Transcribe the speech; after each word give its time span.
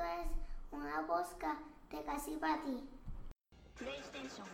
Esto 0.00 0.12
es 0.22 0.28
una 0.70 1.02
bosca 1.02 1.58
de 1.90 2.02
casi 2.04 2.30
para 2.36 2.62
ti. 2.62 2.88
PlayStation. 3.76 4.46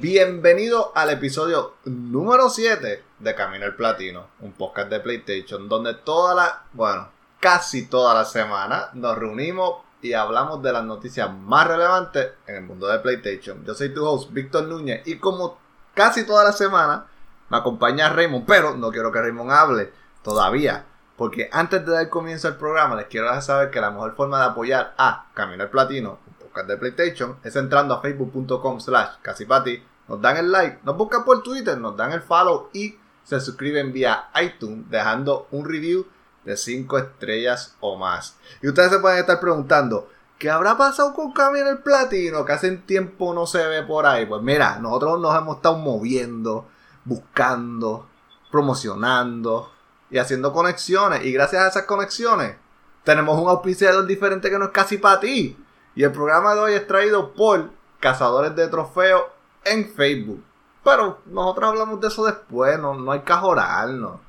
Bienvenido 0.00 0.92
al 0.94 1.10
episodio 1.10 1.74
número 1.84 2.48
7 2.50 3.04
de 3.18 3.34
Camino 3.34 3.64
al 3.64 3.74
Platino, 3.74 4.28
un 4.40 4.52
podcast 4.52 4.88
de 4.90 5.00
PlayStation 5.00 5.68
donde 5.68 5.94
toda 5.94 6.34
la, 6.36 6.62
bueno, 6.72 7.10
casi 7.40 7.86
toda 7.86 8.14
la 8.14 8.24
semana 8.24 8.90
nos 8.92 9.18
reunimos 9.18 9.91
y 10.02 10.12
hablamos 10.12 10.62
de 10.62 10.72
las 10.72 10.84
noticias 10.84 11.32
más 11.32 11.66
relevantes 11.66 12.32
en 12.46 12.56
el 12.56 12.62
mundo 12.62 12.88
de 12.88 12.98
PlayStation. 12.98 13.64
Yo 13.64 13.72
soy 13.74 13.94
tu 13.94 14.04
host, 14.04 14.32
Víctor 14.32 14.64
Núñez, 14.64 15.06
y 15.06 15.16
como 15.18 15.58
casi 15.94 16.26
toda 16.26 16.44
la 16.44 16.52
semana 16.52 17.06
me 17.48 17.56
acompaña 17.56 18.08
Raymond, 18.08 18.44
pero 18.46 18.76
no 18.76 18.90
quiero 18.90 19.12
que 19.12 19.22
Raymond 19.22 19.50
hable 19.50 19.92
todavía. 20.22 20.86
Porque 21.16 21.48
antes 21.52 21.86
de 21.86 21.92
dar 21.92 22.08
comienzo 22.08 22.48
al 22.48 22.56
programa, 22.56 22.96
les 22.96 23.06
quiero 23.06 23.26
dejar 23.26 23.42
saber 23.42 23.70
que 23.70 23.80
la 23.80 23.90
mejor 23.90 24.16
forma 24.16 24.40
de 24.40 24.46
apoyar 24.46 24.94
a 24.98 25.26
Camino 25.34 25.62
al 25.62 25.70
Platino, 25.70 26.18
un 26.26 26.34
podcast 26.34 26.68
de 26.68 26.76
PlayStation, 26.78 27.36
es 27.44 27.54
entrando 27.54 27.94
a 27.94 28.00
facebook.com 28.00 28.80
slash 28.80 29.18
casipati, 29.22 29.82
nos 30.08 30.20
dan 30.20 30.36
el 30.38 30.50
like, 30.50 30.80
nos 30.82 30.96
buscan 30.96 31.24
por 31.24 31.42
Twitter, 31.42 31.78
nos 31.78 31.96
dan 31.96 32.12
el 32.12 32.22
follow 32.22 32.70
y 32.72 32.96
se 33.22 33.38
suscriben 33.38 33.92
vía 33.92 34.30
iTunes 34.42 34.90
dejando 34.90 35.46
un 35.52 35.64
review 35.64 36.06
de 36.44 36.56
5 36.56 36.98
estrellas 36.98 37.76
o 37.80 37.96
más. 37.96 38.36
Y 38.62 38.68
ustedes 38.68 38.90
se 38.90 38.98
pueden 38.98 39.18
estar 39.18 39.40
preguntando, 39.40 40.08
¿qué 40.38 40.50
habrá 40.50 40.76
pasado 40.76 41.14
con 41.14 41.32
Camino 41.32 41.68
el 41.68 41.78
Platino? 41.78 42.44
Que 42.44 42.52
hace 42.52 42.70
tiempo 42.78 43.32
no 43.34 43.46
se 43.46 43.66
ve 43.66 43.82
por 43.82 44.06
ahí. 44.06 44.26
Pues 44.26 44.42
mira, 44.42 44.78
nosotros 44.78 45.20
nos 45.20 45.36
hemos 45.36 45.56
estado 45.56 45.78
moviendo, 45.78 46.66
buscando, 47.04 48.08
promocionando 48.50 49.70
y 50.10 50.18
haciendo 50.18 50.52
conexiones. 50.52 51.24
Y 51.24 51.32
gracias 51.32 51.62
a 51.62 51.68
esas 51.68 51.84
conexiones, 51.84 52.56
tenemos 53.04 53.38
un 53.40 53.48
auspiciador 53.48 54.06
diferente 54.06 54.50
que 54.50 54.58
no 54.58 54.66
es 54.66 54.70
casi 54.70 54.98
para 54.98 55.20
ti. 55.20 55.56
Y 55.94 56.04
el 56.04 56.12
programa 56.12 56.54
de 56.54 56.60
hoy 56.60 56.72
es 56.74 56.86
traído 56.86 57.34
por 57.34 57.70
Cazadores 58.00 58.56
de 58.56 58.68
Trofeos 58.68 59.24
en 59.64 59.92
Facebook. 59.92 60.42
Pero 60.82 61.20
nosotros 61.26 61.70
hablamos 61.70 62.00
de 62.00 62.08
eso 62.08 62.24
después, 62.24 62.78
no, 62.78 62.94
no 62.94 63.12
hay 63.12 63.20
que 63.20 63.32
ajorarnos. 63.32 64.20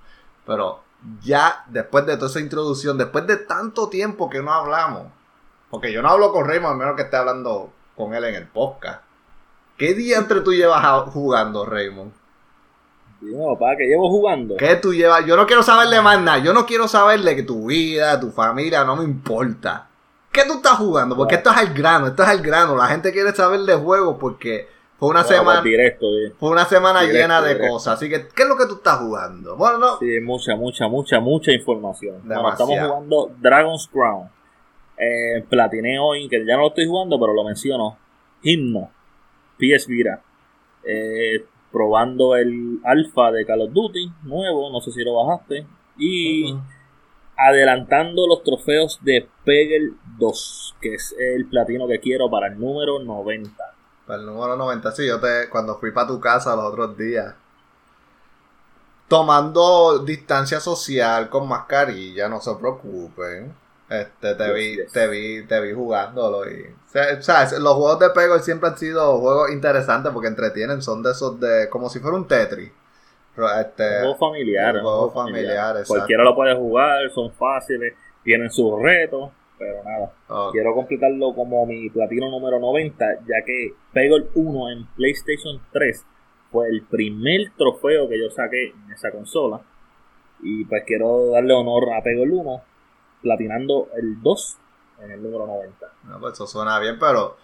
Pero 0.45 0.81
ya 1.21 1.65
después 1.67 2.05
de 2.05 2.15
toda 2.15 2.29
esa 2.29 2.39
introducción, 2.39 2.97
después 2.97 3.27
de 3.27 3.37
tanto 3.37 3.89
tiempo 3.89 4.29
que 4.29 4.41
no 4.41 4.53
hablamos, 4.53 5.07
porque 5.69 5.91
yo 5.91 6.01
no 6.01 6.09
hablo 6.09 6.31
con 6.31 6.47
Raymond, 6.47 6.75
a 6.75 6.77
menos 6.77 6.95
que 6.95 7.03
esté 7.03 7.17
hablando 7.17 7.71
con 7.95 8.13
él 8.13 8.23
en 8.25 8.35
el 8.35 8.47
podcast. 8.47 9.01
¿Qué 9.77 9.93
día 9.93 10.17
entre 10.17 10.41
tú 10.41 10.53
llevas 10.53 10.85
jugando, 11.09 11.65
Raymond? 11.65 12.11
No, 13.21 13.53
papá, 13.53 13.75
que 13.77 13.85
llevo 13.85 14.09
jugando. 14.09 14.55
¿Qué 14.57 14.75
tú 14.75 14.93
llevas? 14.93 15.25
Yo 15.25 15.35
no 15.35 15.47
quiero 15.47 15.63
saberle 15.63 16.01
más 16.01 16.21
nada. 16.21 16.39
Yo 16.39 16.53
no 16.53 16.65
quiero 16.65 16.87
saberle 16.87 17.35
que 17.35 17.43
tu 17.43 17.67
vida, 17.67 18.19
tu 18.19 18.31
familia, 18.31 18.83
no 18.83 18.97
me 18.97 19.03
importa. 19.03 19.87
¿Qué 20.31 20.43
tú 20.45 20.53
estás 20.53 20.77
jugando? 20.77 21.15
Porque 21.15 21.35
esto 21.35 21.51
es 21.51 21.57
al 21.57 21.73
grano, 21.73 22.07
esto 22.07 22.23
es 22.23 22.29
al 22.29 22.41
grano. 22.41 22.75
La 22.75 22.87
gente 22.87 23.11
quiere 23.11 23.33
saber 23.33 23.61
de 23.61 23.75
juegos 23.75 24.17
porque 24.19 24.67
fue 25.03 25.11
una 25.11 25.23
semana. 25.25 25.61
Directo, 25.61 26.05
fue 26.39 26.51
una 26.51 26.65
semana 26.65 27.03
llena 27.03 27.41
de 27.41 27.57
cosas. 27.67 27.95
Así 27.95 28.09
que, 28.09 28.27
¿qué 28.33 28.43
es 28.43 28.47
lo 28.47 28.55
que 28.55 28.65
tú 28.67 28.75
estás 28.75 28.99
jugando? 28.99 29.57
Bueno, 29.57 29.77
no. 29.77 29.97
Sí, 29.99 30.19
mucha, 30.21 30.55
mucha, 30.55 30.87
mucha, 30.87 31.19
mucha 31.19 31.51
información. 31.51 32.21
estamos 32.23 32.79
jugando 32.79 33.31
Dragon's 33.39 33.89
Crown. 33.91 34.29
Eh, 34.97 35.43
platiné 35.49 35.99
hoy, 35.99 36.29
que 36.29 36.45
ya 36.45 36.55
no 36.55 36.61
lo 36.61 36.67
estoy 36.69 36.87
jugando, 36.87 37.19
pero 37.19 37.33
lo 37.33 37.43
menciono. 37.43 37.97
Himno. 38.43 38.91
PS 39.57 39.87
Vira. 39.87 40.21
Eh, 40.85 41.43
probando 41.69 42.37
el 42.37 42.79
alfa 42.85 43.31
de 43.31 43.45
Call 43.45 43.61
of 43.61 43.73
Duty 43.73 44.09
nuevo, 44.23 44.71
no 44.71 44.79
sé 44.79 44.91
si 44.91 45.03
lo 45.03 45.15
bajaste. 45.15 45.65
Y 45.97 46.55
adelantando 47.35 48.25
los 48.25 48.41
trofeos 48.43 48.99
de 49.01 49.27
Pegel 49.43 49.95
2, 50.17 50.75
que 50.79 50.95
es 50.95 51.13
el 51.19 51.47
platino 51.47 51.89
que 51.89 51.99
quiero 51.99 52.29
para 52.29 52.47
el 52.47 52.57
número 52.57 52.99
90. 52.99 53.51
Para 54.05 54.19
el 54.19 54.25
número 54.25 54.57
90, 54.57 54.91
sí, 54.91 55.07
yo 55.07 55.19
te, 55.19 55.49
cuando 55.49 55.77
fui 55.77 55.91
para 55.91 56.07
tu 56.07 56.19
casa 56.19 56.55
los 56.55 56.65
otros 56.65 56.97
días, 56.97 57.35
tomando 59.07 59.99
distancia 59.99 60.59
social 60.59 61.29
con 61.29 61.47
mascarilla, 61.47 62.27
no 62.27 62.41
se 62.41 62.53
preocupen. 62.55 63.53
Este, 63.89 64.33
te 64.35 64.53
vi, 64.53 64.79
te 64.91 65.07
vi, 65.07 65.45
te 65.45 65.59
vi 65.61 65.73
jugándolo 65.73 66.49
y, 66.49 66.65
o 66.65 67.21
sea, 67.21 67.47
los 67.59 67.73
juegos 67.75 67.99
de 67.99 68.09
Pego 68.09 68.39
siempre 68.39 68.69
han 68.69 68.77
sido 68.77 69.19
juegos 69.19 69.51
interesantes 69.51 70.11
porque 70.11 70.29
entretienen, 70.29 70.81
son 70.81 71.03
de 71.03 71.11
esos 71.11 71.39
de, 71.39 71.69
como 71.69 71.89
si 71.89 71.99
fuera 71.99 72.17
un 72.17 72.27
Tetris. 72.27 72.71
Este, 73.59 73.99
juegos 73.99 74.19
familiares. 74.19 74.81
Juegos 74.81 75.13
familiares. 75.13 75.87
Cualquiera 75.87 76.23
lo 76.23 76.35
puede 76.35 76.55
jugar, 76.55 77.09
son 77.13 77.31
fáciles, 77.33 77.93
tienen 78.23 78.49
sus 78.51 78.81
retos 78.81 79.31
pero 79.57 79.83
nada. 79.83 80.51
Quiero 80.51 80.73
completarlo 80.73 81.33
como 81.33 81.65
mi 81.65 81.89
platino 81.89 82.29
número 82.29 82.59
90, 82.59 83.05
ya 83.27 83.43
que 83.45 83.73
Peggle 83.93 84.29
1 84.35 84.71
en 84.71 84.85
PlayStation 84.95 85.61
3 85.71 86.05
fue 86.51 86.69
el 86.69 86.83
primer 86.83 87.51
trofeo 87.57 88.07
que 88.07 88.19
yo 88.19 88.29
saqué 88.29 88.69
en 88.69 88.91
esa 88.91 89.11
consola. 89.11 89.61
Y 90.41 90.65
pues 90.65 90.83
quiero 90.85 91.31
darle 91.31 91.53
honor 91.53 91.93
a 91.93 92.03
Peggle 92.03 92.29
1, 92.31 92.61
platinando 93.21 93.89
el 93.95 94.21
2 94.21 94.57
en 95.03 95.11
el 95.11 95.23
número 95.23 95.47
90. 95.47 95.87
No, 96.03 96.19
pues 96.19 96.33
eso 96.33 96.47
suena 96.47 96.79
bien, 96.79 96.97
pero 96.99 97.37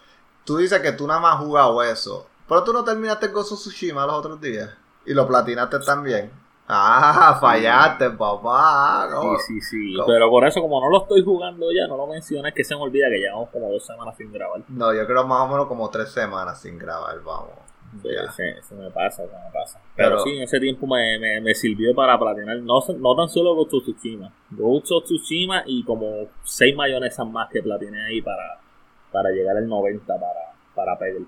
tú 0.44 0.58
dices 0.58 0.80
que 0.82 0.92
tú 0.92 1.08
nada 1.08 1.20
más 1.20 1.36
has 1.36 1.46
jugado 1.46 1.82
eso. 1.84 2.28
Pero 2.48 2.64
tú 2.64 2.74
no 2.74 2.84
terminaste 2.84 3.32
con 3.32 3.44
Tsushima 3.44 4.06
los 4.06 4.16
otros 4.16 4.42
días. 4.42 4.76
Y 5.06 5.14
lo 5.14 5.28
platinaste 5.28 5.80
también. 5.80 6.32
Ah, 6.72 7.36
fallaste, 7.42 8.12
papá. 8.12 9.10
Sí, 9.22 9.60
sí, 9.60 9.62
sí. 9.62 9.94
Pero 10.06 10.30
por 10.30 10.46
eso, 10.46 10.62
como 10.62 10.80
no 10.80 10.88
lo 10.92 11.02
estoy 11.02 11.24
jugando 11.24 11.66
ya, 11.72 11.88
no 11.88 11.98
lo 11.98 12.06
mencionas, 12.06 12.54
que 12.54 12.64
se 12.64 12.76
me 12.76 12.82
olvida 12.82 13.08
que 13.10 13.18
llevamos 13.18 13.50
como 13.50 13.72
dos 13.72 13.84
semanas 13.84 14.16
sin 14.16 14.32
grabar. 14.32 14.62
No, 14.68 14.94
yo 14.94 15.08
creo 15.08 15.26
más 15.26 15.42
o 15.42 15.52
menos 15.52 15.66
como 15.66 15.90
tres 15.90 16.12
semanas 16.12 16.62
sin 16.62 16.78
grabar, 16.78 17.20
vamos. 17.24 17.58
Sí, 18.04 18.44
sí, 18.62 18.76
me 18.76 18.92
pasa, 18.92 19.24
se 19.24 19.34
me 19.34 19.52
pasa. 19.52 19.82
Pero, 19.96 20.20
sí, 20.20 20.38
en 20.38 20.44
ese 20.44 20.60
tiempo 20.60 20.86
me, 20.86 21.18
me, 21.18 21.42
me, 21.42 21.56
sirvió 21.56 21.96
para 21.96 22.20
platinar, 22.20 22.58
no, 22.58 22.80
no 23.00 23.16
tan 23.16 23.30
solo 23.30 23.56
Ghost 23.56 23.74
of 23.74 23.84
Tsushima, 23.84 24.32
Ghost 24.52 24.92
of 24.92 25.04
Tsushima 25.06 25.64
y 25.66 25.84
como 25.84 26.28
seis 26.44 26.76
mayonesas 26.76 27.28
más 27.28 27.50
que 27.50 27.64
platiné 27.64 28.06
ahí 28.06 28.22
para, 28.22 28.60
para 29.12 29.32
llegar 29.32 29.58
al 29.58 29.68
90 29.68 30.06
para, 30.06 30.54
para 30.76 31.00
pedir. 31.00 31.26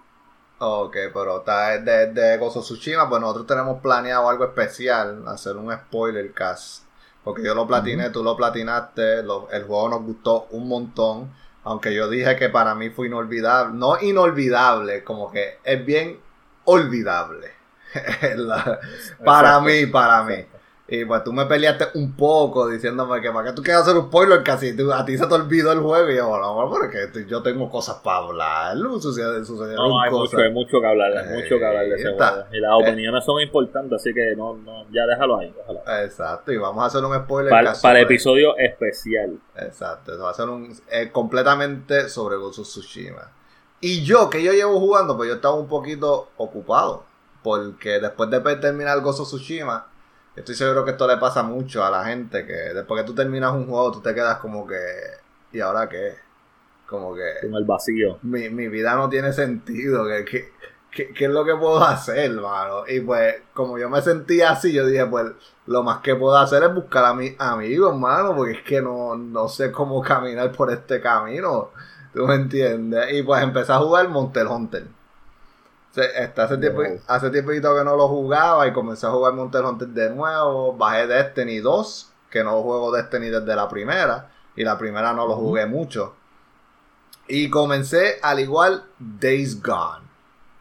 Ok, 0.64 0.96
pero 1.12 1.40
está 1.40 1.80
de, 1.80 2.14
de 2.14 2.38
Gozo 2.38 2.62
Tsushima, 2.62 3.10
pues 3.10 3.20
nosotros 3.20 3.48
tenemos 3.48 3.82
planeado 3.82 4.30
algo 4.30 4.46
especial, 4.46 5.28
hacer 5.28 5.58
un 5.58 5.74
spoiler 5.74 6.32
cast. 6.34 6.84
Porque 7.24 7.44
yo 7.44 7.56
lo 7.56 7.66
platiné, 7.66 8.12
tú 8.12 8.24
lo 8.24 8.38
platinaste, 8.38 9.22
el 9.22 9.64
juego 9.66 9.90
nos 9.90 10.04
gustó 10.04 10.46
un 10.52 10.68
montón. 10.68 11.34
Aunque 11.64 11.96
yo 11.96 12.08
dije 12.08 12.36
que 12.36 12.50
para 12.50 12.76
mí 12.76 12.92
fue 12.92 13.08
inolvidable, 13.08 13.74
no 13.74 14.00
inolvidable, 14.00 15.04
como 15.04 15.32
que 15.32 15.58
es 15.64 15.84
bien 15.84 16.20
olvidable. 16.66 17.54
para 19.26 19.62
mí, 19.62 19.88
para 19.88 20.22
mí. 20.22 20.46
Y 20.94 21.06
pues 21.06 21.24
tú 21.24 21.32
me 21.32 21.46
peleaste 21.46 21.86
un 21.94 22.18
poco 22.18 22.68
diciéndome 22.68 23.22
que 23.22 23.32
para 23.32 23.48
que 23.48 23.56
tú 23.56 23.64
quieras 23.64 23.84
hacer 23.84 23.96
un 23.96 24.08
spoiler 24.08 24.44
casi 24.44 24.76
a 24.94 25.06
ti 25.06 25.18
se 25.18 25.26
te 25.26 25.34
olvidó 25.34 25.72
el 25.72 25.80
juego 25.80 26.10
y 26.10 26.18
yo, 26.18 26.38
no, 26.38 26.70
porque 26.70 27.10
yo 27.30 27.42
tengo 27.42 27.70
cosas 27.70 28.02
para 28.04 28.18
hablar, 28.18 28.76
sucede, 29.00 29.46
sucedieron 29.46 29.88
no, 29.88 30.02
hay 30.02 30.10
cosas. 30.10 30.34
Mucho, 30.34 30.44
hay 30.44 30.52
mucho 30.52 30.82
que 30.82 30.88
hablar, 30.88 31.16
hay 31.16 31.34
mucho 31.34 31.58
que 31.58 31.66
hablar 31.66 31.86
de 31.86 31.96
ese 31.96 32.12
juego. 32.12 32.44
Y 32.52 32.60
las 32.60 32.74
opiniones 32.74 33.24
son 33.24 33.40
importantes, 33.40 34.02
así 34.02 34.14
que 34.14 34.36
no, 34.36 34.58
no, 34.58 34.84
ya 34.92 35.06
déjalo 35.06 35.40
ahí, 35.40 35.54
déjalo 35.56 35.80
Exacto, 36.04 36.52
y 36.52 36.58
vamos 36.58 36.84
a 36.84 36.88
hacer 36.88 37.06
un 37.06 37.16
spoiler 37.24 37.52
para, 37.52 37.74
para 37.82 38.00
el 38.00 38.06
episodio 38.06 38.58
especial. 38.58 39.40
Exacto, 39.56 40.12
eso 40.12 40.24
va 40.24 40.32
a 40.32 40.34
ser 40.34 40.50
un 40.50 40.76
eh, 40.92 41.10
completamente 41.10 42.10
sobre 42.10 42.36
Ghost 42.36 42.64
Tsushima. 42.64 43.32
Y 43.80 44.04
yo, 44.04 44.30
que 44.30 44.44
yo 44.44 44.52
llevo 44.52 44.78
jugando, 44.78 45.16
pues 45.16 45.30
yo 45.30 45.36
estaba 45.36 45.56
un 45.56 45.70
poquito 45.70 46.32
ocupado, 46.36 47.06
porque 47.44 48.02
después 48.02 48.30
de 48.30 48.42
terminar 48.58 49.00
Ghost 49.00 49.22
Tsushima 49.22 49.88
Estoy 50.36 50.56
seguro 50.56 50.86
que 50.86 50.92
esto 50.92 51.08
le 51.08 51.18
pasa 51.18 51.44
mucho 51.44 51.84
a 51.84 51.90
la 51.90 52.06
gente, 52.06 52.46
que 52.46 52.54
después 52.54 53.02
que 53.02 53.08
tú 53.08 53.14
terminas 53.14 53.52
un 53.52 53.68
juego, 53.68 53.92
tú 53.92 54.02
te 54.02 54.14
quedas 54.14 54.38
como 54.38 54.66
que, 54.66 54.80
¿y 55.52 55.60
ahora 55.60 55.90
qué? 55.90 56.16
Como 56.88 57.14
que... 57.14 57.46
En 57.46 57.54
el 57.54 57.66
vacío. 57.66 58.18
Mi, 58.22 58.48
vida 58.70 58.96
no 58.96 59.10
tiene 59.10 59.34
sentido, 59.34 60.06
que, 60.26 60.54
¿qué 60.90 61.26
es 61.26 61.30
lo 61.30 61.44
que 61.44 61.56
puedo 61.56 61.84
hacer, 61.84 62.32
mano? 62.32 62.84
Y 62.88 63.02
pues, 63.02 63.36
como 63.54 63.78
yo 63.78 63.90
me 63.90 64.02
sentía 64.02 64.52
así, 64.52 64.72
yo 64.72 64.86
dije, 64.86 65.06
pues, 65.06 65.34
lo 65.68 65.84
más 65.84 66.00
que 66.00 66.16
puedo 66.16 66.38
hacer 66.38 66.64
es 66.64 66.74
buscar 66.74 67.04
a 67.04 67.14
mis 67.14 67.36
amigos, 67.38 67.98
mano, 67.98 68.34
porque 68.34 68.54
es 68.54 68.64
que 68.64 68.82
no, 68.82 69.18
no 69.18 69.50
sé 69.50 69.70
cómo 69.72 70.02
caminar 70.02 70.54
por 70.54 70.72
este 70.72 71.02
camino. 71.02 71.72
¿Tú 72.14 72.26
me 72.26 72.36
entiendes? 72.36 73.14
Y 73.14 73.24
pues 73.24 73.42
empecé 73.42 73.72
a 73.72 73.80
jugar 73.80 74.10
Monster 74.10 74.48
Hunter 74.48 75.01
hace, 75.96 76.58
tiempo, 76.58 76.82
hace 77.08 77.30
tiempito 77.30 77.76
que 77.76 77.84
no 77.84 77.96
lo 77.96 78.08
jugaba 78.08 78.68
y 78.68 78.74
comencé 78.74 79.06
a 79.08 79.12
jugar 79.12 79.34
Monster 79.34 79.66
Hunter 79.66 79.88
de 79.90 80.10
nuevo. 80.10 80.74
Bajé 80.74 81.08
Destiny 81.08 81.60
2, 81.60 82.12
que 82.30 82.44
no 82.44 82.62
juego 82.62 82.92
Destiny 82.96 83.30
desde 83.30 83.56
la 83.56 83.68
primera. 83.68 84.30
Y 84.56 84.64
la 84.64 84.78
primera 84.78 85.14
no 85.14 85.28
lo 85.28 85.36
jugué 85.36 85.66
mucho. 85.66 86.16
Y 87.28 87.50
comencé 87.50 88.20
al 88.22 88.40
igual 88.40 88.84
Days 89.00 89.62
Gone. 89.62 90.06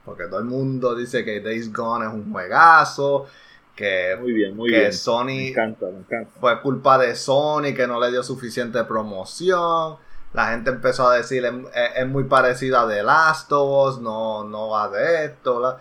Porque 0.04 0.24
todo 0.24 0.38
el 0.40 0.46
mundo 0.46 0.94
dice 0.94 1.24
que 1.24 1.40
Days 1.40 1.72
Gone 1.72 2.06
es 2.06 2.12
un 2.12 2.30
juegazo. 2.32 3.26
Que, 3.74 4.16
muy 4.20 4.32
bien, 4.32 4.56
muy 4.56 4.70
que 4.70 4.78
bien. 4.78 4.92
Sony 4.92 5.24
me 5.24 5.48
encanta, 5.48 5.86
me 5.86 5.98
encanta. 5.98 6.30
fue 6.38 6.60
culpa 6.60 6.98
de 6.98 7.16
Sony 7.16 7.72
que 7.74 7.86
no 7.86 7.98
le 8.00 8.10
dio 8.10 8.22
suficiente 8.22 8.82
promoción. 8.84 9.96
La 10.32 10.52
gente 10.52 10.70
empezó 10.70 11.08
a 11.08 11.16
decir 11.16 11.44
es, 11.44 12.06
muy 12.06 12.24
parecida 12.24 12.82
a 12.82 12.88
The 12.88 13.02
Last 13.02 13.50
of 13.52 13.88
Us, 13.88 14.00
no, 14.00 14.44
no 14.44 14.68
va 14.68 14.88
de 14.88 15.24
esto. 15.24 15.76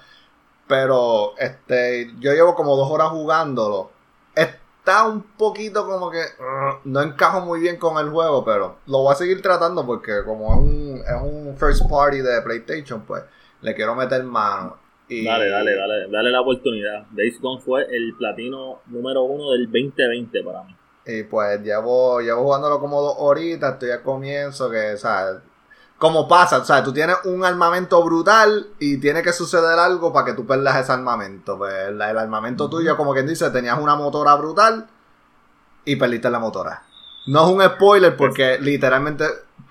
Pero 0.67 1.33
este, 1.37 2.11
yo 2.19 2.33
llevo 2.33 2.55
como 2.55 2.75
dos 2.75 2.89
horas 2.89 3.09
jugándolo. 3.09 3.91
Está 4.35 5.05
un 5.05 5.21
poquito 5.21 5.85
como 5.85 6.09
que 6.09 6.19
uh, 6.19 6.79
no 6.85 7.01
encajo 7.01 7.41
muy 7.41 7.59
bien 7.59 7.77
con 7.77 7.97
el 7.97 8.09
juego, 8.09 8.43
pero 8.43 8.77
lo 8.87 8.99
voy 8.99 9.11
a 9.13 9.15
seguir 9.15 9.41
tratando 9.41 9.85
porque 9.85 10.23
como 10.25 10.53
es 10.53 10.59
un, 10.59 11.03
es 11.05 11.21
un 11.21 11.57
first 11.57 11.87
party 11.89 12.21
de 12.21 12.41
PlayStation, 12.41 13.01
pues 13.01 13.23
le 13.61 13.75
quiero 13.75 13.93
meter 13.95 14.23
mano. 14.23 14.77
Dale, 15.09 15.49
dale, 15.49 15.75
dale, 15.75 16.07
dale 16.07 16.31
la 16.31 16.41
oportunidad. 16.41 17.07
Days 17.11 17.41
Gone 17.41 17.61
fue 17.61 17.83
el 17.89 18.15
platino 18.15 18.81
número 18.87 19.23
uno 19.23 19.51
del 19.51 19.65
2020 19.65 20.43
para 20.43 20.63
mí. 20.63 20.75
Y 21.09 21.23
pues 21.23 21.61
llevo, 21.61 22.21
llevo 22.21 22.43
jugándolo 22.43 22.79
como 22.79 23.01
dos 23.01 23.15
horitas, 23.17 23.73
estoy 23.73 23.89
al 23.91 24.03
comienzo, 24.03 24.69
que, 24.69 24.93
o 24.93 24.97
sea, 24.97 25.41
como 25.97 26.27
pasa, 26.27 26.59
o 26.59 26.65
sea, 26.65 26.83
tú 26.83 26.93
tienes 26.93 27.17
un 27.25 27.43
armamento 27.43 28.03
brutal 28.03 28.67
y 28.79 28.97
tiene 28.97 29.23
que 29.23 29.33
suceder 29.33 29.79
algo 29.79 30.13
para 30.13 30.27
que 30.27 30.33
tú 30.33 30.45
perdas 30.45 30.77
ese 30.77 30.91
armamento. 30.91 31.57
Pues 31.57 31.73
el, 31.87 31.99
el 31.99 32.17
armamento 32.17 32.65
uh 32.65 32.67
-huh. 32.67 32.71
tuyo, 32.71 32.95
como 32.95 33.13
quien 33.13 33.27
dice, 33.27 33.49
tenías 33.49 33.79
una 33.79 33.95
motora 33.95 34.35
brutal 34.35 34.87
y 35.85 35.95
perdiste 35.95 36.29
la 36.29 36.39
motora. 36.39 36.83
No 37.27 37.45
es 37.45 37.53
un 37.53 37.75
spoiler 37.75 38.15
porque 38.15 38.55
es... 38.55 38.61
literalmente 38.61 39.25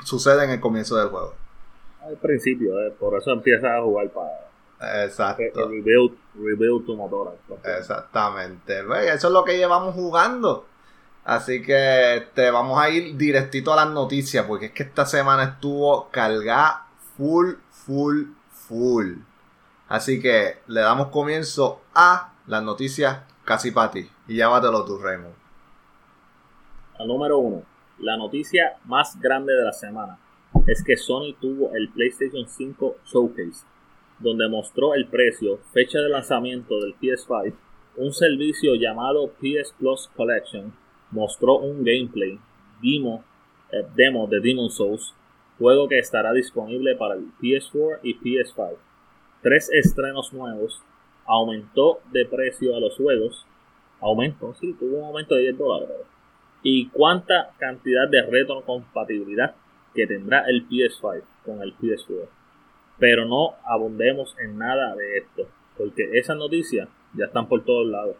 sucede 0.05 0.44
en 0.44 0.50
el 0.50 0.61
comienzo 0.61 0.96
del 0.96 1.08
juego. 1.08 1.35
Al 2.05 2.17
principio, 2.17 2.79
eh, 2.81 2.90
por 2.99 3.17
eso 3.17 3.31
empiezas 3.31 3.70
a 3.70 3.82
jugar 3.82 4.11
para... 4.11 5.05
Exacto. 5.05 5.69
Rebuild, 5.69 6.17
rebuild 6.35 6.85
tu 6.85 6.96
motora. 6.96 7.32
Exactamente. 7.79 8.81
Eso 9.12 9.26
es 9.29 9.32
lo 9.32 9.44
que 9.44 9.56
llevamos 9.56 9.94
jugando. 9.94 10.67
Así 11.28 11.60
que 11.60 12.16
este, 12.16 12.50
vamos 12.50 12.80
a 12.80 12.88
ir 12.88 13.14
directito 13.19 13.70
a 13.70 13.76
las 13.76 13.90
noticias, 13.90 14.46
porque 14.46 14.66
es 14.66 14.72
que 14.72 14.84
esta 14.84 15.04
semana 15.04 15.44
estuvo 15.44 16.08
cargada 16.10 16.86
full, 17.19 17.56
full, 17.69 18.28
full. 18.50 19.16
Así 19.90 20.22
que 20.22 20.60
le 20.69 20.80
damos 20.80 21.08
comienzo 21.08 21.82
a 21.94 22.32
las 22.46 22.62
noticias 22.62 23.25
casi 23.44 23.72
para 23.72 23.90
ti. 23.90 24.08
Y 24.26 24.36
llámatelo 24.36 24.86
tú, 24.86 24.96
Raymond. 24.96 25.34
La 26.98 27.04
número 27.04 27.36
uno, 27.36 27.62
la 27.98 28.16
noticia 28.16 28.78
más 28.86 29.20
grande 29.20 29.52
de 29.52 29.64
la 29.64 29.72
semana 29.72 30.19
es 30.66 30.82
que 30.82 30.96
Sony 30.96 31.34
tuvo 31.38 31.75
el 31.75 31.90
PlayStation 31.90 32.48
5 32.48 32.96
Showcase, 33.04 33.66
donde 34.19 34.48
mostró 34.48 34.94
el 34.94 35.06
precio, 35.06 35.58
fecha 35.75 35.98
de 35.98 36.08
lanzamiento 36.08 36.80
del 36.80 36.98
PS5, 36.98 37.52
un 37.98 38.14
servicio 38.14 38.76
llamado 38.76 39.30
PS 39.32 39.75
Plus 39.78 40.08
Collection, 40.16 40.72
mostró 41.10 41.58
un 41.58 41.84
gameplay 41.84 42.38
demo, 42.82 43.25
eh, 43.72 43.84
de 44.28 44.40
Demon 44.40 44.70
Souls, 44.70 45.14
juego 45.58 45.88
que 45.88 45.99
estará 45.99 46.32
disponible 46.32 46.94
para 46.96 47.14
el 47.14 47.26
PS4 47.40 48.00
y 48.02 48.14
PS5. 48.19 48.76
Tres 49.43 49.70
estrenos 49.72 50.32
nuevos, 50.32 50.82
aumentó 51.26 52.00
de 52.12 52.25
precio 52.25 52.76
a 52.76 52.81
los 52.81 52.96
juegos, 52.96 53.46
aumentó, 54.00 54.55
sí, 54.55 54.75
tuvo 54.78 54.99
un 54.99 55.05
aumento 55.06 55.34
de 55.34 55.43
10 55.43 55.58
dólares. 55.58 55.96
Y 56.62 56.88
cuánta 56.88 57.50
cantidad 57.58 58.08
de 58.08 58.22
retrocompatibilidad 58.22 59.54
que 59.94 60.06
tendrá 60.06 60.44
el 60.49 60.69
PS5 60.69 61.22
con 61.44 61.62
el 61.62 61.76
PS4. 61.76 62.28
Pero 62.99 63.26
no 63.26 63.54
abundemos 63.64 64.34
en 64.40 64.58
nada 64.58 64.94
de 64.96 65.19
esto, 65.19 65.49
porque 65.76 66.19
esas 66.19 66.37
noticias 66.37 66.88
ya 67.14 67.26
están 67.26 67.49
por 67.49 67.64
todos 67.64 67.87
lados. 67.87 68.16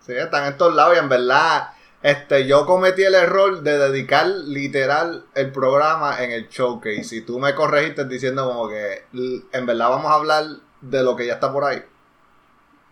Sí, 0.00 0.12
están 0.12 0.52
en 0.52 0.58
todos 0.58 0.74
lados 0.74 0.96
y 0.96 0.98
en 0.98 1.08
verdad 1.08 1.68
este, 2.02 2.46
yo 2.48 2.66
cometí 2.66 3.02
el 3.04 3.14
error 3.14 3.62
de 3.62 3.78
dedicar 3.78 4.26
literal 4.26 5.24
el 5.34 5.52
programa 5.52 6.22
en 6.22 6.32
el 6.32 6.48
showcase. 6.48 7.16
Y 7.16 7.20
tú 7.22 7.38
me 7.38 7.54
corregiste 7.54 8.04
diciendo 8.06 8.48
como 8.48 8.68
que 8.68 9.04
en 9.52 9.66
verdad 9.66 9.90
vamos 9.90 10.10
a 10.10 10.14
hablar 10.14 10.44
de 10.80 11.02
lo 11.04 11.14
que 11.14 11.26
ya 11.26 11.34
está 11.34 11.52
por 11.52 11.64
ahí. 11.64 11.78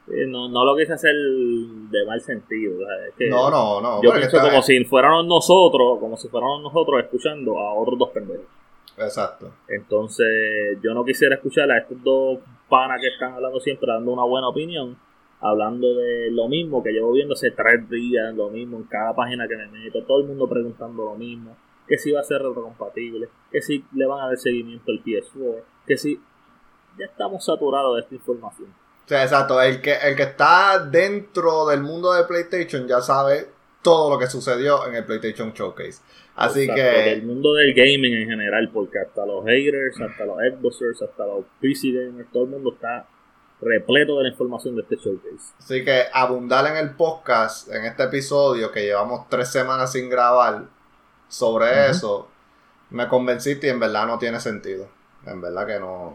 No, 0.06 0.48
no 0.48 0.64
lo 0.64 0.76
quise 0.76 0.92
hacer 0.92 1.14
de 1.14 2.06
mal 2.06 2.20
sentido. 2.20 2.74
Es 3.08 3.14
que 3.16 3.28
no, 3.28 3.50
no, 3.50 3.80
no. 3.80 4.02
Yo 4.02 4.12
pienso 4.12 4.40
como 4.40 4.62
si 4.62 4.84
fuéramos 4.84 5.26
nosotros, 5.26 5.98
como 6.00 6.16
si 6.16 6.28
fuéramos 6.28 6.62
nosotros 6.62 7.02
escuchando 7.02 7.58
a 7.58 7.74
otros 7.74 7.98
dos 7.98 8.10
pendejos. 8.10 8.46
Exacto. 8.96 9.52
Entonces, 9.68 10.78
yo 10.82 10.94
no 10.94 11.04
quisiera 11.04 11.36
escuchar 11.36 11.70
a 11.70 11.78
estos 11.78 12.02
dos 12.02 12.38
panas 12.68 13.00
que 13.00 13.08
están 13.08 13.34
hablando 13.34 13.60
siempre, 13.60 13.90
dando 13.92 14.12
una 14.12 14.24
buena 14.24 14.48
opinión 14.48 14.96
hablando 15.40 15.94
de 15.94 16.30
lo 16.30 16.48
mismo 16.48 16.82
que 16.82 16.92
llevo 16.92 17.12
viendo 17.12 17.34
hace 17.34 17.50
tres 17.50 17.88
días, 17.88 18.34
lo 18.34 18.50
mismo 18.50 18.76
en 18.76 18.84
cada 18.84 19.14
página 19.14 19.48
que 19.48 19.56
me 19.56 19.66
meto, 19.68 20.04
todo 20.04 20.20
el 20.20 20.26
mundo 20.26 20.48
preguntando 20.48 21.04
lo 21.04 21.14
mismo, 21.14 21.56
que 21.86 21.98
si 21.98 22.12
va 22.12 22.20
a 22.20 22.24
ser 22.24 22.42
retrocompatible, 22.42 23.28
que 23.50 23.62
si 23.62 23.84
le 23.94 24.06
van 24.06 24.20
a 24.20 24.26
dar 24.28 24.38
seguimiento 24.38 24.92
al 24.92 25.02
PS4, 25.02 25.62
que 25.86 25.96
si 25.96 26.20
ya 26.98 27.06
estamos 27.06 27.44
saturados 27.44 27.96
de 27.96 28.02
esta 28.02 28.14
información. 28.14 28.68
O 28.68 29.08
sea, 29.08 29.22
exacto, 29.24 29.60
el 29.60 29.80
que, 29.80 29.94
el 29.94 30.14
que 30.14 30.22
está 30.22 30.86
dentro 30.86 31.66
del 31.66 31.80
mundo 31.80 32.12
de 32.12 32.24
PlayStation 32.24 32.86
ya 32.86 33.00
sabe 33.00 33.48
todo 33.82 34.10
lo 34.10 34.18
que 34.18 34.26
sucedió 34.26 34.86
en 34.86 34.94
el 34.94 35.04
PlayStation 35.04 35.52
Showcase. 35.52 36.02
Así 36.36 36.62
exacto, 36.62 36.82
que... 36.82 37.12
El 37.12 37.22
mundo 37.22 37.54
del 37.54 37.74
gaming 37.74 38.14
en 38.14 38.28
general, 38.28 38.70
porque 38.72 38.98
hasta 38.98 39.26
los 39.26 39.44
haters, 39.44 40.00
hasta 40.00 40.24
los 40.26 40.36
Xboxers, 40.36 41.02
hasta 41.02 41.26
los 41.26 41.44
PC 41.60 41.92
gamers, 41.92 42.30
todo 42.30 42.44
el 42.44 42.50
mundo 42.50 42.72
está 42.74 43.08
repleto 43.60 44.16
de 44.18 44.24
la 44.24 44.28
información 44.30 44.76
de 44.76 44.82
este 44.82 44.96
showcase. 44.96 45.54
Así 45.58 45.84
que 45.84 46.04
abundar 46.12 46.66
en 46.66 46.76
el 46.76 46.94
podcast, 46.94 47.68
en 47.70 47.84
este 47.84 48.04
episodio 48.04 48.70
que 48.70 48.82
llevamos 48.82 49.28
tres 49.28 49.50
semanas 49.50 49.92
sin 49.92 50.08
grabar 50.08 50.64
sobre 51.28 51.66
uh 51.66 51.68
-huh. 51.68 51.90
eso, 51.90 52.28
me 52.90 53.08
convenciste 53.08 53.66
y 53.66 53.70
en 53.70 53.80
verdad 53.80 54.06
no 54.06 54.18
tiene 54.18 54.40
sentido. 54.40 54.88
En 55.26 55.40
verdad 55.40 55.66
que 55.66 55.78
no. 55.78 56.14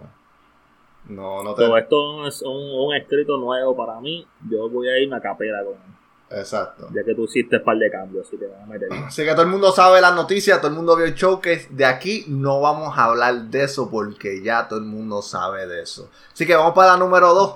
No, 1.08 1.44
no 1.44 1.54
te... 1.54 1.64
Todo 1.64 1.78
esto 1.78 2.28
es 2.28 2.42
un, 2.42 2.58
un, 2.58 2.96
escrito 2.96 3.38
nuevo 3.38 3.76
para 3.76 4.00
mí. 4.00 4.28
Yo 4.50 4.68
voy 4.70 4.88
a 4.88 4.98
irme 4.98 5.16
a 5.16 5.22
capela 5.22 5.64
con 5.64 5.76
Exacto. 6.30 6.90
Ya 6.94 7.04
que 7.04 7.14
tú 7.14 7.26
hiciste 7.26 7.58
un 7.58 7.64
par 7.64 7.78
de 7.78 7.90
cambios, 7.92 8.28
así 8.28 8.38
que 8.38 8.48
vamos 8.48 8.64
a 8.64 8.74
meter. 8.74 8.90
Así 8.94 9.24
que 9.24 9.32
todo 9.32 9.44
el 9.44 9.48
mundo 9.48 9.72
sabe 9.72 10.02
las 10.02 10.16
noticias, 10.16 10.60
todo 10.60 10.70
el 10.70 10.76
mundo 10.76 10.96
vio 10.96 11.06
el 11.06 11.14
showcase. 11.14 11.68
De 11.70 11.86
aquí 11.86 12.26
no 12.28 12.62
vamos 12.62 12.98
a 12.98 13.06
hablar 13.06 13.36
de 13.44 13.64
eso 13.64 13.90
porque 13.90 14.42
ya 14.42 14.68
todo 14.68 14.80
el 14.80 14.86
mundo 14.86 15.22
sabe 15.22 15.68
de 15.68 15.84
eso. 15.84 16.10
Así 16.34 16.46
que 16.46 16.56
vamos 16.56 16.74
para 16.74 16.94
la 16.94 16.98
número 16.98 17.34
2. 17.34 17.56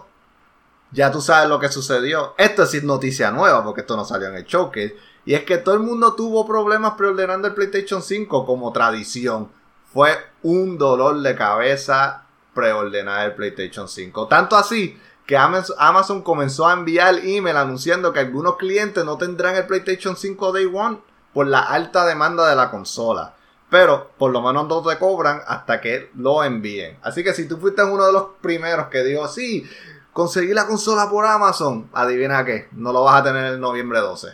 Ya 0.92 1.12
tú 1.12 1.22
sabes 1.22 1.50
lo 1.50 1.60
que 1.60 1.70
sucedió. 1.70 2.34
Esto 2.38 2.64
es 2.64 2.84
noticia 2.84 3.32
nueva 3.32 3.64
porque 3.64 3.82
esto 3.82 3.96
no 3.96 4.06
salió 4.06 4.28
en 4.28 4.36
el 4.36 4.46
showcase. 4.46 4.96
Y 5.26 5.34
es 5.34 5.44
que 5.44 5.58
todo 5.58 5.76
el 5.76 5.82
mundo 5.82 6.16
tuvo 6.16 6.46
problemas 6.48 6.94
preordenando 6.94 7.48
el 7.48 7.54
PlayStation 7.54 8.02
5 8.02 8.46
como 8.46 8.72
tradición. 8.72 9.52
Fue 9.94 10.12
un 10.44 10.78
dolor 10.78 11.20
de 11.22 11.36
cabeza 11.36 12.26
preordenar 12.54 13.28
el 13.28 13.36
PlayStation 13.36 13.88
5. 13.88 14.28
Tanto 14.28 14.56
así 14.56 14.98
que 15.30 15.38
Amazon 15.38 16.24
comenzó 16.24 16.68
a 16.68 16.74
enviar 16.74 17.20
email 17.22 17.56
anunciando 17.56 18.12
que 18.12 18.20
algunos 18.20 18.58
clientes 18.58 19.06
no 19.06 19.16
tendrán 19.20 19.56
el 19.56 19.68
PlayStation 19.68 20.18
5 20.18 20.52
Day 20.52 20.66
One 20.66 21.02
por 21.36 21.46
la 21.46 21.60
alta 21.60 22.04
demanda 22.08 22.50
de 22.50 22.56
la 22.56 22.72
consola. 22.72 23.36
Pero 23.70 24.10
por 24.18 24.32
lo 24.32 24.42
menos 24.42 24.68
no 24.68 24.82
te 24.82 24.98
cobran 24.98 25.44
hasta 25.46 25.80
que 25.82 26.10
lo 26.16 26.44
envíen. 26.44 26.98
Así 27.04 27.24
que 27.24 27.36
si 27.36 27.48
tú 27.48 27.58
fuiste 27.58 27.84
uno 27.84 28.08
de 28.08 28.12
los 28.12 28.24
primeros 28.42 28.88
que 28.88 29.04
dijo, 29.04 29.28
sí, 29.28 29.70
conseguí 30.14 30.52
la 30.52 30.66
consola 30.66 31.08
por 31.12 31.28
Amazon, 31.28 31.92
adivina 31.94 32.44
qué, 32.44 32.68
no 32.72 32.92
lo 32.92 33.04
vas 33.04 33.22
a 33.22 33.26
tener 33.26 33.54
el 33.54 33.60
noviembre 33.60 34.00
12. 34.00 34.30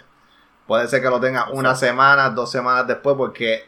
Puede 0.66 0.88
ser 0.88 1.02
que 1.02 1.10
lo 1.10 1.20
tengas 1.20 1.48
una 1.52 1.76
semana, 1.76 2.30
dos 2.30 2.50
semanas 2.50 2.88
después, 2.88 3.18
porque 3.18 3.68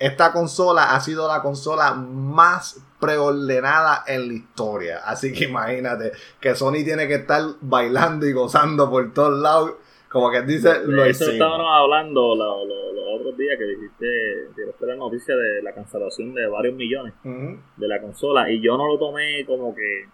esta 0.00 0.32
consola 0.32 0.94
ha 0.94 1.00
sido 1.00 1.28
la 1.28 1.42
consola 1.42 1.92
más 1.92 2.82
preordenada 2.98 4.02
en 4.06 4.28
la 4.28 4.34
historia. 4.34 4.98
Así 5.04 5.30
que 5.32 5.44
imagínate 5.44 6.12
que 6.40 6.54
Sony 6.54 6.82
tiene 6.84 7.06
que 7.06 7.16
estar 7.16 7.42
bailando 7.60 8.26
y 8.26 8.32
gozando 8.32 8.90
por 8.90 9.12
todos 9.12 9.38
lados. 9.38 9.74
Como 10.08 10.30
que 10.30 10.40
dice, 10.42 10.80
lo 10.86 11.04
Eso 11.04 11.10
hicimos. 11.24 11.34
estábamos 11.34 11.66
hablando 11.70 12.34
los 12.34 12.66
lo, 12.66 12.92
lo 12.94 13.14
otros 13.14 13.36
días 13.36 13.58
que 13.58 13.64
dijiste, 13.64 14.48
que 14.56 14.86
la 14.86 14.96
noticia 14.96 15.36
de 15.36 15.62
la 15.62 15.74
cancelación 15.74 16.34
de 16.34 16.46
varios 16.46 16.74
millones 16.74 17.12
uh 17.22 17.28
-huh. 17.28 17.60
de 17.76 17.88
la 17.88 18.00
consola. 18.00 18.50
Y 18.50 18.60
yo 18.62 18.78
no 18.78 18.86
lo 18.86 18.98
tomé 18.98 19.44
como 19.44 19.74
que, 19.74 20.06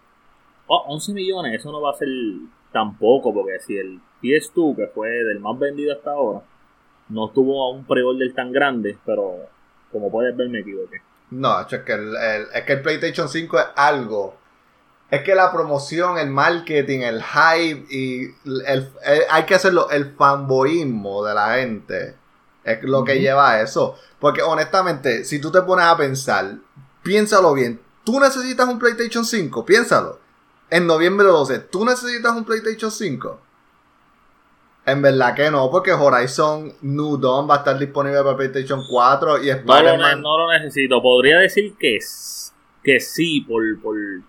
oh, 0.66 0.85
11 0.88 1.12
millones, 1.12 1.61
eso 1.61 1.71
no 1.71 1.81
va 1.81 1.90
a 1.90 1.95
ser 1.95 2.09
tampoco, 2.73 3.33
porque 3.33 3.61
si 3.61 3.78
el 3.78 4.00
PS2, 4.21 4.76
que 4.76 4.87
fue 4.88 5.09
del 5.09 5.38
más 5.38 5.57
vendido 5.59 5.93
hasta 5.93 6.11
ahora, 6.11 6.43
no 7.09 7.28
tuvo 7.31 7.71
un 7.71 7.85
pre-order 7.85 8.35
tan 8.35 8.50
grande, 8.52 8.99
pero 9.07 9.56
como 9.97 10.11
puedes 10.11 10.37
ver 10.37 10.49
me 10.49 10.61
equivoqué. 10.61 11.00
No, 11.31 11.61
es 11.61 11.67
que 11.67 11.93
el, 11.93 12.15
el, 12.17 12.47
es 12.55 12.62
que 12.62 12.73
el 12.75 12.83
PlayStation 12.83 13.29
5 13.29 13.59
es 13.59 13.67
algo. 13.75 14.37
Es 15.11 15.23
que 15.23 15.35
la 15.35 15.53
promoción, 15.53 16.19
el 16.19 16.31
marketing, 16.31 17.00
el 17.00 17.23
hype 17.23 17.87
y 17.91 18.29
el, 18.45 18.93
hay 19.31 19.45
que 19.45 19.55
hacerlo, 19.55 19.88
el 19.91 20.15
fanboyismo 20.15 21.25
de 21.25 21.35
la 21.35 21.55
gente 21.55 22.17
es 22.65 22.83
lo 22.83 23.05
que 23.05 23.12
uh 23.12 23.15
-huh. 23.15 23.21
lleva 23.21 23.50
a 23.53 23.62
eso. 23.62 23.97
Porque 24.19 24.43
honestamente, 24.43 25.25
si 25.25 25.41
tú 25.41 25.50
te 25.50 25.62
pones 25.62 25.87
a 25.87 25.97
pensar, 25.97 26.57
piénsalo 27.03 27.55
bien. 27.55 27.81
¿Tú 28.05 28.21
necesitas 28.21 28.69
un 28.69 28.79
PlayStation 28.79 29.25
5? 29.25 29.65
Piénsalo. 29.65 30.19
En 30.71 30.87
noviembre 30.87 31.26
12, 31.26 31.61
¿tú 31.61 31.85
necesitas 31.85 32.35
un 32.35 32.45
PlayStation 32.45 32.91
5? 32.91 33.41
En 34.87 35.02
verdad 35.02 35.35
que 35.35 35.50
no, 35.50 35.69
porque 35.69 35.93
Horizon 35.93 36.73
New 36.83 37.16
Dawn 37.16 37.50
va 37.50 37.57
a 37.57 37.59
estar 37.59 37.76
disponible 37.76 38.23
para 38.23 38.37
PlayStation 38.37 38.81
4 38.88 39.43
y 39.43 39.50
Spider-Man. 39.50 40.23
No, 40.23 40.38
lo 40.38 40.52
necesito. 40.52 41.02
Podría 41.02 41.40
decir 41.40 41.75
que, 41.76 41.99
que 42.85 43.00
sí, 43.00 43.40
por, 43.40 43.64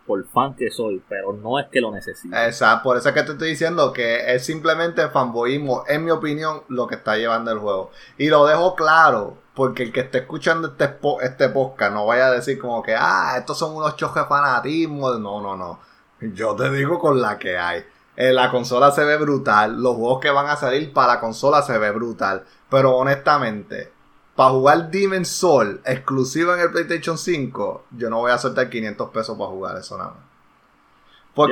por, 0.08 0.28
fan 0.30 0.56
que 0.56 0.72
soy, 0.72 1.00
pero 1.08 1.34
no 1.34 1.60
es 1.60 1.68
que 1.68 1.80
lo 1.80 1.92
necesito. 1.92 2.36
Exacto, 2.36 2.86
por 2.86 2.98
eso 2.98 3.10
es 3.10 3.14
que 3.14 3.22
te 3.22 3.34
estoy 3.34 3.50
diciendo 3.50 3.94
que 3.94 4.34
es 4.34 4.44
simplemente 4.44 5.08
fanboyismo, 5.10 5.84
en 5.88 6.04
mi 6.04 6.10
opinión, 6.10 6.64
lo 6.70 6.88
que 6.88 6.96
está 6.96 7.18
llevando 7.18 7.52
el 7.52 7.60
juego. 7.60 7.92
Y 8.18 8.30
lo 8.30 8.48
dejo 8.48 8.74
claro, 8.74 9.38
porque 9.54 9.84
el 9.84 9.92
que 9.92 10.00
esté 10.00 10.18
escuchando 10.18 10.70
este, 10.70 10.98
este 11.22 11.50
podcast 11.50 11.94
no 11.94 12.08
vaya 12.08 12.30
a 12.30 12.32
decir 12.32 12.58
como 12.58 12.82
que, 12.82 12.96
ah, 12.98 13.36
estos 13.38 13.60
son 13.60 13.76
unos 13.76 13.96
choques 13.96 14.24
fanatismos. 14.28 15.20
No, 15.20 15.40
no, 15.40 15.56
no. 15.56 15.80
Yo 16.20 16.56
te 16.56 16.72
digo 16.72 16.98
con 16.98 17.22
la 17.22 17.38
que 17.38 17.60
hay. 17.60 17.84
Eh, 18.18 18.34
la 18.34 18.50
consola 18.50 18.92
se 18.92 19.06
ve 19.06 19.16
brutal. 19.16 19.82
Los 19.82 19.96
juegos 19.96 20.20
que 20.20 20.32
van 20.32 20.48
a 20.48 20.56
salir 20.56 20.92
para 20.92 21.14
la 21.14 21.20
consola 21.20 21.62
se 21.62 21.78
ve 21.78 21.92
brutal. 21.92 22.44
Pero 22.68 22.98
honestamente, 22.98 23.94
para 24.36 24.50
jugar 24.50 24.90
Demon's 24.90 25.30
Soul 25.30 25.82
exclusivo 25.86 26.54
en 26.56 26.62
el 26.62 26.72
PlayStation 26.72 27.18
5, 27.18 27.86
yo 27.92 28.10
no 28.10 28.18
voy 28.18 28.32
a 28.32 28.40
soltar 28.40 28.70
500 28.70 29.10
pesos 29.12 29.38
para 29.38 29.50
jugar 29.52 29.78
eso 29.78 29.98
nada 29.98 30.16
más. 30.16 31.50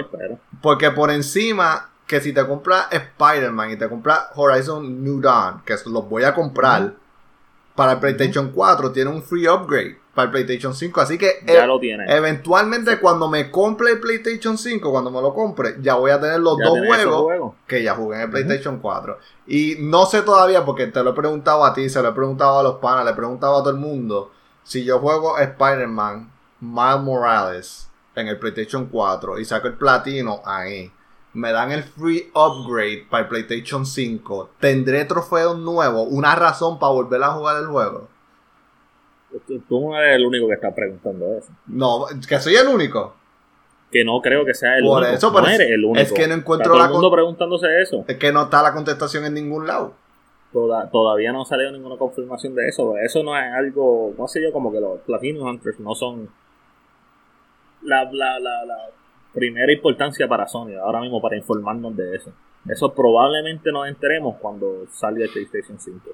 porque 0.62 0.90
por 0.90 1.12
encima, 1.12 1.90
que 2.08 2.20
si 2.20 2.34
te 2.34 2.46
compras 2.46 2.88
Spider-Man 2.92 3.72
y 3.72 3.78
te 3.78 3.88
compras 3.88 4.30
Horizon 4.34 5.04
New 5.04 5.22
Dawn, 5.22 5.62
que 5.64 5.76
los 5.86 6.10
voy 6.10 6.24
a 6.24 6.34
comprar 6.34 6.96
para 7.76 7.94
el 7.94 8.00
PlayStation 8.00 8.52
4, 8.52 8.92
tiene 8.92 9.12
un 9.12 9.22
free 9.22 9.48
upgrade 9.48 10.00
para 10.16 10.26
el 10.26 10.32
PlayStation 10.32 10.74
5. 10.74 11.02
Así 11.02 11.18
que 11.18 11.44
ya 11.46 11.68
lo 11.68 11.80
tiene. 11.80 12.06
eventualmente 12.08 13.00
cuando 13.00 13.30
me 13.30 13.52
compre 13.52 13.92
el 13.92 14.00
PlayStation 14.00 14.58
5, 14.58 14.90
cuando 14.90 15.12
me 15.12 15.22
lo 15.22 15.34
compre, 15.34 15.76
ya 15.82 15.96
voy 15.96 16.10
a 16.10 16.20
tener 16.20 16.40
los 16.40 16.58
dos 16.58 16.80
juegos, 16.80 17.54
que 17.68 17.84
ya 17.84 17.94
jugué 17.94 18.16
en 18.16 18.22
el 18.24 18.30
PlayStation 18.32 18.80
4. 18.80 19.20
Y 19.48 19.76
no 19.80 20.06
sé 20.06 20.22
todavía, 20.22 20.66
porque 20.66 20.88
te 20.88 21.04
lo 21.04 21.12
he 21.12 21.14
preguntado 21.14 21.64
a 21.66 21.74
ti, 21.74 21.90
se 21.90 22.02
lo 22.02 22.10
he 22.10 22.14
preguntado 22.14 22.60
a 22.60 22.64
los 22.64 22.76
panas, 22.76 23.06
le 23.06 23.12
he 23.12 23.16
preguntado 23.16 23.58
a 23.58 23.60
todo 23.60 23.70
el 23.72 23.78
mundo, 23.78 24.32
si 24.64 24.84
yo 24.84 25.00
juego 25.00 25.38
Spider-Man 25.38 26.32
Miles 26.62 27.02
Morales 27.02 27.90
en 28.16 28.30
el 28.30 28.40
PlayStation 28.40 28.86
4 28.86 29.40
y 29.40 29.46
saco 29.46 29.68
el 29.68 29.74
platino 29.74 30.42
ahí. 30.46 30.92
Me 31.34 31.52
dan 31.52 31.74
el 31.74 31.84
free 31.84 32.32
upgrade 32.34 33.08
para 33.10 33.24
el 33.24 33.30
PlayStation 33.30 33.86
5. 33.86 34.52
Tendré 34.62 35.04
trofeos 35.04 35.58
nuevos. 35.60 36.08
Una 36.10 36.34
razón 36.34 36.80
para 36.80 36.94
volver 36.94 37.22
a 37.24 37.32
jugar 37.32 37.58
el 37.58 37.68
juego. 37.68 38.08
Tú 39.68 39.80
no 39.80 39.98
eres 39.98 40.18
el 40.18 40.26
único 40.26 40.48
que 40.48 40.54
está 40.54 40.74
preguntando 40.74 41.38
eso. 41.38 41.52
No, 41.68 42.06
que 42.28 42.40
soy 42.40 42.56
el 42.56 42.68
único. 42.68 43.16
Que 43.92 44.04
no 44.04 44.22
creo 44.22 44.46
que 44.46 44.54
sea 44.54 44.78
el 44.78 44.86
único. 44.86 45.06
Eso, 45.06 45.32
no 45.32 45.48
eres 45.48 45.70
el 45.70 45.86
único. 45.86 46.00
Es 46.00 46.12
que 46.12 46.28
no 46.28 46.36
encuentro 46.36 46.78
la 46.78 46.88
mundo 46.90 47.12
preguntándose 47.12 47.82
eso. 47.82 48.04
Es 48.08 48.18
que 48.18 48.32
no 48.32 48.44
está 48.44 48.62
la 48.62 48.74
contestación 48.74 49.26
en 49.26 49.34
ningún 49.34 49.68
lado. 49.68 49.94
todavía 50.92 51.32
no 51.32 51.42
ha 51.44 51.46
salido 51.46 51.72
ninguna 51.72 51.98
confirmación 51.98 52.56
de 52.56 52.68
eso. 52.68 52.98
Eso 52.98 53.24
no 53.24 53.38
es 53.38 53.54
algo, 53.54 54.14
no 54.18 54.28
sé 54.28 54.42
yo, 54.42 54.52
como 54.52 54.72
que 54.72 54.80
los 54.80 55.00
Platinum 55.02 55.48
Hunters 55.48 55.80
no 55.80 55.96
son 55.96 56.30
la, 57.84 58.04
la, 58.12 58.40
la, 58.40 58.66
la 58.66 58.78
primera 59.34 59.72
importancia 59.72 60.28
para 60.28 60.48
Sony 60.48 60.76
ahora 60.82 61.02
mismo 61.02 61.22
para 61.22 61.38
informarnos 61.38 61.96
de 61.96 62.16
eso. 62.16 62.32
Eso 62.68 62.94
probablemente 62.94 63.72
nos 63.72 63.88
enteremos 63.88 64.38
cuando 64.38 64.88
salga 64.92 65.26
el 65.26 65.30
PlayStation 65.30 65.80
5. 65.80 66.10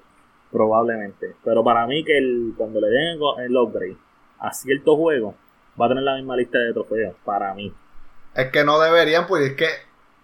Probablemente. 0.51 1.35
Pero 1.43 1.63
para 1.63 1.87
mí 1.87 2.03
que 2.03 2.17
el, 2.17 2.53
cuando 2.57 2.81
le 2.81 2.87
den 2.87 3.19
el 3.39 3.57
upgrade 3.57 3.97
a 4.39 4.53
ciertos 4.53 4.97
juegos, 4.97 5.35
va 5.79 5.85
a 5.85 5.89
tener 5.89 6.03
la 6.03 6.15
misma 6.15 6.35
lista 6.35 6.57
de 6.59 6.73
trofeos. 6.73 7.15
Para 7.23 7.53
mí. 7.53 7.73
Es 8.35 8.51
que 8.51 8.63
no 8.63 8.79
deberían, 8.79 9.27
pues 9.27 9.51
es 9.51 9.55
que 9.55 9.67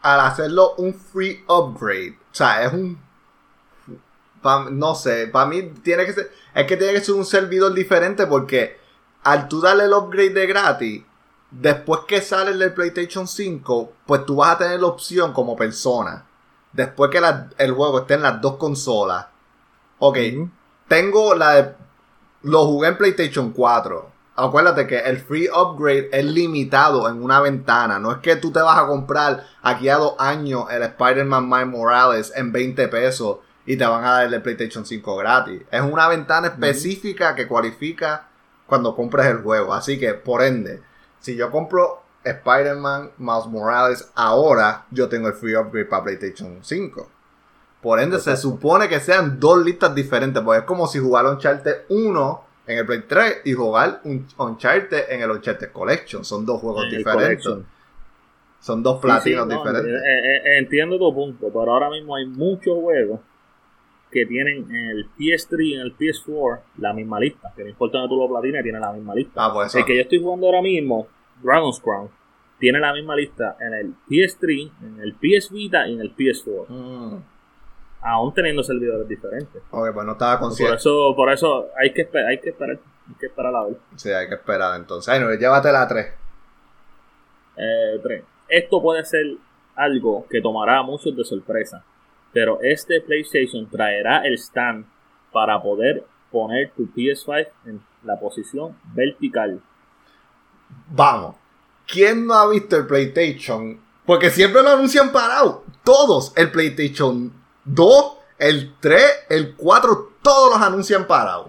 al 0.01 0.19
hacerlo 0.19 0.75
un 0.77 0.93
free 0.93 1.43
upgrade, 1.48 2.17
o 2.31 2.36
sea, 2.36 2.63
es 2.63 2.74
un... 2.74 3.00
no 4.72 4.96
sé, 4.96 5.27
para 5.27 5.46
mí 5.46 5.63
tiene 5.84 6.05
que 6.05 6.13
ser... 6.13 6.31
Es 6.53 6.65
que 6.65 6.77
tiene 6.77 6.93
que 6.93 7.01
ser 7.01 7.15
un 7.15 7.25
servidor 7.25 7.74
diferente 7.74 8.25
porque 8.25 8.77
al 9.24 9.48
tú 9.48 9.62
darle 9.62 9.86
el 9.86 9.93
upgrade 9.93 10.31
de 10.31 10.48
gratis, 10.48 11.03
después 11.51 12.01
que 12.07 12.22
sale 12.22 12.51
el 12.51 12.74
PlayStation 12.74 13.27
5, 13.27 13.93
pues 14.05 14.25
tú 14.25 14.38
vas 14.38 14.55
a 14.55 14.57
tener 14.57 14.79
la 14.79 14.88
opción 14.88 15.34
como 15.34 15.55
persona. 15.55 16.25
Después 16.74 17.12
que 17.12 17.22
el 17.57 17.72
juego 17.72 18.00
esté 18.00 18.15
en 18.15 18.24
las 18.24 18.41
dos 18.41 18.57
consolas 18.57 19.27
Ok, 20.00 20.18
tengo 20.88 21.34
la 21.34 21.54
de... 21.54 21.75
Lo 22.44 22.66
jugué 22.66 22.89
en 22.89 22.98
PlayStation 22.98 23.51
4. 23.51 24.12
Acuérdate 24.36 24.86
que 24.86 25.00
el 25.00 25.18
free 25.18 25.50
upgrade 25.50 26.10
es 26.12 26.24
limitado 26.24 27.10
en 27.10 27.24
una 27.24 27.42
ventana. 27.42 27.98
No 27.98 28.12
es 28.12 28.18
que 28.20 28.36
tú 28.36 28.51
te 28.51 28.62
vas 28.62 28.77
a 28.77 28.86
comprar 28.86 29.44
aquí 29.63 29.89
a 29.89 29.98
dos 29.98 30.13
años 30.20 30.66
el 30.70 30.84
Spider-Man 30.84 31.50
Miles 31.50 31.68
Morales 31.68 32.34
en 32.36 32.51
20 32.51 32.88
pesos 32.89 33.38
y 33.66 33.75
te 33.75 33.86
van 33.88 34.06
a 34.06 34.12
dar 34.12 34.32
el 34.32 34.42
PlayStation 34.44 34.86
5 34.86 35.18
gratis. 35.18 35.63
Es 35.72 35.82
una 35.82 36.08
ventana 36.08 36.48
específica 36.50 37.34
que 37.34 37.48
cualifica 37.48 38.27
cuando 38.68 38.96
compres 38.96 39.25
el 39.25 39.42
juego. 39.42 39.74
Así 39.74 39.98
que, 39.98 40.13
por 40.13 40.44
ende, 40.44 40.84
si 41.20 41.36
yo 41.36 41.50
compro 41.50 42.04
Spider-Man 42.24 43.13
Miles 43.18 43.48
Morales 43.48 44.12
ahora, 44.13 44.86
yo 44.92 45.10
tengo 45.10 45.27
el 45.27 45.34
free 45.34 45.56
upgrade 45.56 45.86
para 45.86 46.04
PlayStation 46.04 46.60
5. 46.62 47.16
Por 47.81 48.00
ende, 48.00 48.19
se 48.19 48.36
supone 48.38 48.89
que 48.89 49.00
sean 49.00 49.39
dos 49.39 49.63
listas 49.63 49.93
diferentes, 49.93 50.41
porque 50.41 50.60
es 50.60 50.65
como 50.65 50.88
si 50.88 51.00
jugar 51.00 51.25
Uncharted 51.25 51.84
1 51.89 52.43
en 52.67 52.77
el 52.77 52.86
Play 52.86 53.03
3 53.07 53.41
y 53.46 53.53
jugar 53.53 54.01
un 54.03 54.27
Uncharted 54.38 55.10
en 55.10 55.22
el 55.22 55.31
Uncharted 55.31 55.72
Collection. 55.72 56.25
Son 56.25 56.46
dos 56.46 56.60
juegos 56.60 56.89
diferentes. 56.89 57.48
Son 58.60 58.81
dos 58.81 59.00
platinos 59.00 59.48
diferentes. 59.48 59.93
Eh, 59.93 59.96
eh, 59.96 60.38
eh, 60.38 60.57
entiendo 60.57 60.98
tu 60.98 61.13
punto, 61.13 61.48
pero 61.48 61.72
ahora 61.72 61.89
mismo 61.89 62.15
hay 62.15 62.25
muchos 62.25 62.75
juegos 62.79 63.19
que 64.12 64.25
tienen 64.25 64.69
en 64.72 64.89
el 64.89 65.10
PS3 65.15 65.63
y 65.63 65.74
en 65.75 65.81
el 65.81 65.96
PS4 65.96 66.60
la 66.79 66.93
misma 66.93 67.19
lista. 67.19 67.53
Que 67.55 67.63
no 67.63 67.69
importa 67.69 68.00
donde 68.00 68.10
tú 68.10 68.19
lo 68.19 68.27
platines, 68.27 68.63
tiene 68.63 68.79
la 68.79 68.91
misma 68.91 69.13
lista. 69.13 69.46
Ah, 69.46 69.53
pues 69.53 69.75
el 69.75 69.86
que 69.86 69.96
yo 69.96 70.01
estoy 70.01 70.19
jugando 70.19 70.48
ahora 70.48 70.62
mismo, 70.62 71.07
Dragon's 71.43 71.79
Crown, 71.79 72.10
tiene 72.60 72.79
la 72.79 72.91
misma 72.91 73.15
lista 73.15 73.55
en 73.62 73.74
el 73.74 73.93
PS3, 74.10 74.72
en 74.81 75.00
el 75.00 75.13
PS 75.13 75.51
Vita 75.51 75.88
y 75.88 75.93
en 75.93 76.01
el 76.01 76.15
PS4 76.15 77.22
aún 78.01 78.34
teniendo 78.34 78.63
servidores 78.63 79.08
diferentes. 79.08 79.62
Ok, 79.72 79.94
pues 79.94 80.06
no 80.06 80.12
estaba 80.13 80.39
consciente. 80.39 80.72
Por 80.72 80.77
eso, 80.80 81.13
por 81.16 81.32
eso 81.32 81.68
hay 81.77 81.94
que 81.94 82.01
esperar, 82.04 82.30
hay 82.30 82.39
que 82.39 82.50
esperar, 82.50 82.80
hay 83.08 83.16
que 83.20 83.25
esperar 83.25 83.54
la 83.54 83.66
vez. 83.66 83.77
Sí, 83.96 84.10
hay 84.10 84.27
que 84.27 84.36
esperar 84.36 84.80
entonces. 84.80 85.13
Ay, 85.13 85.20
no, 85.20 85.34
llévate 85.34 85.72
la 85.72 85.88
3. 85.88 86.06
Eh, 87.58 88.00
3. 88.01 88.24
Esto 88.50 88.82
puede 88.82 89.04
ser 89.06 89.25
algo 89.75 90.25
que 90.30 90.42
tomará 90.42 90.80
a 90.80 90.84
muchos 90.84 91.16
de 91.16 91.24
sorpresa, 91.24 91.84
pero 92.32 92.60
este 92.62 93.01
PlayStation 93.01 93.70
traerá 93.70 94.22
el 94.25 94.36
stand 94.36 94.86
para 95.32 95.62
poder 95.62 96.04
poner 96.32 96.72
tu 96.75 96.88
PS5 96.88 97.48
en 97.66 97.82
la 98.04 98.20
posición 98.20 98.75
vertical. 98.94 99.62
Vamos. 100.89 101.36
¿Quién 101.88 102.27
no 102.27 102.34
ha 102.34 102.50
visto 102.50 102.75
el 102.75 102.86
PlayStation? 102.86 103.80
Porque 104.06 104.30
siempre 104.30 104.62
lo 104.62 104.70
anuncian 104.70 105.12
parado. 105.12 105.63
Todos. 105.84 106.34
El 106.36 106.51
PlayStation 106.51 107.32
2, 107.67 108.17
el 108.39 108.75
3, 108.79 109.03
el 109.29 109.55
4, 109.55 110.12
todos 110.21 110.53
los 110.53 110.62
anuncian 110.62 111.05
parados. 111.05 111.47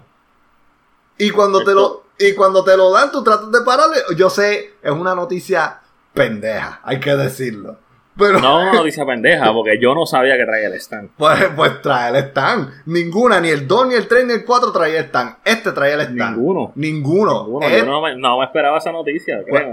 Y 1.17 1.31
cuando 1.31 1.65
te 1.65 1.75
lo 1.75 2.05
y 2.19 2.35
cuando 2.35 2.65
te 2.65 2.77
lo 2.77 2.91
dan, 2.93 3.13
tú 3.13 3.23
tratas 3.23 3.51
de 3.53 3.61
pararle. 3.63 3.97
Yo 4.17 4.29
sé, 4.29 4.75
es 4.83 4.91
una 4.91 5.15
noticia 5.15 5.81
pendeja, 6.13 6.81
hay 6.83 6.99
que 6.99 7.15
decirlo. 7.15 7.79
Pero, 8.17 8.41
no, 8.41 8.63
una 8.63 8.73
noticia 8.73 9.07
pendeja, 9.07 9.53
porque 9.53 9.79
yo 9.81 9.95
no 9.95 10.05
sabía 10.05 10.37
que 10.37 10.45
traía 10.45 10.67
el 10.67 10.75
stand. 10.75 11.11
Pues, 11.17 11.39
pues 11.55 11.81
trae 11.83 12.11
el 12.11 12.17
stand. 12.17 12.83
Ninguna, 12.87 13.41
ni 13.41 13.51
el 13.51 13.69
2, 13.69 13.87
ni 13.87 13.95
el 13.95 14.09
3, 14.09 14.27
ni 14.27 14.33
el 14.33 14.45
4 14.45 14.73
traía 14.73 14.99
el 14.99 15.05
stand. 15.05 15.37
Este 15.45 15.71
traía 15.71 15.95
el 15.95 16.01
stand. 16.01 16.37
Ninguno. 16.37 16.73
Ninguno. 16.75 17.61
Yo 17.61 17.87
no 17.87 18.03
me, 18.03 18.17
no 18.17 18.39
me, 18.39 18.45
esperaba 18.47 18.79
esa 18.79 18.91
noticia. 18.91 19.45
Pues, 19.49 19.65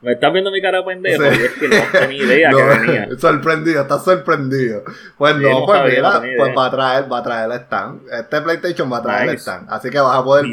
me 0.00 0.12
estás 0.12 0.32
viendo 0.32 0.50
mi 0.52 0.62
cara 0.62 0.84
pendejo 0.84 1.24
y 1.24 1.26
es 1.26 1.52
que 1.54 1.68
no 1.68 1.76
tenía 1.92 2.24
idea 2.24 2.50
que 2.54 2.62
venía. 2.62 3.08
Sorprendido, 3.18 3.82
estás 3.82 4.04
sorprendido. 4.04 4.84
Pues 5.16 5.36
no, 5.36 5.66
pues 5.66 5.82
mira, 5.84 6.20
pues 6.20 6.56
va 6.56 6.66
a 6.66 6.70
traer, 6.70 7.12
va 7.12 7.18
a 7.18 7.22
traer 7.22 7.50
el 7.50 7.58
stand. 7.58 8.02
Este 8.12 8.40
PlayStation 8.40 8.92
va 8.92 8.98
a 8.98 9.02
traer 9.02 9.28
el 9.30 9.38
stand. 9.38 9.66
Así 9.70 9.90
que 9.90 9.98
vas 9.98 10.16
a 10.16 10.24
poder. 10.24 10.46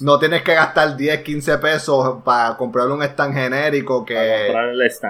No 0.00 0.18
tienes 0.18 0.42
que 0.42 0.54
gastar 0.54 0.96
10, 0.96 1.22
15 1.22 1.58
pesos 1.58 2.22
para 2.24 2.56
comprar 2.56 2.88
un 2.88 3.02
stand 3.02 3.34
genérico 3.34 4.04
que, 4.04 4.52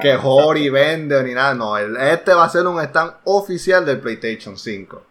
que 0.00 0.18
Hori 0.20 0.70
vende 0.70 1.22
ni 1.22 1.34
nada. 1.34 1.54
No, 1.54 1.76
este 1.76 2.34
va 2.34 2.44
a 2.44 2.48
ser 2.48 2.66
un 2.66 2.80
stand 2.80 3.12
oficial 3.24 3.84
del 3.84 4.00
PlayStation 4.00 4.56
5. 4.56 5.02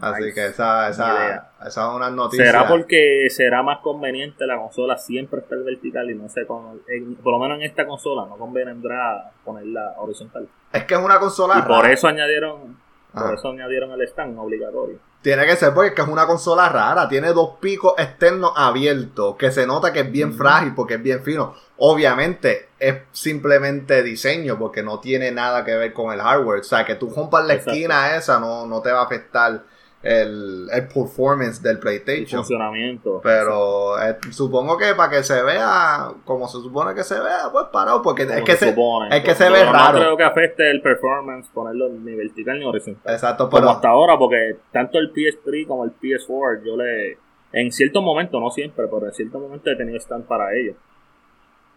Así 0.00 0.32
que 0.32 0.46
esa, 0.46 0.88
esa, 0.88 1.50
esa, 1.66 1.88
es 1.88 1.94
una 1.94 2.08
noticia. 2.10 2.46
¿Será 2.46 2.68
porque 2.68 3.26
será 3.30 3.62
más 3.62 3.78
conveniente 3.78 4.46
la 4.46 4.58
consola 4.58 4.96
siempre 4.96 5.40
estar 5.40 5.58
vertical 5.58 6.08
y 6.10 6.14
no 6.14 6.28
sé, 6.28 6.46
con, 6.46 6.80
por 7.22 7.32
lo 7.32 7.38
menos 7.40 7.58
en 7.58 7.64
esta 7.64 7.86
consola 7.86 8.26
no 8.26 8.36
convendrá 8.36 9.32
ponerla 9.44 9.94
horizontal? 9.98 10.48
Es 10.72 10.84
que 10.84 10.94
es 10.94 11.00
una 11.00 11.18
consola. 11.18 11.58
Y 11.58 11.62
por 11.62 11.86
eso 11.86 12.06
añadieron, 12.06 12.78
por 13.12 13.34
eso 13.34 13.48
añadieron 13.48 13.90
el 13.92 14.02
stand 14.02 14.38
obligatorio. 14.38 14.98
Tiene 15.26 15.44
que 15.44 15.56
ser 15.56 15.74
porque 15.74 16.02
es 16.02 16.06
una 16.06 16.24
consola 16.24 16.68
rara. 16.68 17.08
Tiene 17.08 17.32
dos 17.32 17.54
picos 17.60 17.94
externos 17.98 18.52
abiertos. 18.54 19.34
Que 19.34 19.50
se 19.50 19.66
nota 19.66 19.92
que 19.92 20.02
es 20.02 20.12
bien 20.12 20.32
frágil 20.32 20.72
porque 20.72 20.94
es 20.94 21.02
bien 21.02 21.24
fino. 21.24 21.52
Obviamente 21.78 22.68
es 22.78 22.98
simplemente 23.10 24.04
diseño 24.04 24.56
porque 24.56 24.84
no 24.84 25.00
tiene 25.00 25.32
nada 25.32 25.64
que 25.64 25.74
ver 25.74 25.92
con 25.92 26.14
el 26.14 26.20
hardware. 26.20 26.60
O 26.60 26.62
sea, 26.62 26.84
que 26.84 26.94
tú 26.94 27.12
rompas 27.12 27.44
la 27.44 27.54
esquina 27.54 28.14
esa 28.14 28.38
no, 28.38 28.66
no 28.66 28.80
te 28.82 28.92
va 28.92 29.00
a 29.00 29.04
afectar 29.06 29.64
el, 30.06 30.68
el 30.72 30.86
performance 30.86 31.60
del 31.60 31.78
PlayStation. 31.78 32.40
funcionamiento. 32.40 33.20
Pero 33.22 34.00
eh, 34.00 34.16
supongo 34.30 34.78
que 34.78 34.94
para 34.94 35.10
que 35.10 35.22
se 35.24 35.42
vea 35.42 36.12
como 36.24 36.46
se 36.46 36.58
supone 36.58 36.94
que 36.94 37.02
se 37.02 37.18
vea, 37.18 37.48
pues 37.50 37.66
parado, 37.72 38.02
porque 38.02 38.22
es 38.22 38.42
que, 38.42 38.56
se, 38.56 38.68
es 39.10 39.24
que 39.24 39.34
se 39.34 39.50
ve 39.50 39.64
raro. 39.64 39.98
No 39.98 40.04
creo 40.04 40.16
que 40.16 40.22
afecte 40.22 40.70
el 40.70 40.80
performance 40.80 41.48
ponerlo 41.52 41.88
ni 41.88 42.14
vertical 42.14 42.58
ni 42.58 42.64
horizontal. 42.64 43.12
Exacto, 43.12 43.50
pero. 43.50 43.62
Como 43.62 43.72
hasta 43.72 43.88
ahora, 43.88 44.16
porque 44.16 44.56
tanto 44.70 44.98
el 44.98 45.12
PS3 45.12 45.66
como 45.66 45.84
el 45.84 45.92
PS4, 45.98 46.64
yo 46.64 46.76
le. 46.76 47.18
En 47.52 47.72
cierto 47.72 48.00
momento, 48.02 48.38
no 48.38 48.50
siempre, 48.50 48.86
pero 48.86 49.06
en 49.06 49.12
cierto 49.12 49.40
momento 49.40 49.70
he 49.70 49.76
tenido 49.76 49.98
stand 49.98 50.26
para 50.26 50.54
ellos. 50.54 50.76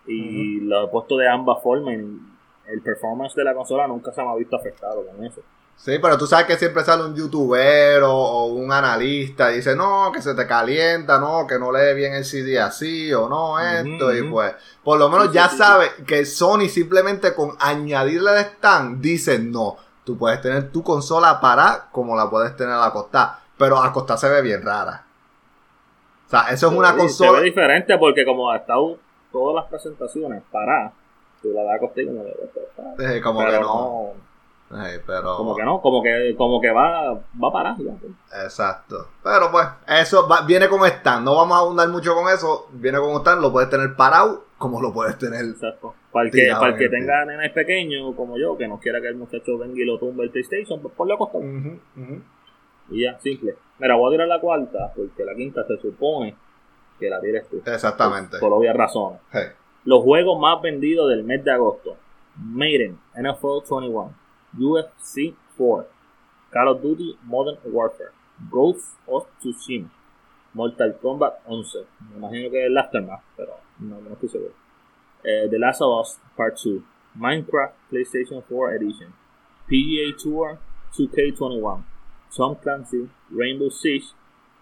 Y 0.06 0.62
lo 0.62 0.86
he 0.86 0.88
puesto 0.88 1.18
de 1.18 1.28
ambas 1.28 1.62
formas. 1.62 1.96
el 1.96 2.82
performance 2.84 3.36
de 3.36 3.44
la 3.44 3.54
consola 3.54 3.88
nunca 3.88 4.12
se 4.12 4.22
me 4.22 4.30
ha 4.30 4.36
visto 4.36 4.56
afectado 4.56 5.06
con 5.06 5.26
eso. 5.26 5.42
Sí, 5.80 5.98
pero 6.02 6.18
tú 6.18 6.28
sabes 6.28 6.46
que 6.46 6.58
siempre 6.58 6.84
sale 6.84 7.06
un 7.06 7.16
youtuber 7.16 8.04
o, 8.04 8.48
un 8.48 8.70
analista 8.70 9.50
y 9.50 9.58
dice, 9.58 9.78
no, 9.78 10.12
que 10.12 10.22
se 10.22 10.36
te 10.36 10.46
calienta, 10.46 11.20
no, 11.20 11.48
que 11.48 11.58
no 11.58 11.72
lee 11.72 11.96
bien 11.96 12.14
el 12.14 12.26
CD 12.26 12.60
así 12.60 13.14
o 13.14 13.30
no, 13.30 13.58
esto. 13.58 14.14
Y 14.14 14.24
pues, 14.24 14.56
por 14.84 15.00
lo 15.00 15.08
menos 15.08 15.32
ya 15.32 15.48
sabes 15.48 15.92
que 16.06 16.26
Sony 16.26 16.68
simplemente 16.68 17.34
con 17.34 17.56
añadirle 17.62 18.32
el 18.32 18.38
stand 18.40 19.00
dice, 19.00 19.40
no, 19.40 19.78
tú 20.04 20.18
puedes 20.18 20.42
tener 20.42 20.70
tu 20.70 20.84
consola 20.84 21.40
para 21.40 21.88
como 21.94 22.14
la 22.14 22.30
puedes 22.30 22.58
tener 22.58 22.76
acostada. 22.76 23.40
Pero 23.58 23.78
acostada 23.78 24.18
se 24.18 24.28
ve 24.28 24.42
bien 24.42 24.62
rara. 24.62 25.06
O 26.28 26.30
sea, 26.30 26.42
eso 26.52 26.68
es 26.68 26.74
una 26.74 26.94
consola. 26.94 27.32
Se 27.32 27.38
ve 27.38 27.44
diferente 27.46 27.98
porque 27.98 28.26
como 28.26 28.52
ha 28.52 28.58
estado 28.58 28.98
todas 29.32 29.56
las 29.56 29.72
presentaciones 29.72 30.44
para, 30.52 30.92
tú 31.42 31.54
la 31.54 31.64
das 31.64 31.76
acostada 31.78 32.06
como, 32.06 32.26
sí, 32.98 33.22
como 33.22 33.46
que 33.46 33.60
no 33.62 34.29
pero... 35.06 35.38
Como 35.38 35.56
que 35.56 35.64
no, 35.64 35.82
como 35.82 36.04
que, 36.04 36.36
como 36.38 36.62
que 36.62 36.72
va, 36.72 37.14
va 37.14 37.48
a 37.48 37.52
parar. 37.52 37.76
Exacto. 38.44 39.08
Pero 39.24 39.52
pues, 39.52 39.68
eso 39.88 40.28
viene 40.46 40.70
como 40.70 40.86
stand. 40.86 41.26
No 41.26 41.36
vamos 41.36 41.58
a 41.58 41.62
abundar 41.62 41.90
mucho 41.90 42.14
con 42.14 42.32
eso. 42.32 42.68
Viene 42.74 43.00
como 43.00 43.20
stand, 43.20 43.42
lo 43.42 43.52
puedes 43.52 43.70
tener 43.70 43.96
parado 43.96 44.50
como 44.60 44.82
lo 44.82 44.94
puedes 44.94 45.18
tener. 45.18 45.46
Exacto. 45.46 45.96
Para 46.12 46.26
el 46.26 46.32
que, 46.32 46.50
para 46.52 46.74
el 46.74 46.78
que 46.78 46.90
tenga 46.90 47.26
nenes 47.26 47.52
pequeños 47.52 48.14
como 48.16 48.38
yo, 48.38 48.58
que 48.58 48.68
no 48.68 48.80
quiera 48.80 49.02
que 49.02 49.08
el 49.08 49.16
muchacho 49.16 49.58
venga 49.58 49.82
y 49.82 49.86
lo 49.86 49.98
tumbe 49.98 50.24
el 50.26 50.30
PlayStation, 50.30 50.82
pues 50.82 50.94
ponle 50.94 51.14
a 51.14 51.18
costar. 51.18 51.42
Y 52.92 53.04
ya, 53.04 53.20
simple. 53.20 53.56
Mira, 53.80 53.96
voy 53.96 54.10
a 54.10 54.12
tirar 54.14 54.28
la 54.28 54.40
cuarta, 54.40 54.92
porque 54.96 55.24
la 55.24 55.34
quinta 55.34 55.64
se 55.66 55.78
supone 55.78 56.36
que 57.00 57.10
la 57.10 57.22
tires 57.22 57.48
tú. 57.50 57.62
Exactamente. 57.66 58.38
Por, 58.40 58.52
obvias 58.52 58.76
razones. 58.76 59.22
Los 59.86 60.04
juegos 60.04 60.40
más 60.40 60.62
vendidos 60.62 61.10
del 61.10 61.24
mes 61.24 61.44
de 61.44 61.52
agosto. 61.52 61.96
Maiden, 62.36 63.00
NFL 63.16 63.64
21. 63.70 64.14
UFC 64.58 65.36
4, 65.58 65.88
Call 66.51 66.68
of 66.70 66.82
Duty 66.82 67.18
Modern 67.24 67.58
Warfare, 67.65 68.12
Ghost 68.50 68.98
of 69.08 69.27
Tsushima, 69.39 69.89
Mortal 70.53 70.94
Kombat 71.01 71.41
11, 71.48 71.86
me 72.10 72.18
imagino 72.18 72.50
que 72.50 72.65
el 72.65 72.77
Aftermath, 72.77 73.24
pero 73.38 73.53
no, 73.79 74.01
no 74.01 74.13
estoy. 74.13 74.51
Eh, 75.24 75.48
The 75.50 75.60
Last 75.60 75.82
of 75.82 76.00
Us 76.01 76.20
Part 76.36 76.58
2, 76.58 76.82
Minecraft 77.15 77.74
PlayStation 77.91 78.41
4 78.48 78.75
Edition, 78.75 79.13
PGA 79.68 80.15
Tour 80.18 80.58
2K21, 80.98 81.84
Tom 82.36 82.56
Clancy, 82.56 83.10
Rainbow 83.29 83.70
Siege 83.70 84.08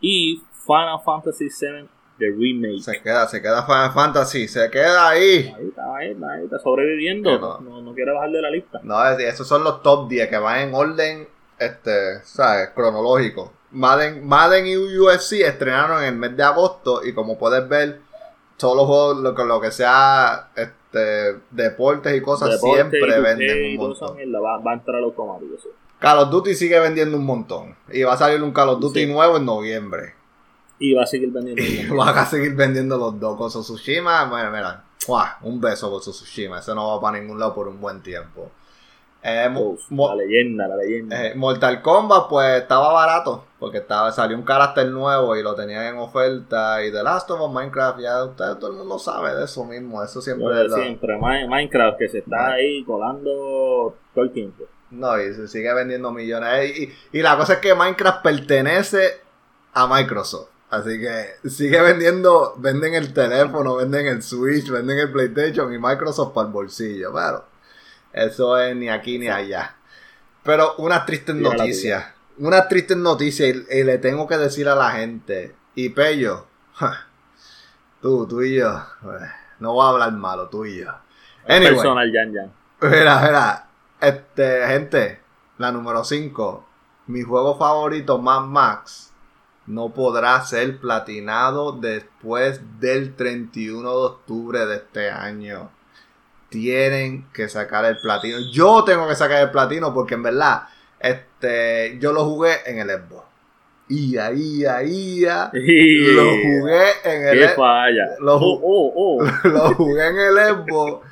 y 0.01 0.41
Final 0.65 0.99
Fantasy 0.99 1.47
VII 1.49 1.89
Remake. 2.19 2.81
Se 2.81 3.01
queda, 3.01 3.27
se 3.27 3.41
queda 3.41 3.63
Final 3.65 3.91
Fantasy, 3.91 4.47
se 4.47 4.69
queda 4.69 5.09
ahí. 5.09 5.53
Ahí 5.55 5.67
está, 5.67 5.95
ahí 5.95 6.11
está, 6.11 6.31
ahí 6.31 6.43
está 6.43 6.59
sobreviviendo. 6.59 7.59
No. 7.61 7.81
no, 7.81 7.93
quiere 7.93 8.11
bajar 8.11 8.31
de 8.31 8.41
la 8.41 8.49
lista. 8.49 8.79
No, 8.83 9.07
esos 9.09 9.47
son 9.47 9.63
los 9.63 9.81
top 9.83 10.09
10 10.09 10.29
que 10.29 10.37
van 10.37 10.69
en 10.69 10.73
orden, 10.73 11.27
este, 11.59 12.21
¿sabes? 12.23 12.69
Cronológico. 12.75 13.53
Madden, 13.71 14.25
Madden 14.25 14.65
y 14.65 14.77
UFC 14.77 15.33
estrenaron 15.43 16.01
en 16.03 16.13
el 16.13 16.15
mes 16.15 16.35
de 16.37 16.43
agosto 16.43 17.05
y 17.05 17.13
como 17.13 17.37
puedes 17.37 17.67
ver, 17.67 17.99
todos 18.57 18.75
los 18.75 18.85
juegos, 18.87 19.17
lo, 19.17 19.45
lo 19.45 19.61
que 19.61 19.71
sea 19.71 20.49
este, 20.55 21.39
deportes 21.51 22.15
y 22.15 22.21
cosas, 22.21 22.59
siempre 22.59 23.19
venden 23.19 23.79
un 23.79 23.87
montón. 23.87 24.17
Va, 24.17 24.57
va, 24.57 24.71
a 24.71 24.73
entrar 24.73 25.01
automático. 25.03 25.55
Call 25.99 26.19
of 26.19 26.29
Duty 26.29 26.53
sigue 26.55 26.79
vendiendo 26.79 27.17
un 27.17 27.25
montón. 27.25 27.75
Y 27.91 28.03
va 28.03 28.13
a 28.13 28.17
salir 28.17 28.41
un 28.41 28.51
Call 28.51 28.69
of 28.69 28.79
Duty 28.79 29.07
nuevo 29.07 29.37
en 29.37 29.45
noviembre. 29.45 30.13
Y 30.79 30.93
va 30.93 31.03
a 31.03 31.07
seguir 31.07 31.31
vendiendo. 31.31 31.95
va 31.97 32.09
a 32.09 32.25
seguir 32.25 32.55
vendiendo 32.55 32.97
los 32.97 33.19
dos. 33.19 33.37
Con 33.37 33.49
Tsushima, 33.49 34.25
bueno, 34.25 34.51
mira, 34.51 34.83
un 35.41 35.59
beso 35.59 35.89
con 35.89 36.01
Tsushima. 36.01 36.59
Ese 36.59 36.73
no 36.75 36.87
va 36.87 37.01
para 37.01 37.19
ningún 37.19 37.39
lado 37.39 37.53
por 37.55 37.67
un 37.67 37.79
buen 37.79 38.01
tiempo. 38.01 38.51
Eh, 39.23 39.49
la 39.89 40.15
leyenda, 40.15 40.67
la 40.67 40.77
leyenda. 40.77 41.25
Eh, 41.25 41.35
Mortal 41.35 41.81
Kombat, 41.81 42.29
pues 42.29 42.61
estaba 42.61 42.93
barato. 42.93 43.45
Porque 43.59 43.79
estaba, 43.79 44.11
salió 44.11 44.37
un 44.37 44.43
carácter 44.43 44.87
nuevo 44.87 45.35
y 45.35 45.41
lo 45.41 45.55
tenían 45.55 45.85
en 45.85 45.97
oferta. 45.97 46.85
Y 46.85 46.91
The 46.91 47.03
Last 47.03 47.29
of 47.31 47.41
Us, 47.41 47.51
Minecraft, 47.51 47.99
ya 47.99 48.23
ustedes, 48.23 48.59
todo 48.59 48.71
el 48.71 48.77
mundo 48.77 48.99
sabe 48.99 49.35
de 49.35 49.45
eso 49.45 49.65
mismo. 49.65 50.03
Eso 50.03 50.21
siempre 50.21 50.65
es. 50.65 50.73
Siempre, 50.73 51.17
Minecraft, 51.17 51.97
que 51.97 52.07
se 52.07 52.19
está 52.19 52.53
ahí 52.53 52.83
colando 52.83 53.95
todo 54.13 54.23
el 54.23 54.31
tiempo. 54.31 54.65
No, 54.91 55.19
y 55.21 55.33
se 55.33 55.47
sigue 55.47 55.73
vendiendo 55.73 56.11
millones. 56.11 56.77
Y, 56.77 57.17
y 57.17 57.21
la 57.21 57.35
cosa 57.35 57.53
es 57.53 57.59
que 57.59 57.73
Minecraft 57.73 58.21
pertenece 58.21 59.19
a 59.73 59.87
Microsoft. 59.87 60.56
Así 60.69 60.99
que 60.99 61.49
sigue 61.49 61.81
vendiendo, 61.81 62.55
venden 62.57 62.93
el 62.93 63.13
teléfono, 63.13 63.75
venden 63.75 64.07
el 64.07 64.21
Switch, 64.21 64.69
venden 64.69 64.99
el 64.99 65.11
PlayStation 65.11 65.73
y 65.73 65.77
Microsoft 65.77 66.33
para 66.33 66.47
el 66.47 66.53
bolsillo. 66.53 67.13
Pero 67.13 67.45
eso 68.11 68.57
es 68.59 68.75
ni 68.75 68.89
aquí 68.89 69.17
ni 69.17 69.29
allá. 69.29 69.75
Pero 70.43 70.75
una 70.77 71.05
triste 71.05 71.33
noticia. 71.33 72.13
Una 72.37 72.67
triste 72.67 72.95
noticia 72.95 73.47
y, 73.47 73.83
le 73.83 73.97
tengo 73.97 74.27
que 74.27 74.37
decir 74.37 74.67
a 74.67 74.75
la 74.75 74.91
gente. 74.91 75.55
Y 75.73 75.89
Pello, 75.89 76.47
tú, 78.01 78.27
tú 78.27 78.41
y 78.41 78.55
yo. 78.55 78.83
Pues, 79.01 79.21
no 79.59 79.73
voy 79.73 79.85
a 79.85 79.89
hablar 79.89 80.11
malo, 80.11 80.49
tú 80.49 80.65
y 80.65 80.79
yo. 80.79 80.91
Anyway, 81.47 81.75
personal, 81.75 82.11
Jan 82.13 82.33
Jan. 82.33 82.53
Mira, 82.81 83.21
mira. 83.21 83.67
Este, 84.01 84.67
gente, 84.67 85.21
la 85.57 85.71
número 85.71 86.03
5. 86.03 86.67
Mi 87.07 87.21
juego 87.21 87.57
favorito, 87.57 88.17
Mad 88.17 88.41
Max 88.41 89.06
no 89.67 89.93
podrá 89.93 90.41
ser 90.45 90.79
platinado 90.79 91.73
después 91.73 92.61
del 92.79 93.15
31 93.15 93.89
de 93.89 94.05
octubre 94.05 94.65
de 94.65 94.75
este 94.77 95.09
año. 95.11 95.69
Tienen 96.49 97.27
que 97.33 97.49
sacar 97.49 97.83
el 97.83 97.97
platino. 97.97 98.37
Yo 98.51 98.85
tengo 98.85 99.07
que 99.07 99.15
sacar 99.15 99.43
el 99.43 99.51
platino 99.51 99.93
porque 99.93 100.15
en 100.15 100.23
verdad 100.23 100.63
este, 100.99 101.97
yo 101.99 102.13
lo 102.13 102.23
jugué 102.25 102.53
en 102.65 102.79
el 102.79 102.89
Xbox. 102.89 103.27
Y 103.89 104.17
ahí, 104.17 104.65
ahí, 104.65 105.21
lo 105.51 106.23
jugué 106.23 106.83
en 107.03 107.27
el 107.27 107.49
Xbox. 107.49 108.19
Lo, 108.19 108.35
oh, 108.35 108.61
oh, 108.63 108.93
oh. 108.95 109.23
lo 109.47 109.73
jugué 109.75 110.07
en 110.07 110.17
el 110.17 110.37
Xbox 110.37 111.05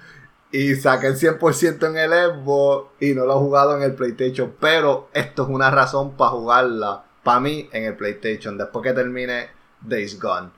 y 0.51 0.75
saqué 0.75 1.07
el 1.07 1.15
100% 1.15 1.89
en 1.89 1.97
el 1.97 2.11
Xbox 2.11 2.91
y 3.01 3.13
no 3.13 3.25
lo 3.25 3.33
he 3.33 3.39
jugado 3.39 3.75
en 3.75 3.83
el 3.83 3.93
PlayStation. 3.93 4.53
Pero 4.59 5.09
esto 5.13 5.43
es 5.43 5.49
una 5.49 5.69
razón 5.69 6.15
para 6.15 6.31
jugarla 6.31 7.03
para 7.25 7.39
mí 7.39 7.67
en 7.73 7.85
el 7.85 7.97
PlayStation 7.97 8.55
después 8.55 8.83
que 8.83 8.93
termine 8.93 9.47
Days 9.81 10.21
Gone. 10.21 10.51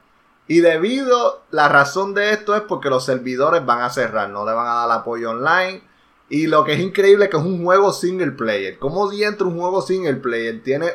Y 0.49 0.59
debido, 0.59 1.43
la 1.49 1.69
razón 1.69 2.13
de 2.13 2.31
esto 2.31 2.55
es 2.55 2.61
porque 2.61 2.89
los 2.89 3.05
servidores 3.05 3.65
van 3.65 3.81
a 3.81 3.89
cerrar, 3.89 4.29
no 4.29 4.45
le 4.45 4.51
van 4.51 4.67
a 4.67 4.85
dar 4.85 4.99
apoyo 4.99 5.31
online. 5.31 5.81
Y 6.29 6.47
lo 6.47 6.65
que 6.65 6.73
es 6.73 6.79
increíble 6.79 7.25
es 7.25 7.31
que 7.31 7.37
es 7.37 7.43
un 7.43 7.63
juego 7.63 7.93
single 7.93 8.33
player. 8.33 8.77
¿Cómo 8.77 9.09
dentro 9.09 9.47
un 9.47 9.57
juego 9.57 9.81
single 9.81 10.15
player 10.15 10.61
tiene 10.61 10.87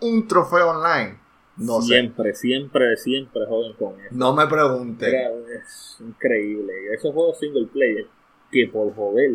un 0.00 0.26
trofeo 0.26 0.70
online? 0.70 1.18
No 1.56 1.80
siempre, 1.80 2.34
siempre, 2.34 2.96
siempre 2.96 3.42
joden 3.46 3.74
con 3.74 4.00
eso. 4.00 4.08
No 4.10 4.34
me 4.34 4.46
pregunte. 4.48 5.08
Es 5.56 5.98
increíble. 6.00 6.72
Esos 6.94 7.12
juegos 7.12 7.38
single 7.38 7.68
player 7.72 8.06
que 8.50 8.68
por 8.72 8.92
joder 8.94 9.30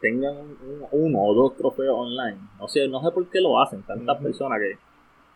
tengan 0.00 0.36
uno 0.90 1.22
o 1.22 1.34
dos 1.34 1.56
trofeos 1.56 1.96
online. 1.98 2.38
No 2.58 2.66
sé, 2.66 2.88
no 2.88 3.02
sé 3.02 3.10
por 3.10 3.28
qué 3.28 3.40
lo 3.40 3.60
hacen 3.60 3.82
tantas 3.82 4.22
personas 4.22 4.58
que 4.60 4.87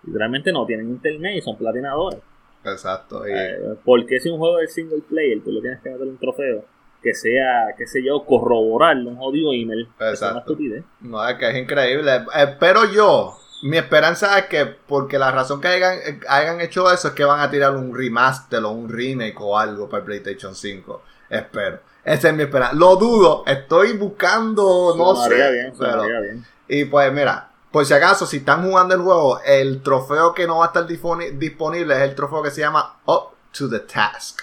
realmente 0.04 0.52
no 0.52 0.66
tienen 0.66 0.88
internet 0.88 1.36
y 1.36 1.40
son 1.40 1.56
platinadores. 1.56 2.20
Exacto. 2.64 3.26
Y... 3.26 3.32
Eh, 3.32 3.76
porque 3.84 4.20
si 4.20 4.28
un 4.28 4.38
juego 4.38 4.58
de 4.58 4.68
single 4.68 5.02
player 5.08 5.42
tú 5.42 5.50
le 5.50 5.60
tienes 5.60 5.80
que 5.80 5.90
meter 5.90 6.06
un 6.06 6.18
trofeo 6.18 6.64
que 7.02 7.14
sea, 7.14 7.74
qué 7.76 7.86
sé 7.86 8.02
yo, 8.04 8.24
corroborarlo, 8.24 9.10
un 9.10 9.16
jodido 9.16 9.52
email. 9.52 9.88
Exacto. 9.98 10.12
Es 10.12 10.30
una 10.30 10.40
estupidez. 10.40 10.84
No, 11.00 11.28
es 11.28 11.36
que 11.36 11.50
es 11.50 11.56
increíble. 11.56 12.24
Espero 12.34 12.84
yo, 12.92 13.36
mi 13.62 13.76
esperanza 13.76 14.38
es 14.38 14.46
que, 14.46 14.66
porque 14.66 15.18
la 15.18 15.30
razón 15.32 15.60
que 15.60 15.68
hayan, 15.68 15.98
hayan 16.28 16.60
hecho 16.60 16.90
eso 16.92 17.08
es 17.08 17.14
que 17.14 17.24
van 17.24 17.40
a 17.40 17.50
tirar 17.50 17.76
un 17.76 17.94
remaster 17.96 18.62
o 18.64 18.70
un 18.70 18.88
remake 18.88 19.40
o 19.40 19.58
algo 19.58 19.88
para 19.88 20.00
el 20.00 20.04
PlayStation 20.04 20.54
5. 20.54 21.02
Espero. 21.28 21.80
Esa 22.04 22.28
es 22.28 22.34
mi 22.34 22.42
esperanza. 22.42 22.74
Lo 22.74 22.96
dudo, 22.96 23.44
estoy 23.46 23.96
buscando, 23.96 24.94
no 24.96 25.16
sé. 25.16 25.34
Bien, 25.34 25.72
pero, 25.78 26.02
bien. 26.04 26.44
Y 26.68 26.84
pues 26.86 27.12
mira, 27.12 27.51
por 27.72 27.86
si 27.86 27.94
acaso, 27.94 28.26
si 28.26 28.38
están 28.38 28.62
jugando 28.62 28.94
el 28.94 29.00
juego, 29.00 29.40
el 29.40 29.82
trofeo 29.82 30.34
que 30.34 30.46
no 30.46 30.58
va 30.58 30.66
a 30.66 30.68
estar 30.68 30.86
disponible 30.86 31.94
es 31.94 32.02
el 32.02 32.14
trofeo 32.14 32.42
que 32.42 32.50
se 32.50 32.60
llama 32.60 32.98
Up 33.06 33.30
to 33.56 33.68
the 33.68 33.80
Task. 33.80 34.40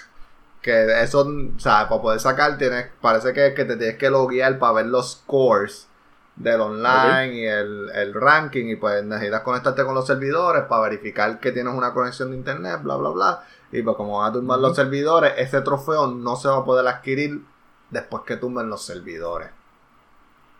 Que 0.60 1.00
eso, 1.02 1.20
o 1.20 1.60
sea, 1.60 1.88
para 1.88 2.02
poder 2.02 2.20
sacar, 2.20 2.58
tienes, 2.58 2.88
parece 3.00 3.32
que, 3.32 3.54
que 3.54 3.64
te 3.64 3.76
tienes 3.76 3.96
que 3.96 4.10
loguear 4.10 4.58
para 4.58 4.72
ver 4.74 4.86
los 4.86 5.12
scores 5.12 5.86
del 6.34 6.60
online 6.60 7.34
y 7.34 7.46
el, 7.46 8.14
ranking 8.14 8.66
y 8.66 8.76
pues 8.76 9.04
necesitas 9.04 9.42
conectarte 9.42 9.84
con 9.84 9.94
los 9.94 10.06
servidores 10.06 10.64
para 10.64 10.82
verificar 10.82 11.38
que 11.38 11.52
tienes 11.52 11.72
una 11.72 11.94
conexión 11.94 12.30
de 12.30 12.36
internet, 12.36 12.80
bla, 12.82 12.96
bla, 12.96 13.10
bla. 13.10 13.44
Y 13.70 13.82
pues 13.82 13.96
como 13.96 14.18
van 14.18 14.30
a 14.30 14.32
tumbar 14.32 14.58
los 14.58 14.74
servidores, 14.74 15.34
ese 15.36 15.60
trofeo 15.60 16.08
no 16.08 16.34
se 16.34 16.48
va 16.48 16.58
a 16.58 16.64
poder 16.64 16.88
adquirir 16.88 17.44
después 17.90 18.24
que 18.26 18.36
tumben 18.36 18.68
los 18.68 18.82
servidores. 18.84 19.50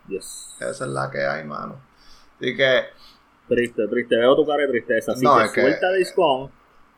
Yes. 0.07 0.57
Esa 0.61 0.85
es 0.85 0.91
la 0.91 1.11
que 1.11 1.27
hay, 1.27 1.45
mano. 1.45 1.90
Así 2.41 2.57
que... 2.57 2.85
Triste, 3.49 3.89
triste. 3.89 4.17
Veo 4.17 4.37
tu 4.37 4.47
cara 4.47 4.63
de 4.63 4.69
tristeza. 4.69 5.13
Así 5.13 5.25
no, 5.25 5.37
que, 5.39 5.45
es 5.45 5.53
que 5.53 5.61
suelta 5.61 5.93
Discord 5.93 6.51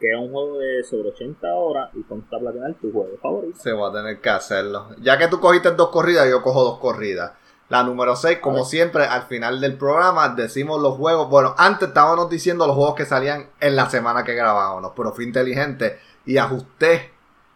que 0.03 0.11
es 0.11 0.19
un 0.19 0.33
juego 0.33 0.59
de 0.59 0.83
sobre 0.83 1.11
80 1.11 1.47
horas 1.55 1.91
y 1.95 2.03
con 2.03 2.27
a 2.29 2.39
platinar 2.39 2.75
tu 2.75 2.91
juego 2.91 3.17
favorito. 3.23 3.57
Se 3.57 3.73
va 3.73 3.89
a 3.89 3.93
tener 3.93 4.21
que 4.21 4.31
hacerlo. 4.31 4.89
Ya 5.01 5.17
que 5.17 5.29
tú 5.29 5.39
cogiste 5.39 5.71
dos 5.71 5.91
corridas, 5.91 6.29
yo 6.29 6.43
cojo 6.43 6.65
dos 6.65 6.81
corridas. 6.81 7.35
La 7.69 7.85
número 7.85 8.17
6, 8.17 8.41
como 8.41 8.65
siempre, 8.65 9.05
al 9.05 9.23
final 9.23 9.61
del 9.61 9.79
programa 9.79 10.31
decimos 10.31 10.83
los 10.83 10.97
juegos. 10.97 11.31
Bueno, 11.31 11.55
antes 11.57 11.89
estábamos 11.89 12.29
diciendo 12.29 12.67
los 12.67 12.75
juegos 12.75 12.97
que 12.97 13.07
salían 13.07 13.49
en 13.61 13.77
la 13.77 13.89
semana 13.89 14.25
que 14.25 14.35
grabábamos, 14.35 14.93
pero 14.97 15.13
fui 15.13 15.25
inteligente 15.25 16.01
y 16.27 16.37
ajusté 16.37 17.13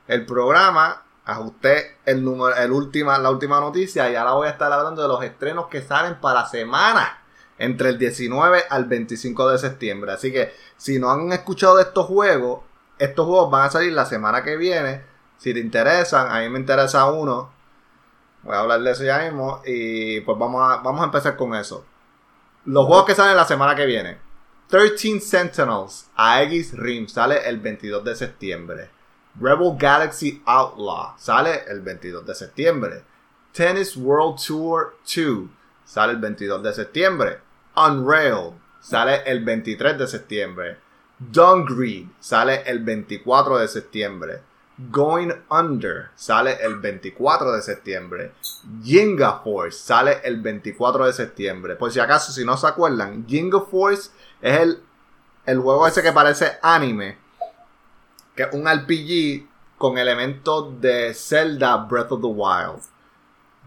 el 0.07 0.25
programa, 0.25 1.03
ajusté 1.25 1.97
el 2.07 2.25
número, 2.25 2.55
el 2.55 2.71
última, 2.71 3.19
la 3.19 3.31
última 3.31 3.61
noticia 3.61 4.09
y 4.09 4.15
ahora 4.15 4.35
voy 4.35 4.47
a 4.47 4.53
estar 4.53 4.73
hablando 4.73 5.03
de 5.03 5.09
los 5.09 5.23
estrenos 5.25 5.67
que 5.67 5.83
salen 5.83 6.21
para 6.21 6.47
semana 6.47 7.19
entre 7.59 7.91
el 7.91 7.99
19 7.99 8.65
al 8.69 8.85
25 8.85 9.51
de 9.51 9.59
septiembre. 9.59 10.13
Así 10.13 10.33
que 10.33 10.53
si 10.77 10.99
no 10.99 11.11
han 11.11 11.33
escuchado 11.33 11.77
de 11.77 11.83
estos 11.83 12.07
juegos, 12.07 12.61
estos 12.99 13.27
juegos 13.27 13.51
van 13.51 13.67
a 13.67 13.71
salir 13.71 13.93
la 13.93 14.07
semana 14.07 14.43
que 14.43 14.57
viene. 14.57 15.03
Si 15.39 15.53
te 15.53 15.61
interesan, 15.61 16.31
a 16.31 16.41
mí 16.41 16.49
me 16.49 16.59
interesa 16.59 17.11
uno 17.11 17.57
Voy 18.47 18.55
a 18.55 18.61
hablar 18.61 18.81
de 18.81 18.93
eso 18.93 19.03
ya 19.03 19.19
mismo. 19.19 19.61
Y 19.67 20.21
pues 20.21 20.39
vamos 20.39 20.63
a, 20.63 20.77
vamos 20.77 21.01
a 21.01 21.07
empezar 21.07 21.37
con 21.37 21.55
eso. 21.55 21.85
Los 22.65 22.87
juegos 22.87 23.05
que 23.05 23.15
salen 23.15 23.37
la 23.37 23.45
semana 23.45 23.75
que 23.75 23.87
viene. 23.87 24.19
13 24.69 25.21
Sentinels 25.21 26.11
Aegis 26.17 26.73
Rim 26.77 27.09
sale 27.09 27.49
el 27.49 27.59
22 27.59 28.05
de 28.05 28.15
septiembre. 28.15 28.91
Rebel 29.39 29.77
Galaxy 29.77 30.43
Outlaw 30.47 31.15
sale 31.19 31.65
el 31.69 31.81
22 31.81 32.25
de 32.25 32.35
septiembre. 32.35 33.05
Tennis 33.53 33.97
World 33.97 34.41
Tour 34.45 34.97
2 35.05 35.49
sale 35.85 36.13
el 36.13 36.19
22 36.19 36.63
de 36.63 36.73
septiembre. 36.73 37.41
Unrailed 37.77 38.55
sale 38.81 39.23
el 39.27 39.45
23 39.45 39.99
de 39.99 40.07
septiembre. 40.07 40.79
Greed 41.21 42.07
sale 42.21 42.63
el 42.67 42.83
24 42.85 43.59
de 43.59 43.69
septiembre. 43.69 44.41
Going 44.91 45.33
Under 45.51 46.11
sale 46.15 46.59
el 46.63 46.77
24 46.77 47.53
de 47.53 47.63
septiembre. 47.63 48.33
Jinga 48.83 49.41
Force 49.41 49.79
sale 49.79 50.21
el 50.25 50.41
24 50.41 51.07
de 51.07 51.13
septiembre. 51.13 51.77
Por 51.77 51.93
si 51.93 52.01
acaso, 52.01 52.33
si 52.33 52.45
no 52.45 52.57
se 52.57 52.67
acuerdan, 52.67 53.27
Jinga 53.27 53.61
Force 53.61 54.11
es 54.41 54.61
el, 54.61 54.83
el 55.45 55.59
juego 55.59 55.87
ese 55.87 56.03
que 56.03 56.13
parece 56.13 56.59
anime. 56.63 57.19
Que 58.35 58.45
es 58.45 58.53
un 58.53 58.67
RPG 58.69 59.47
con 59.79 59.99
elementos 59.99 60.81
de 60.81 61.13
Zelda 61.15 61.77
Breath 61.77 62.13
of 62.13 62.21
the 62.21 62.27
Wild. 62.27 62.83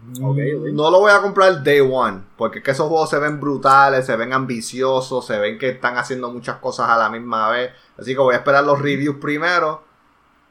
No 0.02 0.90
lo 0.90 1.00
voy 1.00 1.12
a 1.12 1.20
comprar 1.20 1.62
day 1.62 1.80
one, 1.80 2.22
porque 2.36 2.62
que 2.62 2.70
esos 2.70 2.88
juegos 2.88 3.10
se 3.10 3.18
ven 3.18 3.38
brutales, 3.38 4.06
se 4.06 4.16
ven 4.16 4.32
ambiciosos, 4.32 5.26
se 5.26 5.38
ven 5.38 5.58
que 5.58 5.70
están 5.70 5.98
haciendo 5.98 6.30
muchas 6.30 6.56
cosas 6.56 6.88
a 6.88 6.96
la 6.96 7.10
misma 7.10 7.50
vez. 7.50 7.72
Así 7.98 8.14
que 8.14 8.20
voy 8.20 8.34
a 8.34 8.38
esperar 8.38 8.64
los 8.64 8.80
reviews 8.80 9.16
primero 9.20 9.82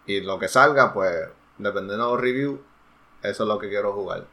y 0.06 0.22
lo 0.22 0.38
que 0.38 0.48
salga, 0.48 0.94
pues, 0.94 1.14
dependiendo 1.58 2.06
de 2.06 2.12
los 2.12 2.22
reviews, 2.22 2.60
eso 3.24 3.44
es 3.44 3.48
lo 3.48 3.58
que 3.58 3.70
quiero 3.70 3.94
jugar. 3.94 4.26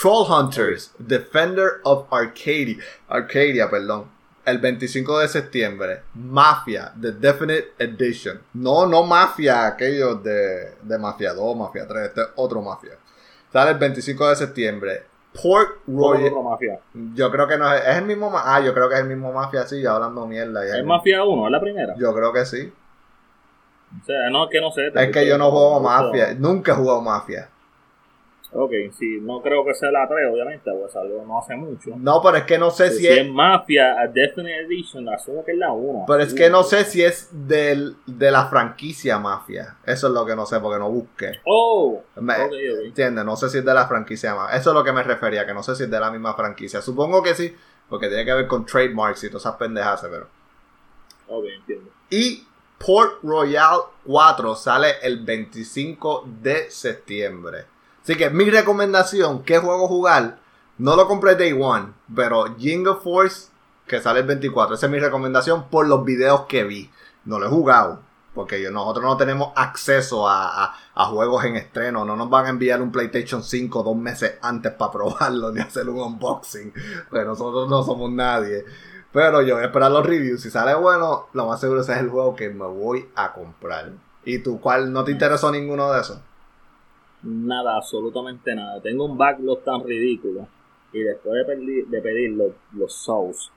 Troll 0.00 0.26
Hunters, 0.28 0.92
Defender 0.98 1.80
of 1.84 2.12
Arcadia, 2.12 2.78
Arcadia, 3.08 3.68
perdón. 3.68 4.12
El 4.44 4.58
25 4.58 5.20
de 5.20 5.28
septiembre, 5.28 6.02
Mafia, 6.14 6.92
The 7.00 7.12
Definite 7.12 7.72
Edition. 7.78 8.40
No, 8.52 8.86
no 8.86 9.02
Mafia, 9.02 9.66
aquellos 9.66 10.22
de, 10.22 10.74
de 10.82 10.98
Mafia 10.98 11.32
2, 11.32 11.56
Mafia 11.56 11.88
3, 11.88 12.08
este 12.08 12.20
es 12.20 12.28
otro 12.36 12.60
Mafia. 12.60 12.92
Sale 13.54 13.70
el 13.70 13.78
25 13.78 14.30
de 14.30 14.34
septiembre. 14.34 15.02
Port 15.40 15.76
Royal. 15.86 16.32
Yo 17.14 17.30
creo 17.30 17.46
que 17.46 17.56
no 17.56 17.72
es, 17.72 17.86
es 17.86 17.98
el 17.98 18.04
mismo. 18.04 18.32
Ah, 18.34 18.60
yo 18.60 18.74
creo 18.74 18.88
que 18.88 18.96
es 18.96 19.00
el 19.02 19.06
mismo 19.06 19.32
Mafia, 19.32 19.62
sí, 19.62 19.86
hablando 19.86 20.26
mierda. 20.26 20.66
¿Es, 20.76 20.84
Mafia 20.84 21.22
1? 21.22 21.46
¿Es 21.46 21.52
la 21.52 21.60
primera? 21.60 21.94
Yo 21.96 22.12
creo 22.12 22.32
que 22.32 22.44
sí. 22.46 22.72
O 24.02 24.04
sea, 24.04 24.28
no, 24.32 24.48
que 24.48 24.60
no 24.60 24.72
sé. 24.72 24.90
Es 24.92 25.12
que 25.12 25.24
yo 25.24 25.38
no 25.38 25.52
juego 25.52 25.78
Mafia. 25.78 26.34
Nunca 26.36 26.72
he 26.72 26.74
jugado 26.74 27.00
Mafia. 27.00 27.48
Ok, 28.56 28.70
sí, 28.96 29.18
no 29.20 29.42
creo 29.42 29.64
que 29.64 29.74
sea 29.74 29.90
la 29.90 30.06
3, 30.06 30.32
obviamente, 30.32 30.70
pues 30.70 30.94
algo 30.94 31.24
no 31.26 31.40
hace 31.40 31.56
mucho. 31.56 31.90
No, 31.96 32.22
pero 32.22 32.36
es 32.36 32.44
que 32.44 32.56
no 32.56 32.70
sé 32.70 32.90
si, 32.92 33.04
es... 33.04 33.28
Mafia, 33.28 34.00
a 34.00 34.06
Definite 34.06 34.60
Edition, 34.60 35.08
asumo 35.08 35.44
que 35.44 35.52
es 35.52 35.58
la 35.58 35.72
1. 35.72 36.04
Pero 36.06 36.22
es 36.22 36.32
que 36.32 36.48
no 36.48 36.62
sé 36.62 36.84
si 36.84 37.02
es 37.02 37.30
del, 37.32 37.96
de 38.06 38.30
la 38.30 38.46
franquicia 38.46 39.18
Mafia. 39.18 39.76
Eso 39.84 40.06
es 40.06 40.12
lo 40.12 40.24
que 40.24 40.36
no 40.36 40.46
sé, 40.46 40.60
porque 40.60 40.78
no 40.78 40.88
busqué. 40.88 41.40
Oh, 41.44 42.00
¿Entiendes? 42.16 43.24
No 43.24 43.34
sé 43.34 43.50
si 43.50 43.58
es 43.58 43.64
de 43.64 43.74
la 43.74 43.88
franquicia 43.88 44.36
Mafia. 44.36 44.56
Eso 44.56 44.70
es 44.70 44.74
lo 44.74 44.84
que 44.84 44.92
me 44.92 45.02
refería, 45.02 45.44
que 45.44 45.52
no 45.52 45.64
sé 45.64 45.74
si 45.74 45.82
es 45.82 45.90
de 45.90 45.98
la 45.98 46.12
misma 46.12 46.34
franquicia. 46.34 46.80
Supongo 46.80 47.24
que 47.24 47.34
sí, 47.34 47.56
porque 47.88 48.06
tiene 48.06 48.24
que 48.24 48.34
ver 48.34 48.46
con 48.46 48.64
trademarks 48.64 49.24
y 49.24 49.28
todas 49.30 49.42
esas 49.42 49.56
pendejas, 49.56 50.06
pero... 50.08 50.28
Ok, 51.26 51.44
entiendo. 51.58 51.90
Y 52.08 52.46
Port 52.78 53.18
Royal 53.24 53.80
4 54.06 54.54
sale 54.54 54.92
el 55.02 55.24
25 55.24 56.28
de 56.40 56.70
septiembre. 56.70 57.73
Así 58.04 58.16
que 58.16 58.28
mi 58.28 58.50
recomendación, 58.50 59.44
¿qué 59.44 59.56
juego 59.56 59.88
jugar? 59.88 60.36
No 60.76 60.94
lo 60.94 61.08
compré 61.08 61.36
Day 61.36 61.58
One, 61.58 61.94
pero 62.14 62.54
Jingle 62.58 62.96
Force, 63.02 63.48
que 63.86 63.98
sale 64.02 64.20
el 64.20 64.26
24. 64.26 64.74
Esa 64.74 64.86
es 64.86 64.92
mi 64.92 64.98
recomendación 64.98 65.70
por 65.70 65.88
los 65.88 66.04
videos 66.04 66.42
que 66.42 66.64
vi. 66.64 66.90
No 67.24 67.38
lo 67.38 67.46
he 67.46 67.48
jugado, 67.48 68.00
porque 68.34 68.70
nosotros 68.70 69.06
no 69.06 69.16
tenemos 69.16 69.52
acceso 69.56 70.28
a, 70.28 70.74
juegos 70.94 71.46
en 71.46 71.56
estreno. 71.56 72.04
No 72.04 72.14
nos 72.14 72.28
van 72.28 72.44
a 72.44 72.50
enviar 72.50 72.82
un 72.82 72.92
PlayStation 72.92 73.42
5 73.42 73.82
dos 73.82 73.96
meses 73.96 74.34
antes 74.42 74.72
para 74.72 74.92
probarlo 74.92 75.50
ni 75.54 75.62
hacer 75.62 75.88
un 75.88 75.98
unboxing. 75.98 76.74
Pues 77.08 77.24
nosotros 77.24 77.70
no 77.70 77.82
somos 77.84 78.12
nadie. 78.12 78.66
Pero 79.12 79.40
yo 79.40 79.54
voy 79.54 79.62
a 79.62 79.68
esperar 79.68 79.90
los 79.90 80.04
reviews. 80.04 80.42
Si 80.42 80.50
sale 80.50 80.74
bueno, 80.74 81.28
lo 81.32 81.46
más 81.46 81.58
seguro 81.58 81.80
es 81.80 81.88
el 81.88 82.10
juego 82.10 82.36
que 82.36 82.50
me 82.50 82.66
voy 82.66 83.08
a 83.16 83.32
comprar. 83.32 83.92
¿Y 84.26 84.40
tú 84.40 84.60
cuál 84.60 84.92
no 84.92 85.04
te 85.04 85.12
interesó 85.12 85.50
ninguno 85.50 85.90
de 85.90 86.02
esos? 86.02 86.18
Nada, 87.24 87.76
absolutamente 87.76 88.54
nada. 88.54 88.80
Tengo 88.82 89.06
un 89.06 89.16
backlog 89.16 89.64
tan 89.64 89.82
ridículo. 89.82 90.46
Y 90.92 91.00
después 91.00 91.34
de, 91.34 91.44
pedir, 91.44 91.86
de 91.88 92.00
pedir 92.02 92.30
los, 92.32 92.52
los 92.72 92.94
Souls, 92.94 93.50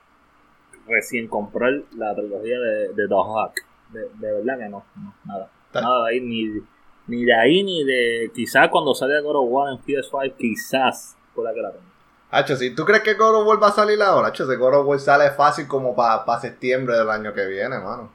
recién 0.88 1.28
compré 1.28 1.84
la 1.96 2.16
trilogía 2.16 2.58
de, 2.60 2.94
de 2.94 3.08
Dog 3.08 3.52
De, 3.92 4.00
de, 4.00 4.34
verdad 4.34 4.58
que 4.58 4.70
no, 4.70 4.84
nada. 5.26 5.52
Nada 5.74 6.06
de 6.06 6.10
ahí, 6.10 6.22
ni, 6.22 6.62
ni 7.08 7.26
de 7.26 7.36
ahí, 7.36 7.64
ni 7.64 7.84
de. 7.84 8.32
Quizás 8.34 8.70
cuando 8.70 8.96
salga 8.96 9.20
God 9.20 9.36
of 9.36 9.46
War 9.50 9.74
en 9.74 9.80
PS5, 9.80 10.36
quizás 10.36 11.16
la 11.36 11.54
que 11.54 11.62
la 11.62 11.72
tengo. 11.72 11.86
Hacho, 12.32 12.56
si 12.56 12.74
tú 12.74 12.84
crees 12.86 13.04
que 13.04 13.14
God 13.14 13.42
of 13.42 13.48
War 13.48 13.62
va 13.62 13.68
a 13.68 13.72
salir 13.72 14.02
ahora, 14.02 14.30
Hacho, 14.30 14.46
ese 14.46 14.56
God 14.56 14.80
of 14.80 14.88
War 14.88 15.00
sale 15.00 15.30
fácil 15.32 15.68
como 15.68 15.96
para 15.96 16.40
septiembre 16.40 16.98
del 16.98 17.10
año 17.10 17.34
que 17.34 17.46
viene, 17.46 17.78
mano. 17.80 18.10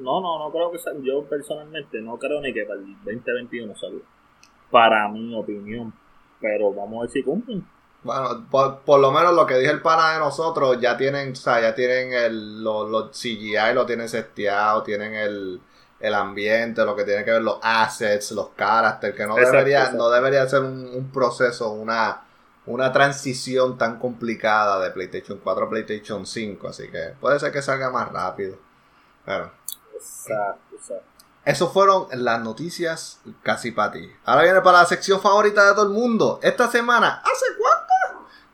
No, 0.00 0.20
no, 0.20 0.38
no 0.38 0.50
creo 0.50 0.72
que 0.72 0.78
salga. 0.78 1.00
Yo 1.02 1.22
personalmente 1.24 2.00
no 2.00 2.18
creo 2.18 2.40
ni 2.40 2.52
que 2.52 2.64
para 2.64 2.80
el 2.80 2.96
2021 3.04 3.76
salga 3.76 4.00
para 4.74 5.06
mi 5.06 5.32
opinión. 5.32 5.94
Pero 6.40 6.74
vamos 6.74 6.98
a 6.98 7.00
ver 7.02 7.10
si 7.10 7.22
cumplen. 7.22 7.64
Bueno, 8.02 8.44
por, 8.50 8.98
lo 8.98 9.12
menos 9.12 9.32
lo 9.32 9.46
que 9.46 9.56
dije 9.56 9.70
el 9.70 9.80
pana 9.80 10.14
de 10.14 10.18
nosotros, 10.18 10.80
ya 10.80 10.96
tienen, 10.96 11.30
o 11.30 11.36
sea, 11.36 11.60
ya 11.60 11.76
tienen 11.76 12.12
el, 12.12 12.64
los, 12.64 12.90
los 12.90 13.10
CGI, 13.12 13.72
lo 13.72 13.86
tienen 13.86 14.08
seteado, 14.08 14.82
tienen 14.82 15.14
el, 15.14 15.60
el 16.00 16.14
ambiente, 16.14 16.84
lo 16.84 16.96
que 16.96 17.04
tiene 17.04 17.24
que 17.24 17.30
ver 17.30 17.42
los 17.42 17.60
assets, 17.62 18.32
los 18.32 18.48
characters, 18.56 19.14
que 19.16 19.26
no 19.28 19.36
debería, 19.36 19.92
no 19.92 20.10
debería 20.10 20.46
ser 20.48 20.62
un, 20.62 21.08
proceso, 21.14 21.70
una, 21.70 22.24
una 22.66 22.92
transición 22.92 23.78
tan 23.78 24.00
complicada 24.00 24.80
de 24.80 24.90
PlayStation 24.90 25.38
4 25.38 25.66
a 25.66 25.70
PlayStation 25.70 26.26
5, 26.26 26.66
así 26.66 26.90
que 26.90 27.14
puede 27.20 27.38
ser 27.38 27.52
que 27.52 27.62
salga 27.62 27.90
más 27.90 28.10
rápido. 28.10 28.56
Exacto, 29.24 30.74
exacto. 30.74 31.14
Eso 31.44 31.70
fueron 31.70 32.06
las 32.12 32.40
noticias 32.42 33.20
casi 33.42 33.70
para 33.70 33.92
ti. 33.92 34.10
Ahora 34.24 34.44
viene 34.44 34.60
para 34.62 34.78
la 34.78 34.86
sección 34.86 35.20
favorita 35.20 35.66
de 35.66 35.74
todo 35.74 35.84
el 35.84 35.92
mundo. 35.92 36.40
Esta 36.42 36.70
semana, 36.70 37.22
¿hace 37.22 37.46
cuánto? 37.58 37.84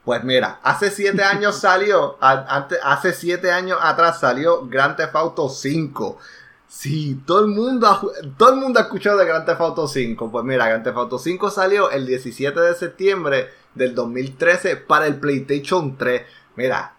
Pues 0.05 0.25
mira, 0.25 0.59
hace 0.63 0.91
siete 0.91 1.23
años 1.25 1.57
salió, 1.57 2.19
hace 2.21 3.13
siete 3.13 3.53
años 3.53 3.79
atrás 3.81 4.19
salió 4.21 4.67
Grand 4.67 4.97
Theft 4.97 5.15
Auto 5.15 5.49
5. 5.49 6.19
Sí, 6.67 7.21
todo 7.27 7.41
el 7.41 7.49
mundo 7.49 7.89
ha, 7.89 8.01
todo 8.37 8.51
el 8.51 8.61
mundo 8.61 8.79
ha 8.79 8.85
escuchado 8.85 9.19
de 9.19 9.27
Grand 9.27 9.45
Theft 9.45 9.61
Auto 9.61 9.87
5. 9.87 10.31
Pues 10.31 10.45
mira, 10.45 10.67
Grand 10.69 10.85
Theft 10.85 10.97
Auto 10.97 11.19
5 11.19 11.51
salió 11.51 11.91
el 11.91 12.07
17 12.07 12.59
de 12.59 12.75
septiembre 12.75 13.51
del 13.75 13.95
2013 13.95 14.77
para 14.77 15.07
el 15.07 15.21
PlayStation 15.21 15.97
3. 15.97 16.23
Mira, 16.57 16.95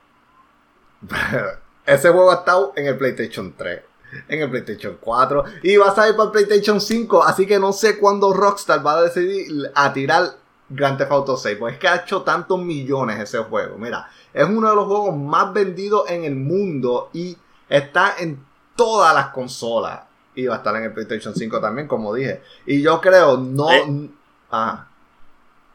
ese 1.86 2.10
juego 2.10 2.32
ha 2.32 2.36
estado 2.36 2.74
en 2.76 2.88
el 2.88 2.98
PlayStation 2.98 3.54
3, 3.58 3.82
en 4.28 4.42
el 4.42 4.50
PlayStation 4.50 4.98
4 5.00 5.44
y 5.64 5.78
va 5.78 5.90
a 5.90 5.96
salir 5.96 6.16
para 6.16 6.26
el 6.28 6.32
PlayStation 6.32 6.80
5. 6.80 7.24
Así 7.24 7.46
que 7.46 7.60
no 7.60 7.74
sé 7.74 7.98
cuándo 7.98 8.34
Rockstar 8.34 8.86
va 8.86 8.94
a 8.98 9.02
decidir 9.04 9.72
a 9.74 9.94
tirar 9.94 10.36
Grand 10.70 10.98
Theft 10.98 11.12
Auto 11.12 11.38
6. 11.38 11.58
Porque 11.60 11.74
es 11.76 11.80
que 11.80 11.88
ha 11.88 11.96
hecho 11.98 12.22
tantos 12.22 12.60
millones 12.60 13.20
ese 13.20 13.40
juego. 13.40 13.78
Mira, 13.78 14.10
es 14.34 14.48
uno 14.48 14.70
de 14.70 14.76
los 14.76 14.86
juegos 14.86 15.16
más 15.16 15.54
vendidos 15.54 16.10
en 16.10 16.24
el 16.24 16.36
mundo 16.36 17.10
y 17.14 17.38
está 17.70 18.16
en 18.20 18.44
todas 18.76 19.14
las 19.14 19.28
consolas. 19.28 20.02
Y 20.34 20.48
va 20.48 20.56
a 20.56 20.58
estar 20.58 20.76
en 20.76 20.84
el 20.84 20.94
PlayStation 20.94 21.36
5 21.36 21.60
también, 21.60 21.88
como 21.88 22.14
dije. 22.14 22.42
Y 22.66 22.82
yo 22.82 23.02
creo, 23.02 23.38
no. 23.38 23.70
¿Eh? 23.70 24.10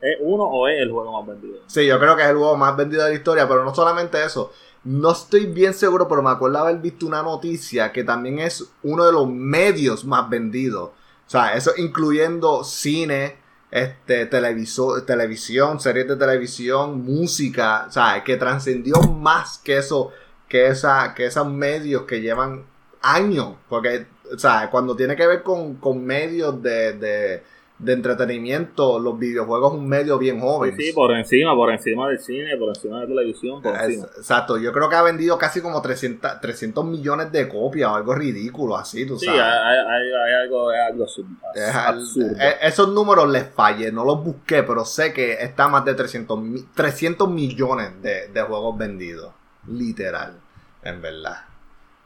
¿Es 0.01 0.18
uno 0.20 0.44
o 0.44 0.68
es 0.68 0.81
el 0.81 0.90
juego 0.90 1.12
más 1.12 1.27
vendido? 1.27 1.61
Sí, 1.66 1.87
yo 1.87 1.99
creo 1.99 2.16
que 2.16 2.22
es 2.22 2.29
el 2.29 2.37
juego 2.37 2.57
más 2.57 2.77
vendido 2.77 3.03
de 3.05 3.11
la 3.11 3.14
historia, 3.14 3.49
pero 3.49 3.64
no 3.64 3.75
solamente 3.75 4.22
eso. 4.22 4.53
No 4.87 5.11
estoy 5.11 5.46
bien 5.46 5.75
seguro, 5.75 6.07
pero 6.07 6.22
me 6.22 6.31
acuerdo 6.31 6.59
haber 6.59 6.79
visto 6.79 7.07
una 7.07 7.20
noticia 7.20 7.90
que 7.90 8.05
también 8.05 8.38
es 8.38 8.64
uno 8.85 9.05
de 9.05 9.12
los 9.12 9.29
medios 9.29 10.05
más 10.05 10.31
vendidos. 10.31 10.90
O 10.90 11.31
sea, 11.31 11.55
eso 11.55 11.72
incluyendo 11.77 12.62
cine, 12.62 13.37
este, 13.72 14.27
televisión, 14.27 15.81
series 15.81 16.07
de 16.07 16.14
televisión, 16.14 17.05
música, 17.05 17.87
o 17.88 17.92
sea, 17.92 18.22
que 18.22 18.37
trascendió 18.37 19.01
más 19.03 19.59
que 19.59 19.79
eso, 19.79 20.12
que 20.49 20.68
esa, 20.68 21.14
que 21.14 21.27
esos 21.27 21.51
medios 21.51 22.05
que 22.05 22.20
llevan 22.20 22.64
años, 23.03 23.57
porque, 23.68 24.07
o 24.33 24.38
sea, 24.38 24.70
cuando 24.70 24.94
tiene 24.94 25.16
que 25.16 25.27
ver 25.27 25.42
con, 25.42 25.75
con 25.77 26.05
medios 26.05 26.62
de 26.62 26.92
de 26.92 27.42
entretenimiento, 27.85 28.99
los 28.99 29.19
videojuegos 29.19 29.75
es 29.75 29.79
un 29.79 29.89
medio 29.89 30.19
bien 30.19 30.41
joven. 30.41 30.75
Sí, 30.77 30.93
por 30.95 31.12
encima, 31.12 31.55
por 31.55 31.71
encima 31.71 32.09
del 32.09 32.19
cine, 32.19 32.57
por 32.57 32.71
encima 32.71 32.97
de 32.97 33.03
la 33.03 33.09
televisión, 33.09 33.61
por 33.61 33.77
encima. 33.77 34.07
Exacto, 34.17 34.57
yo 34.59 34.73
creo 34.73 34.89
que 34.89 34.97
ha 34.97 35.03
vendido 35.03 35.37
casi 35.37 35.61
como 35.61 35.83
300, 35.83 36.41
300 36.41 36.85
millones 36.87 37.31
de 37.33 37.49
copias 37.49 37.91
o 37.91 37.95
algo 37.95 38.15
ridículo 38.15 38.77
así, 38.77 39.07
tú 39.07 39.19
sabes. 39.19 39.41
Sí, 39.41 39.47
hay, 39.47 40.33
algo, 40.43 40.71
algo 40.71 41.05
absurdo. 41.05 41.29
E, 41.55 42.67
esos 42.67 42.89
números 42.93 43.29
les 43.29 43.49
fallé, 43.51 43.93
no 43.93 44.05
los 44.05 44.25
busqué, 44.25 44.62
pero 44.62 44.85
sé 44.85 45.12
que 45.12 45.35
está 45.35 45.69
más 45.69 45.85
de 45.85 45.95
300, 45.95 46.73
300 46.75 47.29
millones 47.29 48.01
de, 48.01 48.29
de 48.29 48.43
juegos 48.43 48.79
vendidos. 48.79 49.33
Literal, 49.69 50.39
en 50.83 51.03
verdad. 51.03 51.45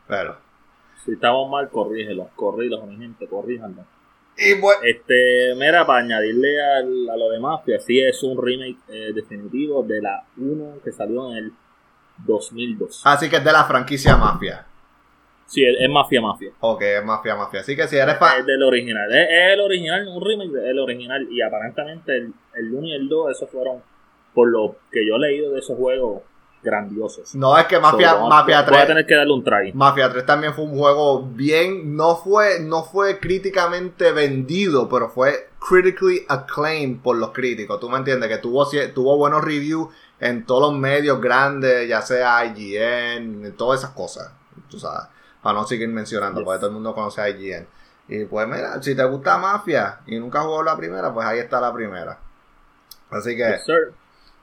Pero... 0.09 0.37
Si 1.05 1.13
estamos 1.13 1.51
mal, 1.51 1.71
corrígelos, 1.71 2.29
corrígelos, 2.35 2.87
mi 2.87 2.97
gente, 2.97 3.27
corríjanlo. 4.41 4.83
Este, 4.83 5.55
mira, 5.57 5.87
para 5.87 6.01
añadirle 6.01 6.63
a 6.63 7.17
lo 7.17 7.31
de 7.31 7.39
Mafia, 7.39 7.79
sí 7.81 8.01
es 8.01 8.23
un 8.23 8.41
remake 8.41 8.79
eh, 8.89 9.13
definitivo 9.15 9.83
de 9.83 10.03
la 10.03 10.25
1 10.37 10.79
que 10.83 10.93
salió 10.93 11.31
en 11.31 11.37
el 11.37 11.53
2002. 12.27 13.03
Así 13.05 13.29
que 13.29 13.37
es 13.37 13.45
de 13.45 13.53
la 13.53 13.65
franquicia 13.65 14.17
Mafia. 14.17 14.67
Sí, 15.47 15.65
es, 15.65 15.91
Mafia 15.91 16.21
Mafia. 16.21 16.53
Ok, 16.61 16.83
es 16.83 17.05
Mafia 17.05 17.35
Mafia. 17.35 17.61
Así 17.61 17.75
que 17.75 17.89
si 17.89 17.97
eres 17.97 18.19
fan. 18.19 18.39
Es 18.39 18.47
del 18.47 18.63
original. 18.63 19.11
Es, 19.13 19.29
el 19.55 19.61
original, 19.61 20.07
un 20.07 20.25
remake 20.25 20.53
del 20.53 20.79
original. 20.79 21.27
Y 21.29 21.43
aparentemente 21.43 22.17
el, 22.17 22.33
el 22.55 22.73
1 22.73 22.87
y 22.87 22.93
el 22.93 23.09
2, 23.09 23.33
esos 23.33 23.51
fueron, 23.51 23.83
por 24.33 24.49
lo 24.49 24.77
que 24.93 25.05
yo 25.05 25.17
he 25.17 25.19
leído 25.19 25.53
de 25.53 25.59
esos 25.59 25.77
juegos, 25.77 26.23
grandiosos. 26.63 27.35
No, 27.35 27.57
es 27.57 27.67
que 27.67 27.79
Mafia, 27.79 28.17
Mafia 28.17 28.65
3. 28.65 28.71
Voy 28.71 28.85
a 28.85 28.87
tener 28.87 29.07
que 29.07 29.15
darle 29.15 29.33
un 29.33 29.45
try. 29.45 29.73
Mafia 29.73 30.11
3 30.11 30.27
también 30.27 30.55
fue 30.55 30.65
un 30.65 30.77
juego 30.77 31.23
bien. 31.23 31.97
No 31.97 32.17
fue, 32.17 32.61
no 32.61 32.85
fue 32.85 33.19
críticamente 33.19 34.13
vendido, 34.13 34.89
pero 34.89 35.09
fue 35.09 35.51
critically 35.59 36.25
acclaimed 36.29 37.01
por 37.01 37.17
los 37.17 37.31
críticos. 37.31 37.81
Tú 37.81 37.89
me 37.89 37.99
entiendes, 37.99 38.29
que 38.29 38.39
tuvo, 38.39 38.69
tuvo 38.95 39.17
buenos 39.17 39.43
reviews 39.43 39.89
en 40.19 40.45
todos 40.45 40.73
los 40.73 40.79
medios 40.79 41.21
grandes, 41.21 41.89
ya 41.89 42.03
sea 42.03 42.45
IGN, 42.45 43.55
todas 43.57 43.81
esas 43.81 43.93
cosas. 43.93 44.31
Tú 44.69 44.79
sabes, 44.79 45.09
para 45.43 45.59
no 45.59 45.67
seguir 45.67 45.89
mencionando, 45.89 46.45
porque 46.45 46.59
todo 46.59 46.69
el 46.69 46.75
mundo 46.75 46.95
conoce 46.95 47.21
a 47.21 47.29
IGN. 47.29 47.67
Y 48.09 48.25
pues 48.25 48.47
mira, 48.49 48.83
si 48.83 48.95
te 48.95 49.05
gusta 49.05 49.39
Mafia 49.39 50.01
y 50.07 50.19
nunca 50.19 50.41
jugó 50.41 50.63
la 50.63 50.77
primera, 50.77 51.13
pues 51.15 51.27
ahí 51.27 51.39
está 51.39 51.61
la 51.61 51.73
primera. 51.73 52.19
Así 53.11 53.37
que, 53.37 53.57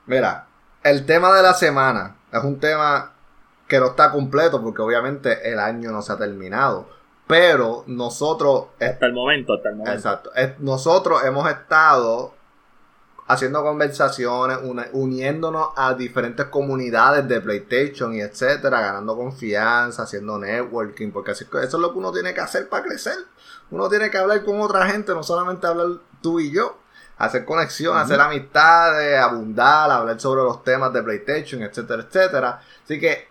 mira, 0.06 0.47
el 0.82 1.06
tema 1.06 1.34
de 1.34 1.42
la 1.42 1.54
semana 1.54 2.16
es 2.32 2.42
un 2.44 2.60
tema 2.60 3.12
que 3.66 3.78
no 3.78 3.86
está 3.86 4.10
completo 4.10 4.62
porque 4.62 4.82
obviamente 4.82 5.50
el 5.50 5.58
año 5.58 5.90
no 5.92 6.02
se 6.02 6.12
ha 6.12 6.16
terminado. 6.16 6.88
Pero 7.26 7.84
nosotros... 7.86 8.68
Hasta 8.80 9.06
el 9.06 9.12
momento, 9.12 9.54
hasta 9.54 9.68
el 9.68 9.76
momento. 9.76 9.96
Exacto. 9.96 10.30
Nosotros 10.60 11.22
hemos 11.24 11.48
estado 11.50 12.34
haciendo 13.26 13.62
conversaciones, 13.62 14.58
uniéndonos 14.92 15.68
a 15.76 15.92
diferentes 15.92 16.46
comunidades 16.46 17.28
de 17.28 17.42
PlayStation 17.42 18.14
y 18.14 18.22
etcétera, 18.22 18.80
ganando 18.80 19.14
confianza, 19.14 20.04
haciendo 20.04 20.38
networking, 20.38 21.10
porque 21.10 21.32
eso 21.32 21.44
es 21.52 21.72
lo 21.74 21.92
que 21.92 21.98
uno 21.98 22.10
tiene 22.10 22.32
que 22.32 22.40
hacer 22.40 22.70
para 22.70 22.84
crecer. 22.84 23.18
Uno 23.70 23.90
tiene 23.90 24.10
que 24.10 24.16
hablar 24.16 24.42
con 24.46 24.58
otra 24.62 24.86
gente, 24.86 25.12
no 25.12 25.22
solamente 25.22 25.66
hablar 25.66 25.88
tú 26.22 26.40
y 26.40 26.50
yo 26.50 26.78
hacer 27.18 27.44
conexión, 27.44 27.96
hacer 27.96 28.20
amistades, 28.20 29.18
abundar, 29.18 29.90
hablar 29.90 30.20
sobre 30.20 30.42
los 30.42 30.62
temas 30.62 30.92
de 30.92 31.02
PlayStation, 31.02 31.62
etcétera, 31.62 32.04
etcétera. 32.08 32.62
Así 32.84 33.00
que 33.00 33.28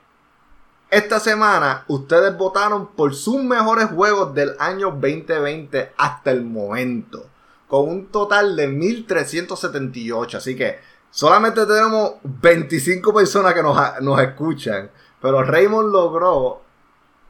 esta 0.89 1.19
semana 1.19 1.85
ustedes 1.87 2.37
votaron 2.37 2.87
por 2.87 3.15
sus 3.15 3.41
mejores 3.43 3.87
juegos 3.87 4.33
del 4.33 4.55
año 4.59 4.91
2020 4.91 5.93
hasta 5.97 6.31
el 6.31 6.43
momento, 6.43 7.25
con 7.67 7.89
un 7.89 8.07
total 8.07 8.55
de 8.55 8.67
1378. 8.67 10.37
Así 10.37 10.55
que 10.55 10.79
solamente 11.09 11.65
tenemos 11.65 12.13
25 12.23 13.13
personas 13.13 13.53
que 13.53 13.63
nos, 13.63 14.01
nos 14.01 14.21
escuchan, 14.21 14.91
pero 15.21 15.43
Raymond 15.43 15.91
logró 15.91 16.61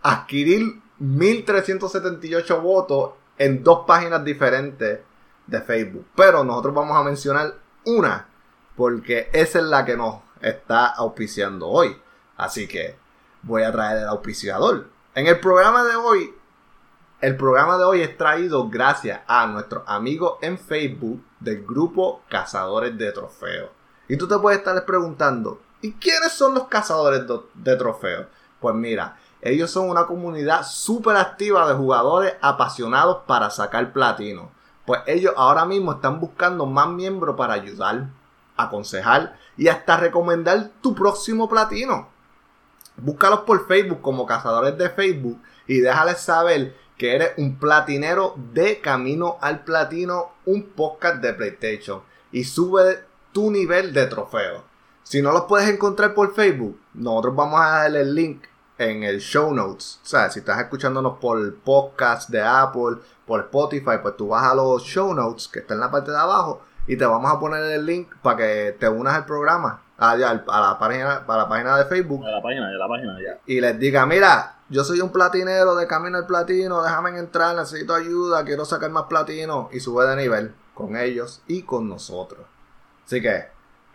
adquirir 0.01 0.81
1378 0.99 2.61
votos 2.61 3.11
en 3.37 3.63
dos 3.63 3.85
páginas 3.85 4.23
diferentes 4.23 4.99
de 5.47 5.61
Facebook. 5.61 6.05
Pero 6.15 6.43
nosotros 6.43 6.75
vamos 6.75 6.95
a 6.97 7.03
mencionar 7.03 7.55
una, 7.85 8.27
porque 8.75 9.29
esa 9.33 9.59
es 9.59 9.65
la 9.65 9.85
que 9.85 9.97
nos 9.97 10.19
está 10.41 10.87
auspiciando 10.87 11.67
hoy. 11.67 11.99
Así 12.35 12.67
que 12.67 12.97
voy 13.41 13.63
a 13.63 13.71
traer 13.71 13.99
el 13.99 14.07
auspiciador. 14.07 14.87
En 15.15 15.25
el 15.27 15.39
programa 15.39 15.83
de 15.83 15.95
hoy, 15.95 16.33
el 17.21 17.35
programa 17.35 17.77
de 17.77 17.83
hoy 17.85 18.01
es 18.01 18.15
traído 18.15 18.69
gracias 18.69 19.21
a 19.25 19.47
nuestros 19.47 19.83
amigos 19.87 20.37
en 20.41 20.59
Facebook 20.59 21.23
del 21.39 21.65
grupo 21.65 22.21
Cazadores 22.29 22.95
de 22.97 23.11
Trofeos. 23.11 23.71
Y 24.07 24.17
tú 24.17 24.27
te 24.27 24.37
puedes 24.37 24.59
estar 24.59 24.85
preguntando, 24.85 25.59
¿y 25.81 25.93
quiénes 25.93 26.33
son 26.33 26.53
los 26.53 26.67
cazadores 26.67 27.23
de 27.55 27.75
trofeos? 27.75 28.27
Pues 28.59 28.75
mira, 28.75 29.17
ellos 29.41 29.71
son 29.71 29.89
una 29.89 30.05
comunidad 30.05 30.63
súper 30.63 31.17
activa 31.17 31.67
de 31.67 31.75
jugadores 31.75 32.35
apasionados 32.41 33.23
para 33.25 33.49
sacar 33.49 33.91
platino 33.91 34.51
pues 34.87 35.01
ellos 35.05 35.33
ahora 35.35 35.65
mismo 35.65 35.91
están 35.91 36.21
buscando 36.21 36.65
más 36.65 36.87
miembros 36.87 37.35
para 37.35 37.55
ayudar, 37.55 38.07
aconsejar 38.55 39.37
y 39.57 39.67
hasta 39.67 39.97
recomendar 39.97 40.71
tu 40.81 40.95
próximo 40.95 41.49
platino. 41.49 42.07
Búscalos 42.95 43.41
por 43.41 43.67
Facebook 43.67 44.01
como 44.01 44.25
cazadores 44.25 44.77
de 44.77 44.89
Facebook 44.89 45.41
y 45.67 45.79
déjales 45.81 46.21
saber 46.21 46.73
que 46.97 47.13
eres 47.13 47.31
un 47.35 47.59
platinero 47.59 48.35
de 48.53 48.79
Camino 48.79 49.37
al 49.41 49.65
Platino, 49.65 50.31
un 50.45 50.63
podcast 50.63 51.17
de 51.17 51.33
PlayStation 51.33 52.01
y 52.31 52.45
sube 52.45 53.03
tu 53.33 53.51
nivel 53.51 53.91
de 53.91 54.05
trofeo. 54.05 54.63
Si 55.03 55.21
no 55.21 55.33
los 55.33 55.43
puedes 55.43 55.69
encontrar 55.69 56.13
por 56.13 56.33
Facebook, 56.33 56.79
nosotros 56.93 57.35
vamos 57.35 57.59
a 57.59 57.81
darle 57.81 57.99
el 57.99 58.15
link 58.15 58.45
en 58.77 59.03
el 59.03 59.19
show 59.19 59.53
notes. 59.53 59.99
O 60.01 60.07
sea, 60.07 60.29
si 60.29 60.39
estás 60.39 60.61
escuchándonos 60.61 61.17
por 61.19 61.55
podcast 61.57 62.29
de 62.29 62.41
Apple, 62.41 62.99
por 63.27 63.41
Spotify, 63.41 63.97
pues 64.01 64.15
tú 64.15 64.29
vas 64.29 64.43
a 64.45 64.55
los 64.55 64.81
show 64.83 65.13
notes 65.13 65.47
que 65.49 65.59
está 65.59 65.73
en 65.73 65.81
la 65.81 65.91
parte 65.91 66.11
de 66.11 66.17
abajo 66.17 66.61
y 66.87 66.95
te 66.95 67.05
vamos 67.05 67.31
a 67.31 67.39
poner 67.39 67.61
el 67.63 67.85
link 67.85 68.15
para 68.21 68.37
que 68.37 68.77
te 68.79 68.87
unas 68.87 69.13
al 69.13 69.25
programa, 69.25 69.81
allá, 69.97 70.43
a 70.47 70.61
la 70.61 70.79
página, 70.79 71.25
para 71.27 71.43
la 71.43 71.49
página 71.49 71.77
de 71.77 71.85
Facebook. 71.85 72.25
A 72.25 72.31
la 72.31 72.41
página, 72.41 72.67
a 72.67 72.71
la 72.71 72.87
página, 72.87 73.17
ya. 73.21 73.37
Y 73.45 73.59
les 73.59 73.77
diga, 73.77 74.05
mira, 74.05 74.55
yo 74.69 74.83
soy 74.85 75.01
un 75.01 75.11
platinero 75.11 75.75
de 75.75 75.85
camino 75.85 76.17
al 76.17 76.25
platino, 76.25 76.81
déjame 76.81 77.19
entrar, 77.19 77.55
necesito 77.55 77.93
ayuda, 77.93 78.45
quiero 78.45 78.63
sacar 78.63 78.89
más 78.89 79.03
platino 79.03 79.69
y 79.73 79.81
sube 79.81 80.05
de 80.05 80.15
nivel 80.15 80.55
con 80.73 80.95
ellos 80.95 81.41
y 81.47 81.63
con 81.63 81.89
nosotros. 81.89 82.45
Así 83.05 83.21
que, 83.21 83.45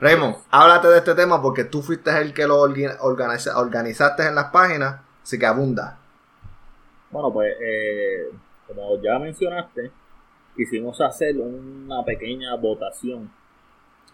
Raymond, 0.00 0.36
háblate 0.50 0.88
de 0.88 0.98
este 0.98 1.14
tema 1.14 1.40
porque 1.40 1.64
tú 1.64 1.82
fuiste 1.82 2.10
el 2.20 2.34
que 2.34 2.46
lo 2.46 2.60
organizaste 2.60 4.26
en 4.26 4.34
las 4.34 4.50
páginas, 4.50 5.00
así 5.22 5.38
que 5.38 5.46
abunda. 5.46 5.98
Bueno, 7.10 7.32
pues 7.32 7.54
eh, 7.60 8.30
como 8.74 9.00
ya 9.00 9.18
mencionaste, 9.18 9.90
quisimos 10.56 11.00
hacer 11.00 11.36
una 11.38 12.04
pequeña 12.04 12.54
votación 12.56 13.30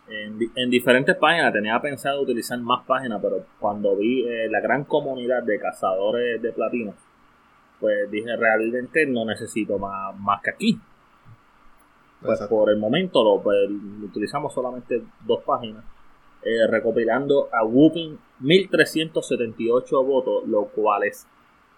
en, 0.09 0.71
diferentes 0.71 1.17
páginas. 1.17 1.53
Tenía 1.53 1.81
pensado 1.81 2.23
utilizar 2.23 2.59
más 2.59 2.85
páginas, 2.87 3.21
pero 3.23 3.45
cuando 3.59 3.97
vi 3.97 4.27
eh, 4.27 4.49
la 4.51 4.61
gran 4.61 4.85
comunidad 4.85 5.43
de 5.43 5.59
cazadores 5.59 6.41
de 6.41 6.53
platino, 6.53 6.95
pues 7.81 8.11
dije 8.11 8.37
realmente 8.37 9.07
no 9.07 9.25
necesito 9.25 9.79
más, 9.79 10.17
más 10.19 10.43
que 10.43 10.51
aquí. 10.51 10.81
Pues 12.21 12.41
por 12.49 12.71
el 12.71 12.79
momento 12.79 13.23
lo, 13.23 13.41
pues, 13.41 13.71
utilizamos 14.03 14.53
solamente 14.53 15.01
dos 15.25 15.43
páginas, 15.45 15.85
eh, 16.43 16.67
recopilando 16.67 17.49
a 17.53 17.65
Whooping 17.65 18.19
1378 18.41 20.03
votos, 20.03 20.49
lo 20.49 20.65
cual 20.65 21.05
es 21.05 21.27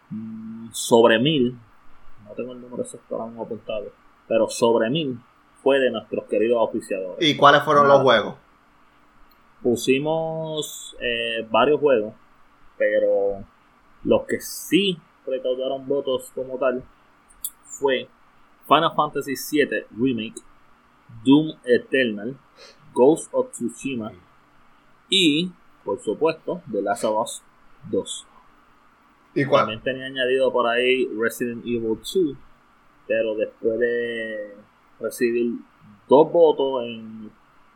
mm, 0.09 0.69
sobre 0.73 1.19
1000, 1.19 1.55
no 2.31 2.37
tengo 2.37 2.53
el 2.53 2.61
número 2.61 2.83
exacto 2.83 3.17
ahora 3.17 3.27
mismo 3.27 3.43
apuntado, 3.43 3.91
pero 4.29 4.49
sobre 4.49 4.89
1000 4.89 5.21
fue 5.63 5.79
de 5.81 5.91
nuestros 5.91 6.25
queridos 6.27 6.59
oficiadores. 6.61 7.29
¿Y 7.29 7.37
cuáles 7.37 7.63
fueron 7.63 7.89
los 7.89 8.03
juegos? 8.03 8.37
Pusimos 9.63 10.97
eh, 11.01 11.47
varios 11.51 11.81
juegos, 11.81 12.15
pero 12.79 13.45
los 14.05 14.23
que 14.27 14.41
sí 14.41 14.99
recaudaron 15.27 15.87
votos 15.87 16.31
como 16.35 16.57
tal 16.57 16.83
fue 17.65 18.09
Final 18.67 18.95
Fantasy 18.95 19.35
VII 19.35 19.85
Remake, 19.99 20.41
Doom 21.25 21.53
Eternal, 21.65 22.37
Ghost 22.95 23.29
of 23.33 23.51
Tsushima 23.51 24.13
y, 25.09 25.51
por 25.85 26.01
supuesto, 26.01 26.63
The 26.71 26.81
Last 26.81 27.05
of 27.05 27.23
Us 27.23 27.43
2. 27.91 28.27
¿Y 29.35 29.45
cuál? 29.45 29.63
También 29.63 29.83
tenía 29.83 30.07
añadido 30.07 30.53
por 30.53 30.67
ahí 30.67 31.09
Resident 31.19 31.65
Evil 31.65 31.99
2, 31.99 32.37
pero 33.07 33.35
después 33.37 33.79
de 33.79 34.55
recibir 35.01 35.53
dos 36.09 36.33
votos 36.33 36.85
en 36.85 37.31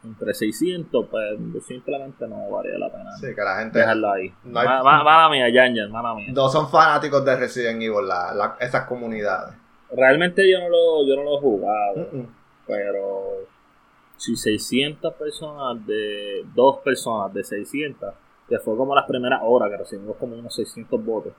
entre 0.04 0.34
600, 0.34 1.06
pues 1.08 1.64
simplemente 1.66 2.28
no 2.28 2.50
valía 2.50 2.78
la 2.78 2.90
pena. 2.90 3.10
Sí, 3.16 3.34
que 3.34 3.40
la 3.40 3.58
gente. 3.58 3.78
Dejarlo 3.78 4.12
ahí. 4.12 4.32
No 4.44 4.62
mala 4.62 5.28
mía, 5.30 5.46
Jan, 5.52 5.90
mala 5.90 6.14
mía. 6.14 6.28
No 6.32 6.48
son 6.48 6.68
fanáticos 6.68 7.24
de 7.24 7.36
Resident 7.36 7.82
Evil, 7.82 8.06
la, 8.06 8.56
esas 8.60 8.86
comunidades. 8.86 9.54
Realmente 9.90 10.48
yo 10.50 10.60
no 10.60 10.68
lo, 10.68 11.08
yo 11.08 11.16
no 11.16 11.22
lo 11.22 11.38
he 11.38 11.40
jugado. 11.40 12.28
Pero 12.66 13.46
si 14.16 14.36
600 14.36 15.14
personas 15.14 15.86
de. 15.86 16.44
Dos 16.54 16.78
personas 16.80 17.32
de 17.32 17.42
600, 17.42 18.14
que 18.48 18.58
fue 18.58 18.76
como 18.76 18.94
las 18.94 19.06
primeras 19.06 19.40
horas 19.42 19.70
que 19.70 19.76
recibimos 19.78 20.16
como 20.16 20.36
unos 20.36 20.54
600 20.54 21.04
votos, 21.04 21.32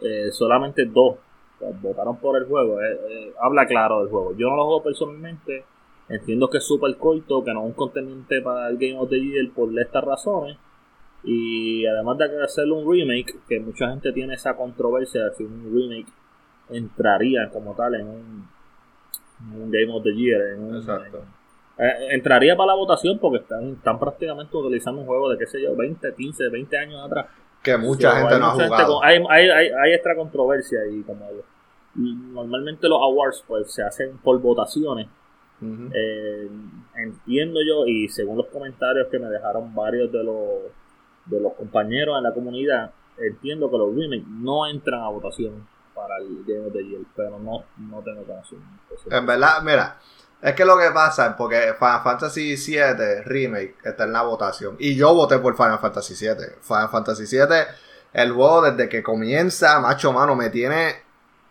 eh, 0.00 0.30
solamente 0.32 0.84
dos 0.86 1.16
pues, 1.58 1.80
votaron 1.80 2.16
por 2.16 2.36
el 2.36 2.46
juego. 2.46 2.80
Eh, 2.80 3.00
eh, 3.08 3.32
habla 3.40 3.66
claro 3.66 4.00
del 4.00 4.08
juego. 4.08 4.34
Yo 4.36 4.48
no 4.48 4.56
lo 4.56 4.64
juego 4.64 4.82
personalmente 4.82 5.64
Entiendo 6.12 6.50
que 6.50 6.58
es 6.58 6.66
súper 6.66 6.96
corto, 6.96 7.42
que 7.42 7.54
no 7.54 7.60
es 7.60 7.66
un 7.66 7.72
contendiente 7.72 8.42
para 8.42 8.68
el 8.68 8.76
Game 8.76 8.98
of 8.98 9.08
the 9.08 9.18
Year 9.18 9.50
por 9.54 9.68
estas 9.78 10.04
razones. 10.04 10.58
Y 11.24 11.86
además 11.86 12.18
de 12.18 12.42
hacerle 12.42 12.72
un 12.72 12.92
remake, 12.92 13.36
que 13.48 13.60
mucha 13.60 13.88
gente 13.88 14.12
tiene 14.12 14.34
esa 14.34 14.54
controversia 14.54 15.24
de 15.24 15.34
si 15.34 15.44
un 15.44 15.72
remake 15.72 16.12
entraría 16.68 17.48
como 17.50 17.74
tal 17.74 17.94
en 17.94 18.08
un, 18.08 18.48
Game 19.70 19.92
of 19.92 20.02
the 20.02 20.14
Year. 20.14 20.58
Exacto. 20.74 21.24
Eh, 21.78 22.08
entraría 22.10 22.56
para 22.56 22.68
la 22.68 22.74
votación 22.74 23.18
porque 23.18 23.38
están, 23.38 23.72
están 23.72 23.98
prácticamente 23.98 24.56
utilizando 24.56 25.00
un 25.00 25.06
juego 25.06 25.30
de, 25.30 25.38
qué 25.38 25.46
sé 25.46 25.62
yo, 25.62 25.74
20, 25.74 26.14
15, 26.14 26.48
20 26.48 26.78
años 26.78 27.04
atrás. 27.04 27.26
Que 27.62 27.76
mucha 27.76 28.16
gente 28.16 28.38
no 28.38 28.46
ha 28.46 28.50
jugado. 28.50 29.02
hay, 29.02 29.22
hay, 29.28 29.48
hay, 29.48 29.68
hay, 29.68 29.92
extra 29.92 30.16
controversia 30.16 30.80
y 30.90 31.02
como 31.02 31.28
normalmente 31.94 32.88
los 32.88 33.00
awards 33.00 33.44
pues 33.46 33.72
se 33.72 33.82
hacen 33.82 34.18
por 34.18 34.40
votaciones 34.40 35.06
eh, 35.94 36.50
entiendo 36.96 37.60
yo, 37.66 37.86
y 37.86 38.08
según 38.08 38.36
los 38.36 38.46
comentarios 38.46 39.06
que 39.08 39.18
me 39.18 39.28
dejaron 39.28 39.72
varios 39.74 40.10
de 40.10 40.24
los, 40.24 40.72
de 41.26 41.40
los 41.40 41.54
compañeros 41.54 42.16
en 42.18 42.24
la 42.24 42.34
comunidad, 42.34 42.90
entiendo 43.16 43.70
que 43.70 43.78
los 43.78 43.94
remakes 43.94 44.26
no 44.26 44.66
entran 44.66 45.00
a 45.02 45.08
votación 45.08 45.66
para 45.94 46.16
el 46.18 46.44
Game 46.44 46.66
of 46.66 46.72
the 46.72 46.84
Year, 46.84 47.02
pero 47.14 47.38
no, 47.38 47.64
no 47.78 48.02
tengo 48.02 48.24
conocimiento. 48.24 48.72
En 49.08 49.26
verdad, 49.26 49.62
mira, 49.62 49.98
es 50.42 50.54
que 50.54 50.64
lo 50.64 50.76
que 50.76 50.90
pasa 50.90 51.28
es 51.28 51.32
porque 51.34 51.74
Final 51.78 52.02
Fantasy 52.02 52.56
VII 52.56 53.22
Remake 53.24 53.76
está 53.84 54.04
en 54.04 54.12
la 54.12 54.22
votación. 54.22 54.76
Y 54.78 54.96
yo 54.96 55.14
voté 55.14 55.38
por 55.38 55.56
Final 55.56 55.78
Fantasy 55.78 56.14
VII. 56.14 56.56
Final 56.60 56.88
Fantasy 56.90 57.24
VII, 57.24 57.64
el 58.12 58.32
juego 58.32 58.62
desde 58.62 58.88
que 58.88 59.02
comienza, 59.02 59.78
macho 59.80 60.12
mano, 60.12 60.34
me 60.34 60.50
tiene 60.50 60.96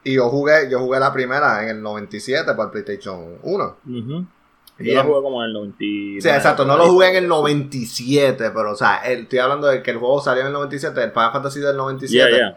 y 0.04 0.16
yo 0.16 0.30
jugué, 0.30 0.70
yo 0.70 0.80
jugué 0.80 1.00
la 1.00 1.14
primera 1.14 1.64
en 1.64 1.70
el 1.70 1.82
97 1.82 2.54
para 2.54 2.64
el 2.64 2.72
PlayStation 2.72 3.38
1. 3.44 3.78
Yo 3.86 4.96
la 4.96 5.04
jugué 5.04 5.22
como 5.22 5.44
en 5.44 5.48
el 5.48 5.54
97. 5.54 6.22
Sí, 6.22 6.30
exacto, 6.30 6.66
no 6.66 6.76
lo 6.76 6.88
jugué 6.88 7.10
en 7.10 7.16
el 7.16 7.28
97, 7.28 8.50
pero 8.50 8.72
o 8.72 8.76
sea, 8.76 8.98
estoy 9.06 9.40
hablando 9.40 9.68
de 9.68 9.84
que 9.84 9.92
el 9.92 9.98
juego 9.98 10.20
salió 10.22 10.42
en 10.42 10.48
el 10.48 10.54
97, 10.54 11.04
el 11.04 11.12
Final 11.12 11.32
Fantasy 11.32 11.60
del 11.60 11.78
97. 11.78 12.56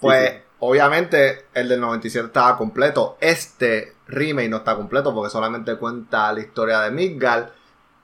Pues 0.00 0.32
obviamente 0.60 1.46
el 1.52 1.68
del 1.68 1.80
97 1.80 2.26
estaba 2.26 2.56
completo. 2.56 3.18
Este 3.20 3.94
remake 4.10 4.48
no 4.48 4.58
está 4.58 4.76
completo 4.76 5.14
porque 5.14 5.30
solamente 5.30 5.76
cuenta 5.76 6.32
la 6.32 6.40
historia 6.40 6.80
de 6.80 6.90
Midgar. 6.90 7.52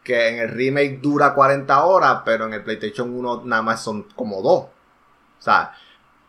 Que 0.03 0.29
en 0.29 0.39
el 0.39 0.51
remake 0.51 1.01
dura 1.03 1.35
40 1.35 1.85
horas, 1.85 2.23
pero 2.25 2.47
en 2.47 2.53
el 2.53 2.63
PlayStation 2.63 3.13
1 3.13 3.43
nada 3.45 3.63
más 3.63 3.83
son 3.83 4.05
como 4.15 4.41
dos. 4.41 4.67
O 4.67 5.43
sea, 5.43 5.73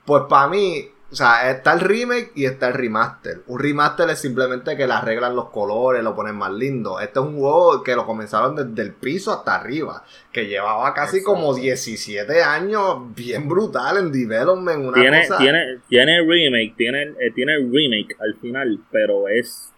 pues 0.03 0.23
para 0.27 0.47
mí 0.47 0.91
o 1.09 1.15
sea, 1.15 1.49
está 1.49 1.73
el 1.73 1.79
remake 1.79 2.31
y 2.35 2.45
está 2.45 2.67
el 2.67 2.73
remaster. 2.73 3.41
Un 3.47 3.59
remaster 3.59 4.09
es 4.09 4.19
simplemente 4.19 4.75
que 4.75 4.85
le 4.85 4.93
arreglan 4.93 5.37
los 5.37 5.49
colores, 5.49 6.03
lo 6.03 6.13
ponen 6.13 6.35
más 6.35 6.51
lindo. 6.51 6.99
Este 6.99 7.19
es 7.19 7.25
un 7.25 7.37
juego 7.37 7.81
que 7.81 7.95
lo 7.95 8.05
comenzaron 8.05 8.55
desde 8.57 8.89
el 8.89 8.93
piso 8.93 9.31
hasta 9.31 9.55
arriba. 9.55 10.03
Que 10.33 10.47
llevaba 10.47 10.93
casi 10.93 11.23
como 11.23 11.55
17 11.55 12.43
años, 12.43 13.15
bien 13.15 13.47
brutal 13.47 13.97
en 13.97 14.11
development. 14.11 14.85
Una 14.85 15.01
tiene, 15.01 15.27
tiene, 15.37 15.79
tiene 15.87 16.19
remake, 16.19 16.75
tiene, 16.75 17.03
eh, 17.03 17.31
tiene 17.33 17.55
remake 17.57 18.17
al 18.19 18.35
final, 18.35 18.79
pero 18.91 19.29
es 19.29 19.71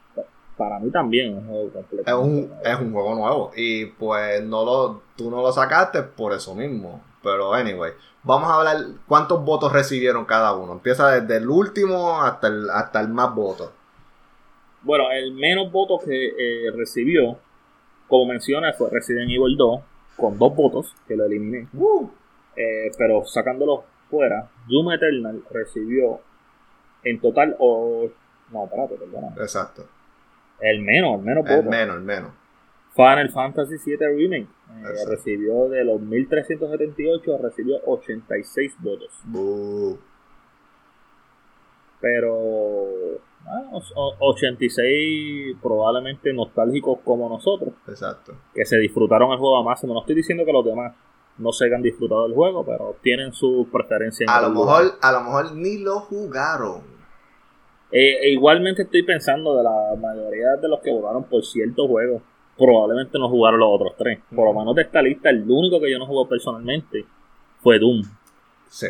para 0.57 0.79
mí 0.79 0.89
también 0.89 1.35
un 1.35 1.45
juego 1.45 1.69
completo. 1.71 2.09
Es 2.09 2.13
un, 2.13 2.51
es 2.65 2.79
un 2.79 2.91
juego 2.91 3.13
nuevo. 3.13 3.51
Y 3.55 3.85
pues 3.85 4.43
no 4.43 4.65
lo, 4.65 5.03
tú 5.15 5.29
no 5.29 5.43
lo 5.43 5.51
sacaste 5.51 6.01
por 6.01 6.33
eso 6.33 6.55
mismo. 6.55 7.03
Pero 7.23 7.53
anyway. 7.53 7.91
Vamos 8.23 8.49
a 8.49 8.55
hablar 8.55 8.77
cuántos 9.07 9.43
votos 9.43 9.71
recibieron 9.71 10.25
cada 10.25 10.53
uno. 10.53 10.73
Empieza 10.73 11.09
desde 11.09 11.37
el 11.37 11.49
último 11.49 12.21
hasta 12.21 12.47
el, 12.47 12.69
hasta 12.69 12.99
el 12.99 13.07
más 13.07 13.33
votos. 13.33 13.71
Bueno, 14.81 15.11
el 15.11 15.33
menos 15.33 15.71
votos 15.71 16.03
que 16.03 16.27
eh, 16.27 16.71
recibió, 16.75 17.37
como 18.07 18.25
mencioné, 18.31 18.73
fue 18.73 18.89
Resident 18.89 19.29
Evil 19.29 19.55
2, 19.57 19.81
con 20.17 20.37
dos 20.37 20.55
votos, 20.55 20.93
que 21.07 21.15
lo 21.15 21.25
eliminé. 21.25 21.67
Uh. 21.73 22.09
Eh, 22.55 22.91
pero 22.97 23.25
sacándolo 23.25 23.83
fuera, 24.09 24.49
Doom 24.67 24.91
Eternal 24.91 25.43
recibió 25.49 26.19
en 27.03 27.21
total, 27.21 27.55
o... 27.59 28.09
no, 28.51 28.65
espérate, 28.65 28.95
perdona. 28.95 29.29
Exacto. 29.37 29.85
El 30.59 30.81
menos, 30.81 31.19
el 31.19 31.25
menos 31.25 31.49
El 31.49 31.65
menos, 31.65 31.95
el 31.95 32.03
menos. 32.03 32.31
Final 32.95 33.29
Fantasy 33.29 33.75
VII 33.85 33.97
Remake 33.97 34.47
eh, 34.69 35.05
recibió 35.07 35.69
de 35.69 35.83
los 35.83 36.01
1378 36.01 37.37
recibió 37.37 37.77
86 37.85 38.75
votos. 38.79 39.09
Pero 42.01 43.19
86 44.19 45.57
probablemente 45.61 46.33
nostálgicos 46.33 46.99
como 47.03 47.29
nosotros. 47.29 47.73
Exacto. 47.87 48.33
Que 48.53 48.65
se 48.65 48.77
disfrutaron 48.77 49.31
el 49.31 49.37
juego 49.37 49.57
a 49.57 49.63
máximo. 49.63 49.93
No 49.93 50.01
estoy 50.01 50.15
diciendo 50.15 50.45
que 50.45 50.53
los 50.53 50.65
demás 50.65 50.95
no 51.37 51.51
se 51.51 51.65
hayan 51.65 51.81
disfrutado 51.81 52.23
del 52.23 52.35
juego, 52.35 52.65
pero 52.65 52.95
tienen 53.01 53.33
su 53.33 53.67
preferencia. 53.71 54.25
a 54.29 54.41
lo 54.41 54.49
mejor, 54.49 54.93
a 55.01 55.11
lo 55.11 55.21
mejor 55.21 55.55
ni 55.55 55.77
lo 55.77 56.01
jugaron. 56.01 56.81
Eh, 57.91 58.17
e 58.21 58.29
igualmente 58.31 58.83
estoy 58.83 59.03
pensando 59.03 59.55
de 59.55 59.63
la 59.63 59.95
mayoría 59.99 60.57
de 60.61 60.67
los 60.67 60.79
que 60.81 60.91
votaron 60.91 61.23
por 61.23 61.43
ciertos 61.43 61.87
juegos 61.87 62.21
probablemente 62.59 63.17
no 63.17 63.29
jugaron 63.29 63.59
los 63.61 63.69
otros 63.71 63.93
tres. 63.97 64.19
Por 64.35 64.53
lo 64.53 64.59
menos 64.59 64.75
de 64.75 64.83
esta 64.83 65.01
lista, 65.01 65.29
el 65.29 65.49
único 65.49 65.79
que 65.79 65.89
yo 65.89 65.97
no 65.97 66.05
jugué 66.05 66.29
personalmente 66.29 67.05
fue 67.61 67.79
Doom. 67.79 68.03
Sí. 68.67 68.87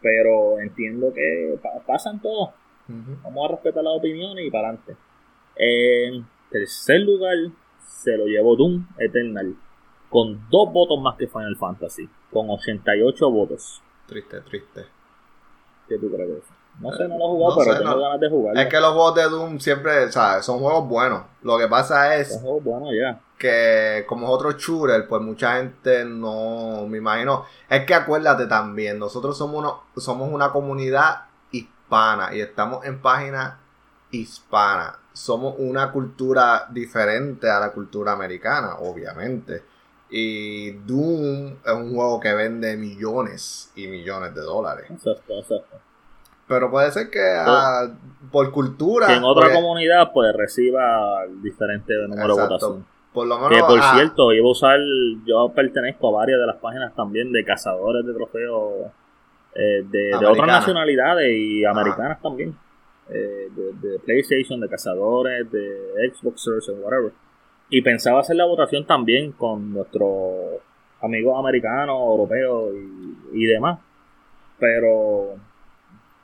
Pero 0.00 0.60
entiendo 0.60 1.12
que 1.12 1.58
pasan 1.86 2.22
todos. 2.22 2.50
Vamos 2.88 3.44
a 3.44 3.52
respetar 3.52 3.82
las 3.82 3.94
opiniones 3.98 4.46
y 4.46 4.50
para 4.50 4.68
adelante. 4.68 4.96
En 5.56 6.24
tercer 6.50 7.00
lugar, 7.00 7.36
se 7.80 8.16
lo 8.16 8.26
llevó 8.26 8.56
Doom 8.56 8.86
Eternal. 8.98 9.56
Con 10.08 10.48
dos 10.48 10.72
votos 10.72 11.00
más 11.00 11.16
que 11.16 11.26
Final 11.26 11.56
Fantasy. 11.56 12.08
Con 12.30 12.48
88 12.48 13.30
votos. 13.30 13.82
Triste, 14.06 14.40
triste. 14.42 14.84
¿Qué 15.88 15.98
tú 15.98 16.10
crees? 16.10 16.44
No 16.80 16.92
sé, 16.92 17.08
no 17.08 17.16
lo 17.16 17.24
he 17.24 17.28
jugado, 17.28 17.56
pero 17.58 17.78
tengo 17.78 18.00
ganas 18.00 18.20
de 18.20 18.28
jugar. 18.28 18.58
Es 18.58 18.66
que 18.66 18.80
los 18.80 18.92
juegos 18.92 19.14
de 19.14 19.22
Doom 19.24 19.58
siempre, 19.58 20.12
sea, 20.12 20.42
son 20.42 20.58
juegos 20.58 20.88
buenos. 20.88 21.22
Lo 21.42 21.58
que 21.58 21.68
pasa 21.68 22.16
es. 22.16 22.38
Juegos 22.40 22.64
buenos. 22.64 22.90
Que 23.38 24.04
como 24.08 24.26
es 24.26 24.32
otro 24.32 24.52
shooter, 24.52 25.06
pues 25.08 25.22
mucha 25.22 25.56
gente 25.56 26.04
no. 26.04 26.86
Me 26.86 26.98
imagino. 26.98 27.44
Es 27.68 27.84
que 27.84 27.94
acuérdate 27.94 28.46
también, 28.46 28.98
nosotros 28.98 29.36
somos, 29.36 29.58
uno, 29.58 29.82
somos 29.96 30.30
una 30.30 30.52
comunidad 30.52 31.22
hispana 31.50 32.34
y 32.34 32.40
estamos 32.40 32.84
en 32.84 33.00
páginas 33.00 33.54
hispana. 34.10 34.98
Somos 35.12 35.54
una 35.58 35.90
cultura 35.92 36.66
diferente 36.70 37.48
a 37.48 37.58
la 37.58 37.72
cultura 37.72 38.12
americana, 38.12 38.76
obviamente. 38.80 39.64
Y 40.10 40.72
Doom 40.72 41.56
es 41.64 41.72
un 41.72 41.94
juego 41.94 42.20
que 42.20 42.32
vende 42.34 42.76
millones 42.76 43.72
y 43.74 43.88
millones 43.88 44.34
de 44.34 44.42
dólares. 44.42 44.86
Exacto, 44.90 45.38
exacto. 45.38 45.85
Pero 46.48 46.70
puede 46.70 46.92
ser 46.92 47.10
que 47.10 47.20
ah, 47.20 47.88
por 48.30 48.50
cultura. 48.52 49.08
Que 49.08 49.14
en 49.14 49.24
otra 49.24 49.52
comunidad 49.52 50.12
pues 50.12 50.34
reciba 50.36 51.24
diferente 51.42 51.92
número 52.08 52.36
de 52.36 52.42
votación. 52.42 52.86
Por 53.12 53.26
lo 53.26 53.36
menos. 53.38 53.50
Que 53.50 53.60
por 53.64 53.82
cierto, 53.82 54.32
yo, 54.32 54.44
usar, 54.44 54.78
yo 55.24 55.50
pertenezco 55.54 56.08
a 56.08 56.20
varias 56.20 56.38
de 56.38 56.46
las 56.46 56.56
páginas 56.56 56.94
también 56.94 57.32
de 57.32 57.44
cazadores 57.44 58.04
de 58.06 58.12
trofeos 58.12 58.92
eh, 59.54 59.84
de, 59.90 60.14
otras 60.14 60.46
nacionalidades 60.46 61.34
y 61.34 61.64
americanas 61.64 62.20
también. 62.20 62.56
Eh, 63.08 63.48
de, 63.54 63.98
PlayStation, 64.00 64.60
de 64.60 64.68
cazadores, 64.68 65.50
de 65.50 66.12
Xboxers, 66.12 66.68
whatever. 66.82 67.12
Y 67.70 67.80
pensaba 67.82 68.20
hacer 68.20 68.36
la 68.36 68.44
votación 68.44 68.86
también 68.86 69.32
con 69.32 69.72
nuestros 69.72 70.60
amigos 71.00 71.38
americanos, 71.38 71.96
europeos 72.00 72.74
y, 72.74 73.42
y 73.42 73.46
demás. 73.46 73.80
Pero 74.58 75.36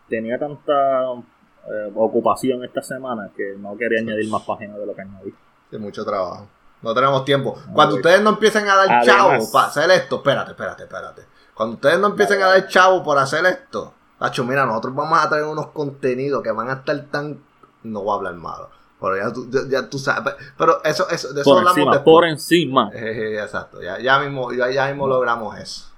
tenía 0.09 0.39
tanta 0.39 1.13
eh, 1.13 1.93
ocupación 1.95 2.65
esta 2.65 2.83
semana 2.83 3.31
que 3.37 3.55
no 3.59 3.77
quería 3.77 4.01
añadir 4.01 4.29
más 4.31 4.43
páginas 4.43 4.79
de 4.79 4.87
lo 4.87 4.95
que 4.95 5.03
añadí. 5.03 5.35
De 5.71 5.79
mucho 5.79 6.05
trabajo. 6.05 6.49
No 6.83 6.93
tenemos 6.95 7.25
tiempo. 7.25 7.57
Cuando 7.73 7.97
ustedes 7.97 8.21
no 8.21 8.31
empiecen 8.31 8.69
a 8.69 8.75
dar 8.75 9.05
chavo 9.05 9.51
para 9.53 9.69
hacer 9.69 9.91
esto, 9.91 10.17
espérate, 10.17 10.51
espérate, 10.51 10.83
espérate. 10.83 11.23
Cuando 11.55 11.77
ustedes 11.77 11.99
no 11.99 12.09
empiecen 12.09 12.43
a 12.43 12.49
dar 12.49 12.67
chavo 12.67 13.03
por 13.05 13.19
hacer 13.19 13.47
esto, 13.47 13.95
Nacho, 14.23 14.45
mira, 14.45 14.65
nosotros 14.67 14.95
vamos 14.95 15.19
a 15.19 15.29
traer 15.29 15.45
unos 15.45 15.69
contenidos 15.69 16.43
que 16.43 16.53
van 16.53 16.71
a 16.71 16.75
estar 16.75 16.97
tan. 17.11 17.43
No 17.83 18.03
voy 18.03 18.13
a 18.13 18.15
hablar 18.15 18.35
malo. 18.35 18.71
Pero 19.01 19.17
ya 19.17 19.33
tú, 19.33 19.51
ya, 19.69 19.91
tú 19.91 19.99
sabes. 19.99 20.35
Pero 20.57 20.83
eso, 20.85 21.09
eso, 21.11 21.33
de 21.33 21.41
eso 21.41 21.51
por 21.51 21.59
hablamos 21.59 21.79
encima, 21.79 22.05
Por 22.05 22.25
encima. 22.25 22.91
Eh, 22.95 23.41
exacto. 23.43 23.83
Ya, 23.83 23.99
ya, 23.99 24.21
mismo, 24.21 24.53
ya, 24.53 24.71
ya 24.71 24.87
mismo 24.87 25.09
logramos 25.09 25.59
eso. 25.59 25.92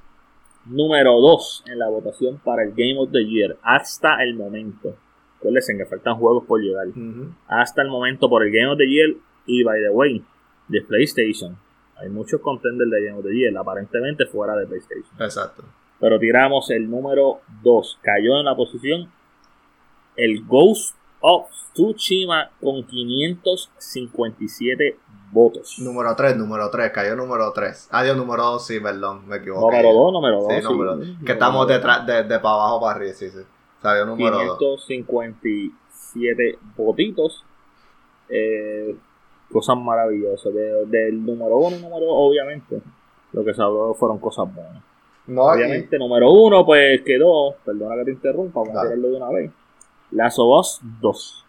Número 0.67 1.21
2 1.21 1.65
en 1.69 1.79
la 1.79 1.89
votación 1.89 2.41
para 2.43 2.62
el 2.62 2.71
Game 2.71 2.97
of 2.99 3.11
the 3.11 3.25
Year. 3.25 3.57
Hasta 3.62 4.23
el 4.23 4.35
momento. 4.35 4.97
Acuérdense 5.39 5.77
que 5.77 5.85
faltan 5.85 6.17
juegos 6.17 6.45
por 6.47 6.61
llegar. 6.61 6.87
Hasta 7.49 7.83
el 7.83 7.89
momento 7.89 8.29
por 8.29 8.45
el 8.45 8.53
Game 8.53 8.73
of 8.73 8.79
the 8.79 8.89
Year. 8.89 9.15
Y 9.47 9.62
by 9.62 9.83
the 9.83 9.91
way, 9.91 10.25
de 10.69 10.81
PlayStation. 10.83 11.57
Hay 11.97 12.09
muchos 12.09 12.41
contenders 12.41 12.91
de 12.91 13.05
Game 13.05 13.19
of 13.19 13.25
the 13.25 13.35
Year, 13.35 13.57
aparentemente 13.57 14.27
fuera 14.27 14.57
de 14.57 14.67
PlayStation. 14.67 15.15
Exacto. 15.21 15.65
Pero 16.01 16.19
tiramos 16.19 16.71
el 16.71 16.91
número 16.91 17.41
2. 17.62 18.01
Cayó 18.03 18.39
en 18.39 18.47
la 18.47 18.57
posición 18.57 19.12
el 20.17 20.45
Ghost 20.45 20.97
of 21.21 21.49
Tsushima 21.73 22.51
con 22.61 22.85
557 22.85 24.99
votos. 25.35 25.78
Número 25.80 26.14
3, 26.16 26.37
número 26.37 26.70
3, 26.70 26.93
cayó 26.93 27.16
número 27.16 27.53
3. 27.53 27.89
Adiós, 27.91 28.16
número 28.16 28.45
2, 28.45 28.66
sí, 28.66 28.80
perdón, 28.80 29.26
me 29.26 29.37
equivoqué. 29.37 29.76
Número 29.76 29.93
2, 29.93 30.12
número 30.12 30.43
2. 30.43 30.55
Sí, 30.55 30.61
número 30.62 30.99
Que 31.26 31.32
estamos 31.32 31.66
detrás, 31.66 32.07
de, 32.07 32.22
de, 32.22 32.39
para 32.39 32.55
abajo 32.55 32.80
para 32.80 32.97
arriba, 32.97 33.12
sí, 33.12 33.28
sí. 33.28 33.41
Salió 33.82 34.07
número 34.07 34.57
557 34.57 36.59
votitos. 36.76 37.45
Eh, 38.30 38.97
cosas 39.53 39.76
maravillosas. 39.76 40.55
del 40.55 41.26
número 41.26 41.59
1 41.59 41.76
y 41.76 41.82
número 41.82 42.07
2, 42.07 42.14
obviamente, 42.16 42.80
lo 43.32 43.45
que 43.45 43.53
se 43.53 43.62
habló 43.62 43.93
fueron 43.95 44.18
cosas 44.18 44.47
buenas. 44.55 44.82
obviamente, 45.37 45.99
número 45.99 46.30
1, 46.30 46.64
pues 46.64 47.03
quedó, 47.03 47.57
perdona 47.64 47.97
que 47.97 48.05
te 48.05 48.11
interrumpa, 48.12 48.61
vamos 48.61 48.76
a 48.76 48.82
tirarlo 48.82 49.09
de 49.09 49.16
una 49.16 49.30
vez. 49.30 49.51
Last 50.12 50.39
of 50.39 50.78
2 51.01 51.44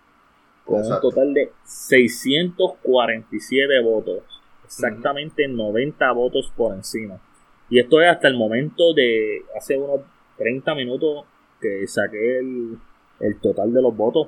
con 0.65 0.81
un 0.81 0.99
total 0.99 1.33
de 1.33 1.53
647 1.63 3.79
votos. 3.81 4.23
Exactamente 4.65 5.47
90 5.47 6.11
votos 6.11 6.51
por 6.55 6.73
encima. 6.73 7.17
Y 7.69 7.79
esto 7.79 8.01
es 8.01 8.09
hasta 8.09 8.27
el 8.27 8.35
momento 8.35 8.93
de 8.93 9.45
hace 9.57 9.77
unos 9.77 10.01
30 10.37 10.75
minutos 10.75 11.23
que 11.61 11.87
saqué 11.87 12.39
el, 12.39 12.77
total 13.41 13.73
de 13.73 13.81
los 13.81 13.95
votos. 13.95 14.27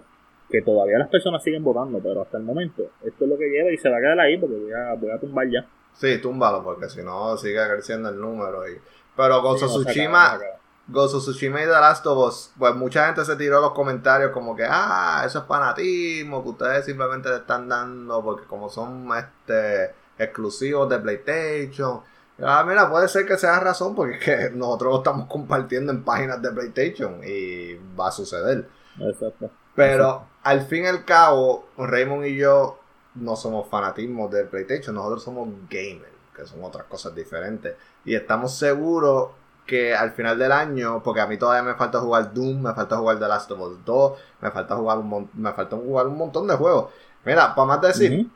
Que 0.49 0.61
todavía 0.61 0.97
las 0.97 1.09
personas 1.09 1.43
siguen 1.43 1.61
votando, 1.61 1.99
pero 1.99 2.21
hasta 2.21 2.37
el 2.37 2.45
momento 2.45 2.83
esto 3.03 3.25
es 3.25 3.29
lo 3.29 3.37
que 3.37 3.49
lleva 3.49 3.69
y 3.69 3.77
se 3.77 3.89
va 3.89 3.97
a 3.97 3.99
quedar 3.99 4.17
ahí 4.21 4.37
porque 4.37 4.55
voy 4.55 4.71
a, 4.71 4.93
voy 4.93 5.09
a 5.09 5.19
tumbar 5.19 5.49
ya. 5.49 5.65
Sí, 5.93 6.21
túmbalo 6.21 6.63
porque 6.63 6.87
si 6.87 7.03
no 7.03 7.35
sigue 7.35 7.59
creciendo 7.67 8.07
el 8.09 8.21
número. 8.21 8.65
Y... 8.69 8.77
Pero 9.15 9.41
con 9.41 9.57
Tsushima, 9.57 10.39
Gozo 10.87 11.19
Tsushima 11.19 11.61
y 11.61 11.65
The 11.65 11.71
Last 11.71 12.05
of 12.05 12.17
Us, 12.27 12.51
pues 12.57 12.73
mucha 12.75 13.05
gente 13.05 13.25
se 13.25 13.35
tiró 13.35 13.59
los 13.59 13.71
comentarios 13.71 14.31
como 14.31 14.55
que, 14.55 14.65
ah, 14.67 15.23
eso 15.25 15.39
es 15.39 15.45
fanatismo, 15.45 16.41
que 16.43 16.49
ustedes 16.49 16.85
simplemente 16.85 17.29
le 17.29 17.37
están 17.37 17.67
dando 17.67 18.23
porque 18.23 18.45
como 18.45 18.69
son 18.69 19.09
este 19.17 19.93
exclusivos 20.17 20.89
de 20.89 20.99
PlayStation. 20.99 22.01
Ah, 22.41 22.63
mira, 22.65 22.89
puede 22.89 23.07
ser 23.07 23.25
que 23.25 23.37
sea 23.37 23.59
razón 23.59 23.95
porque 23.95 24.17
es 24.17 24.23
que 24.23 24.49
nosotros 24.55 24.93
lo 24.93 24.97
estamos 24.99 25.27
compartiendo 25.27 25.91
en 25.91 26.03
páginas 26.03 26.41
de 26.41 26.51
PlayStation 26.51 27.21
y 27.23 27.73
va 27.99 28.07
a 28.07 28.11
suceder. 28.11 28.69
Exacto. 28.99 29.49
Pero 29.75 30.25
al 30.43 30.61
fin 30.61 30.83
y 30.85 30.87
al 30.87 31.05
cabo, 31.05 31.67
Raymond 31.77 32.25
y 32.25 32.37
yo 32.37 32.79
no 33.15 33.35
somos 33.35 33.67
fanatismos 33.67 34.31
de 34.31 34.45
PlayStation, 34.45 34.95
nosotros 34.95 35.23
somos 35.23 35.49
gamers, 35.69 36.11
que 36.35 36.45
son 36.45 36.63
otras 36.63 36.85
cosas 36.85 37.13
diferentes. 37.13 37.75
Y 38.05 38.15
estamos 38.15 38.57
seguros 38.57 39.29
que 39.67 39.93
al 39.93 40.11
final 40.11 40.39
del 40.39 40.51
año, 40.51 41.03
porque 41.03 41.21
a 41.21 41.27
mí 41.27 41.37
todavía 41.37 41.61
me 41.61 41.77
falta 41.77 41.99
jugar 41.99 42.33
Doom, 42.33 42.63
me 42.63 42.73
falta 42.73 42.97
jugar 42.97 43.19
The 43.19 43.27
Last 43.27 43.51
of 43.51 43.59
Us 43.59 43.85
2, 43.85 44.19
me 44.41 44.49
falta 44.49 44.75
jugar 44.75 44.97
un, 44.97 45.29
me 45.33 45.53
falta 45.53 45.75
jugar 45.75 46.07
un 46.07 46.17
montón 46.17 46.47
de 46.47 46.55
juegos. 46.55 46.91
Mira, 47.25 47.53
para 47.53 47.67
más 47.67 47.81
decir, 47.81 48.27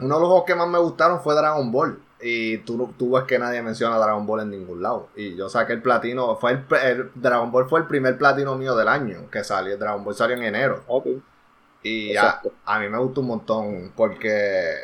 uno 0.00 0.14
de 0.14 0.20
los 0.20 0.28
juegos 0.28 0.44
que 0.44 0.54
más 0.54 0.68
me 0.68 0.78
gustaron 0.78 1.20
fue 1.20 1.34
Dragon 1.34 1.70
Ball. 1.70 2.00
Y 2.18 2.58
tú, 2.58 2.94
tú 2.98 3.12
ves 3.12 3.24
que 3.24 3.38
nadie 3.38 3.62
menciona 3.62 3.98
Dragon 3.98 4.26
Ball 4.26 4.40
en 4.40 4.50
ningún 4.50 4.82
lado. 4.82 5.10
Y 5.14 5.36
yo 5.36 5.50
saqué 5.50 5.74
el 5.74 5.82
platino, 5.82 6.34
fue 6.36 6.52
el, 6.52 7.10
Dragon 7.14 7.52
Ball 7.52 7.68
fue 7.68 7.80
el 7.80 7.86
primer 7.86 8.16
platino 8.16 8.56
mío 8.56 8.74
del 8.74 8.88
año 8.88 9.30
que 9.30 9.44
salió. 9.44 9.76
Dragon 9.76 10.02
Ball 10.02 10.14
salió 10.14 10.34
en 10.34 10.42
enero. 10.42 10.82
Y 11.82 12.16
a, 12.16 12.40
a 12.64 12.78
mí 12.80 12.88
me 12.88 12.98
gustó 12.98 13.20
un 13.20 13.26
montón 13.28 13.92
porque 13.94 14.74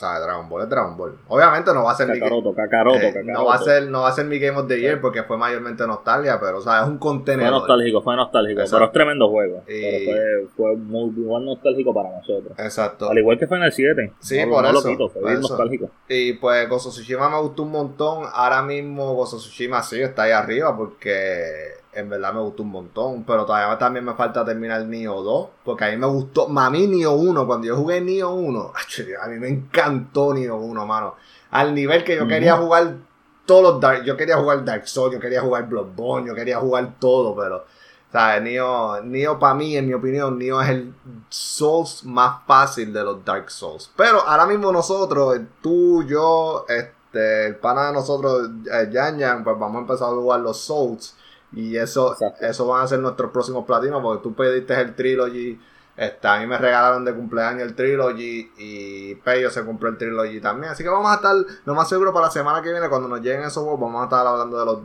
sea, 0.00 0.18
Dragon 0.20 0.48
Ball 0.48 0.62
es 0.62 0.68
Dragon 0.68 0.96
Ball. 0.96 1.18
Obviamente 1.28 1.72
no 1.72 1.84
va 1.84 1.92
a 1.92 1.94
ser 1.94 2.08
mi 2.08 2.18
eh, 2.18 3.22
No 3.24 3.44
va 3.44 3.54
a 3.54 3.58
ser, 3.58 3.88
no 3.88 4.02
va 4.02 4.08
a 4.08 4.12
ser 4.12 4.26
mi 4.26 4.38
Game 4.38 4.58
of 4.58 4.66
the 4.66 4.80
Year 4.80 5.00
porque 5.00 5.22
fue 5.22 5.36
mayormente 5.36 5.86
nostalgia, 5.86 6.38
pero 6.40 6.58
o 6.58 6.60
sea, 6.60 6.82
es 6.82 6.88
un 6.88 6.98
contenedor. 6.98 7.50
Fue 7.50 7.58
nostálgico, 7.60 8.02
fue 8.02 8.16
nostálgico, 8.16 8.62
pero 8.70 8.84
es 8.84 8.92
tremendo 8.92 9.28
juego. 9.28 9.62
fue, 9.64 10.48
fue 10.56 10.76
muy, 10.76 11.10
muy 11.10 11.44
nostálgico 11.44 11.94
para 11.94 12.10
nosotros. 12.16 12.58
Exacto. 12.58 13.10
Al 13.10 13.18
igual 13.18 13.38
que 13.38 13.46
fue 13.46 13.56
en 13.58 13.64
el 13.64 13.72
7. 13.72 14.12
Sí, 14.20 14.38
por, 14.46 14.64
eso, 14.64 15.10
fue 15.10 15.34
nostálgico. 15.34 15.90
Y 16.08 16.34
pues 16.34 16.68
Gozo 16.68 16.90
Tsushima 16.90 17.28
me 17.28 17.40
gustó 17.40 17.62
un 17.62 17.72
montón. 17.72 18.24
Ahora 18.32 18.62
mismo 18.62 19.14
Gozo 19.14 19.36
Tsushima 19.36 19.82
sí 19.82 20.00
está 20.00 20.24
ahí 20.24 20.32
arriba 20.32 20.76
porque 20.76 21.79
en 21.92 22.08
verdad 22.08 22.32
me 22.32 22.40
gustó 22.40 22.62
un 22.62 22.70
montón. 22.70 23.24
Pero 23.24 23.44
todavía 23.44 23.76
también 23.78 24.04
me 24.04 24.14
falta 24.14 24.44
terminar 24.44 24.84
Nioh 24.84 25.22
2. 25.22 25.48
Porque 25.64 25.84
a 25.84 25.90
mí 25.90 25.96
me 25.96 26.06
gustó. 26.06 26.48
Mami 26.48 26.86
Nioh 26.86 27.12
1. 27.12 27.46
Cuando 27.46 27.66
yo 27.66 27.76
jugué 27.76 28.00
Nioh 28.00 28.30
1. 28.30 28.72
A 29.22 29.28
mí 29.28 29.38
me 29.38 29.48
encantó 29.48 30.34
Nioh 30.34 30.56
1, 30.56 30.86
mano. 30.86 31.14
Al 31.50 31.74
nivel 31.74 32.04
que 32.04 32.16
yo 32.16 32.26
quería 32.26 32.56
jugar 32.56 32.96
todos 33.44 33.62
los 33.62 33.80
Dark. 33.80 34.04
Yo 34.04 34.16
quería 34.16 34.36
jugar 34.36 34.64
Dark 34.64 34.86
Souls. 34.86 35.14
Yo 35.14 35.20
quería 35.20 35.40
jugar 35.40 35.68
Bloodborne. 35.68 36.28
Yo 36.28 36.34
quería 36.34 36.58
jugar 36.58 36.94
todo. 36.98 37.34
Pero. 37.36 37.64
¿Sabes? 38.12 38.42
Nioh, 38.42 39.02
Nioh 39.04 39.38
para 39.38 39.54
mí, 39.54 39.76
en 39.76 39.86
mi 39.86 39.94
opinión, 39.94 40.36
Nioh 40.36 40.60
es 40.62 40.70
el 40.70 40.94
Souls 41.28 42.04
más 42.04 42.42
fácil 42.44 42.92
de 42.92 43.04
los 43.04 43.24
Dark 43.24 43.50
Souls. 43.50 43.90
Pero 43.96 44.20
ahora 44.20 44.46
mismo 44.46 44.72
nosotros, 44.72 45.38
tú, 45.62 46.02
yo, 46.04 46.66
este, 46.68 47.46
el 47.46 47.56
pana 47.56 47.86
de 47.86 47.92
nosotros, 47.92 48.50
eh, 48.72 48.88
Yan 48.90 49.44
pues 49.44 49.56
vamos 49.58 49.76
a 49.76 49.80
empezar 49.80 50.08
a 50.08 50.12
jugar 50.12 50.40
los 50.40 50.58
Souls. 50.58 51.14
Y 51.52 51.76
eso, 51.76 52.16
eso 52.40 52.66
van 52.66 52.84
a 52.84 52.88
ser 52.88 53.00
nuestros 53.00 53.30
próximos 53.30 53.64
platinos, 53.64 54.00
porque 54.02 54.22
tú 54.22 54.34
pediste 54.34 54.80
el 54.80 54.94
Trilogy. 54.94 55.60
Este, 55.96 56.28
a 56.28 56.38
mí 56.38 56.46
me 56.46 56.56
regalaron 56.56 57.04
de 57.04 57.12
cumpleaños 57.12 57.62
el 57.62 57.74
Trilogy 57.74 58.52
y 58.56 59.14
Peyo 59.16 59.50
se 59.50 59.64
compró 59.64 59.88
el 59.88 59.98
Trilogy 59.98 60.40
también. 60.40 60.72
Así 60.72 60.82
que 60.82 60.88
vamos 60.88 61.10
a 61.10 61.16
estar, 61.16 61.36
lo 61.64 61.74
más 61.74 61.88
seguro, 61.88 62.12
para 62.12 62.26
la 62.26 62.32
semana 62.32 62.62
que 62.62 62.70
viene, 62.70 62.88
cuando 62.88 63.08
nos 63.08 63.20
lleguen 63.20 63.42
esos 63.42 63.62
juegos, 63.62 63.80
vamos 63.80 64.00
a 64.00 64.04
estar 64.04 64.26
hablando 64.26 64.58
de 64.58 64.64
los 64.64 64.78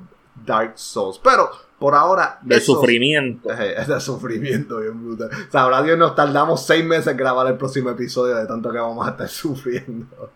Dark 0.46 0.74
Souls. 0.76 1.20
Pero 1.24 1.50
por 1.80 1.96
ahora. 1.96 2.40
De 2.42 2.60
sufrimiento. 2.60 3.50
Es 3.54 3.88
de 3.88 4.00
sufrimiento, 4.00 4.80
bien 4.80 5.06
brutal. 5.06 5.30
Sabrá 5.52 5.84
Dios, 5.84 5.98
nos 5.98 6.16
tardamos 6.16 6.66
seis 6.66 6.84
meses 6.84 7.08
en 7.08 7.18
grabar 7.18 7.48
el 7.48 7.58
próximo 7.58 7.90
episodio 7.92 8.36
de 8.36 8.46
tanto 8.46 8.72
que 8.72 8.80
vamos 8.80 9.06
a 9.06 9.12
estar 9.12 9.28
sufriendo. 9.30 10.32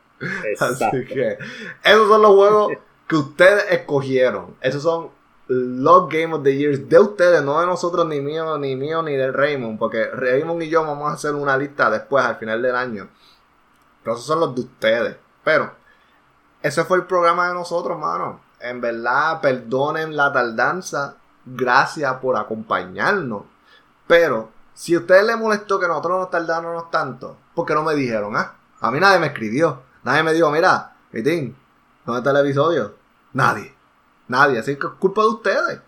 Así 0.59 1.05
que, 1.05 1.38
esos 1.84 2.07
son 2.07 2.21
los 2.21 2.36
juegos 2.36 2.73
que 3.07 3.15
ustedes 3.15 3.65
escogieron. 3.71 4.55
Esos 4.61 4.84
son 4.84 5.09
los 5.50 6.08
Game 6.10 6.36
of 6.36 6.43
the 6.43 6.56
Years 6.56 6.88
de 6.88 7.00
ustedes, 7.00 7.41
no 7.41 7.60
de 7.60 7.66
nosotros, 7.66 8.06
ni 8.06 8.22
mío, 8.22 8.56
ni 8.60 8.76
mío, 8.76 9.02
ni 9.02 9.16
de 9.16 9.32
Raymond, 9.32 9.80
porque 9.80 10.06
Raymond 10.06 10.62
y 10.62 10.70
yo 10.70 10.86
vamos 10.86 11.10
a 11.10 11.16
hacer 11.16 11.34
una 11.34 11.58
lista 11.58 11.89
después, 11.89 12.24
al 12.24 12.36
final 12.36 12.62
del 12.62 12.76
año. 12.76 13.10
Pero 14.04 14.16
esos 14.16 14.28
son 14.28 14.41
los 14.41 14.54
de 14.54 14.62
ustedes. 14.62 15.18
Pero, 15.43 15.72
ese 16.62 16.84
fue 16.84 16.97
el 16.97 17.06
programa 17.06 17.47
de 17.47 17.56
nosotros, 17.56 17.97
mano. 17.97 18.41
En 18.60 18.80
verdad, 18.80 19.41
perdonen 19.41 20.16
la 20.16 20.32
tardanza. 20.32 21.16
Gracias 21.43 22.14
por 22.18 22.38
acompañarnos. 22.38 23.43
Pero, 24.06 24.52
si 24.76 24.93
a 24.93 25.00
ustedes 25.00 25.26
les 25.26 25.38
molestó 25.38 25.80
que 25.80 25.88
nosotros 25.88 26.20
nos 26.20 26.30
tardáramos 26.30 26.91
tanto, 26.91 27.38
¿por 27.56 27.66
qué 27.66 27.74
no 27.74 27.82
me 27.84 27.95
dijeron? 27.95 28.38
Ah? 28.38 28.54
A 28.82 28.91
mí 28.91 29.00
nadie 29.00 29.18
me 29.18 29.28
escribió. 29.28 29.82
Nadie 30.04 30.22
me 30.22 30.34
dijo, 30.34 30.52
mira, 30.52 30.93
Vitín, 31.12 31.58
¿dónde 32.06 32.20
está 32.20 32.39
el 32.39 32.45
episodio? 32.45 32.93
Nadie. 33.34 33.78
Nadie, 34.30 34.59
así 34.59 34.77
que 34.77 34.88
culpa 34.88 35.23
de 35.23 35.27
ustedes. 35.27 35.80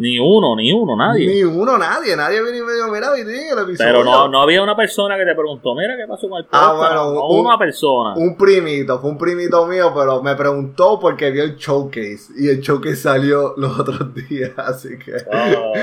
Ni 0.00 0.18
uno, 0.18 0.56
ni 0.56 0.72
uno, 0.72 0.96
nadie. 0.96 1.26
Ni 1.26 1.44
uno, 1.44 1.76
nadie. 1.76 2.16
Nadie 2.16 2.40
vino 2.40 2.56
y 2.56 2.62
me 2.62 2.72
dijo, 2.72 2.90
mira, 2.90 3.12
vi 3.12 3.20
el 3.20 3.58
episodio. 3.58 3.76
Pero 3.76 4.02
no, 4.02 4.28
no 4.28 4.40
había 4.40 4.62
una 4.62 4.74
persona 4.74 5.18
que 5.18 5.26
te 5.26 5.34
preguntó, 5.34 5.74
mira, 5.74 5.94
¿qué 5.94 6.06
pasó 6.08 6.26
con 6.26 6.38
el 6.38 6.44
podcast? 6.46 6.64
Ah, 6.64 6.72
bueno, 6.72 7.12
no, 7.12 7.26
una 7.26 7.58
persona. 7.58 8.14
Un 8.16 8.34
primito, 8.34 8.98
fue 8.98 9.10
un 9.10 9.18
primito 9.18 9.66
mío, 9.66 9.92
pero 9.94 10.22
me 10.22 10.34
preguntó 10.36 10.98
porque 10.98 11.30
vio 11.30 11.44
el 11.44 11.56
showcase. 11.56 12.32
Y 12.34 12.48
el 12.48 12.62
showcase 12.62 12.96
salió 12.96 13.52
los 13.58 13.78
otros 13.78 14.14
días, 14.30 14.52
así 14.56 14.98
que... 14.98 15.16
Oh, 15.30 15.74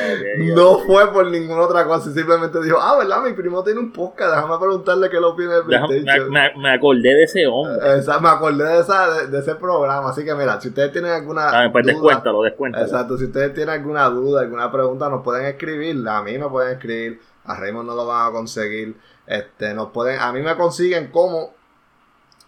no 0.55 0.79
fue 0.79 1.13
por 1.13 1.29
ninguna 1.29 1.61
otra 1.61 1.85
cosa. 1.85 2.11
Simplemente 2.11 2.59
dijo, 2.63 2.79
ah, 2.81 2.97
¿verdad? 2.97 3.21
Mi 3.21 3.33
primo 3.33 3.63
tiene 3.63 3.79
un 3.79 3.91
podcast. 3.91 4.33
Déjame 4.33 4.57
preguntarle 4.57 5.11
qué 5.11 5.19
lo 5.19 5.29
opina 5.33 5.57
de 5.57 5.61
PlayStation. 5.61 6.31
Me, 6.31 6.53
me, 6.57 6.73
acordé 6.73 7.13
de 7.13 7.23
ese 7.23 7.45
hombre. 7.45 7.77
me 8.19 8.29
acordé 8.29 8.63
de, 8.63 8.79
esa, 8.79 9.27
de, 9.27 9.37
ese 9.37 9.53
programa. 9.53 10.09
Así 10.09 10.25
que 10.25 10.33
mira, 10.33 10.59
si 10.59 10.69
ustedes 10.69 10.91
tienen 10.91 11.11
alguna... 11.11 11.49
Ah, 11.49 11.69
pues 11.71 11.85
descuéntalo, 11.85 12.41
descuéntalo. 12.41 12.83
Exacto, 12.83 13.15
si 13.15 13.25
ustedes 13.25 13.53
tienen 13.53 13.75
alguna 13.75 14.06
duda, 14.09 14.41
alguna 14.41 14.71
pregunta 14.71 15.09
nos 15.09 15.23
pueden 15.23 15.45
escribir. 15.45 16.07
A 16.07 16.21
mí 16.21 16.37
me 16.37 16.49
pueden 16.49 16.73
escribir. 16.73 17.21
A 17.45 17.55
Raymond 17.55 17.87
no 17.87 17.95
lo 17.95 18.05
van 18.05 18.29
a 18.29 18.31
conseguir. 18.31 18.97
Este, 19.25 19.73
nos 19.73 19.91
pueden, 19.91 20.19
a 20.19 20.31
mí 20.31 20.41
me 20.41 20.55
consiguen 20.55 21.07
como 21.07 21.53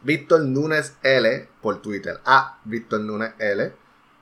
Víctor 0.01 0.41
Nunes 0.41 0.97
L 1.03 1.49
por 1.61 1.81
Twitter. 1.81 2.19
A 2.25 2.59
Víctor 2.63 3.01
Nunes 3.01 3.33
L. 3.39 3.73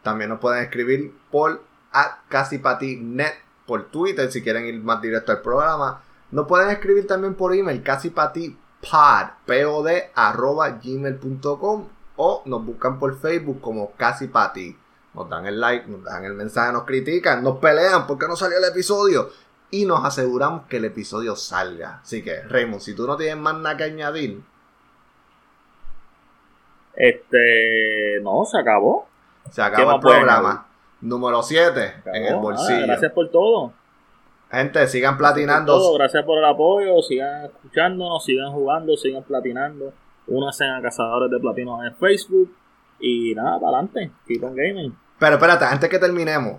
También 0.04 0.30
nos 0.30 0.40
pueden 0.40 0.64
escribir 0.64 1.14
por 1.32 1.62
a 1.92 2.22
casi 2.30 2.62
net 3.02 3.34
por 3.66 3.86
Twitter 3.86 4.32
si 4.32 4.42
quieren 4.42 4.66
ir 4.66 4.82
más 4.82 5.02
directo 5.02 5.32
al 5.32 5.42
programa. 5.42 6.02
Nos 6.32 6.48
pueden 6.48 6.70
escribir 6.70 7.08
también 7.08 7.36
por 7.36 7.54
email 7.54 7.82
casi 7.84 8.10
pod, 8.10 8.32
arroba 10.16 10.80
o 12.20 12.42
nos 12.46 12.66
buscan 12.66 13.00
por 13.00 13.20
Facebook 13.20 13.62
como 13.62 13.92
casi 13.96 14.28
nos 15.14 15.30
dan 15.30 15.46
el 15.46 15.60
like, 15.60 15.88
nos 15.88 16.04
dan 16.04 16.24
el 16.26 16.34
mensaje, 16.34 16.72
nos 16.72 16.84
critican, 16.84 17.44
nos 17.44 17.58
pelean 17.58 18.06
porque 18.08 18.28
no 18.28 18.36
salió 18.36 18.58
el 18.58 18.66
episodio 18.66 19.30
y 19.72 19.86
nos 19.86 20.04
aseguramos 20.06 20.68
que 20.68 20.78
el 20.78 20.86
episodio 20.86 21.36
salga. 21.36 22.00
Así 22.02 22.24
que, 22.24 22.42
Raymond, 22.44 22.82
si 22.82 22.96
tú 22.96 23.06
no 23.06 23.18
tienes 23.18 23.38
más 23.38 23.56
nada 23.56 23.78
que 23.78 23.84
añadir. 23.84 24.42
Este. 26.96 28.20
No, 28.22 28.46
se 28.46 28.58
acabó. 28.58 29.08
Se 29.52 29.62
acabó 29.62 29.96
el 29.96 30.00
programa. 30.02 30.68
Número 31.00 31.44
7 31.44 32.02
en 32.06 32.26
el 32.26 32.36
bolsillo. 32.38 32.88
gracias 32.88 33.12
por 33.12 33.30
todo. 33.30 33.72
Gente, 34.50 34.88
sigan 34.88 35.18
platinando. 35.18 35.94
Gracias 35.94 36.24
por, 36.24 36.38
el 36.40 36.46
apoyo, 36.46 37.02
sigan 37.02 37.46
escuchándonos, 37.46 38.24
sigan 38.24 38.52
jugando, 38.52 38.96
sigan 38.96 39.24
platinando. 39.24 39.94
Únanse 40.28 40.66
a 40.66 40.82
Cazadores 40.82 41.30
de 41.30 41.40
Platinos 41.40 41.86
en 41.86 41.96
Facebook. 41.98 42.52
Y 43.00 43.36
nada, 43.36 43.60
para 43.60 43.78
adelante. 43.78 44.12
Keep 44.28 44.44
on 44.44 44.56
gaming. 44.56 44.98
Pero 45.20 45.36
espérate, 45.36 45.66
antes 45.66 45.90
que 45.90 46.00
terminemos, 46.00 46.58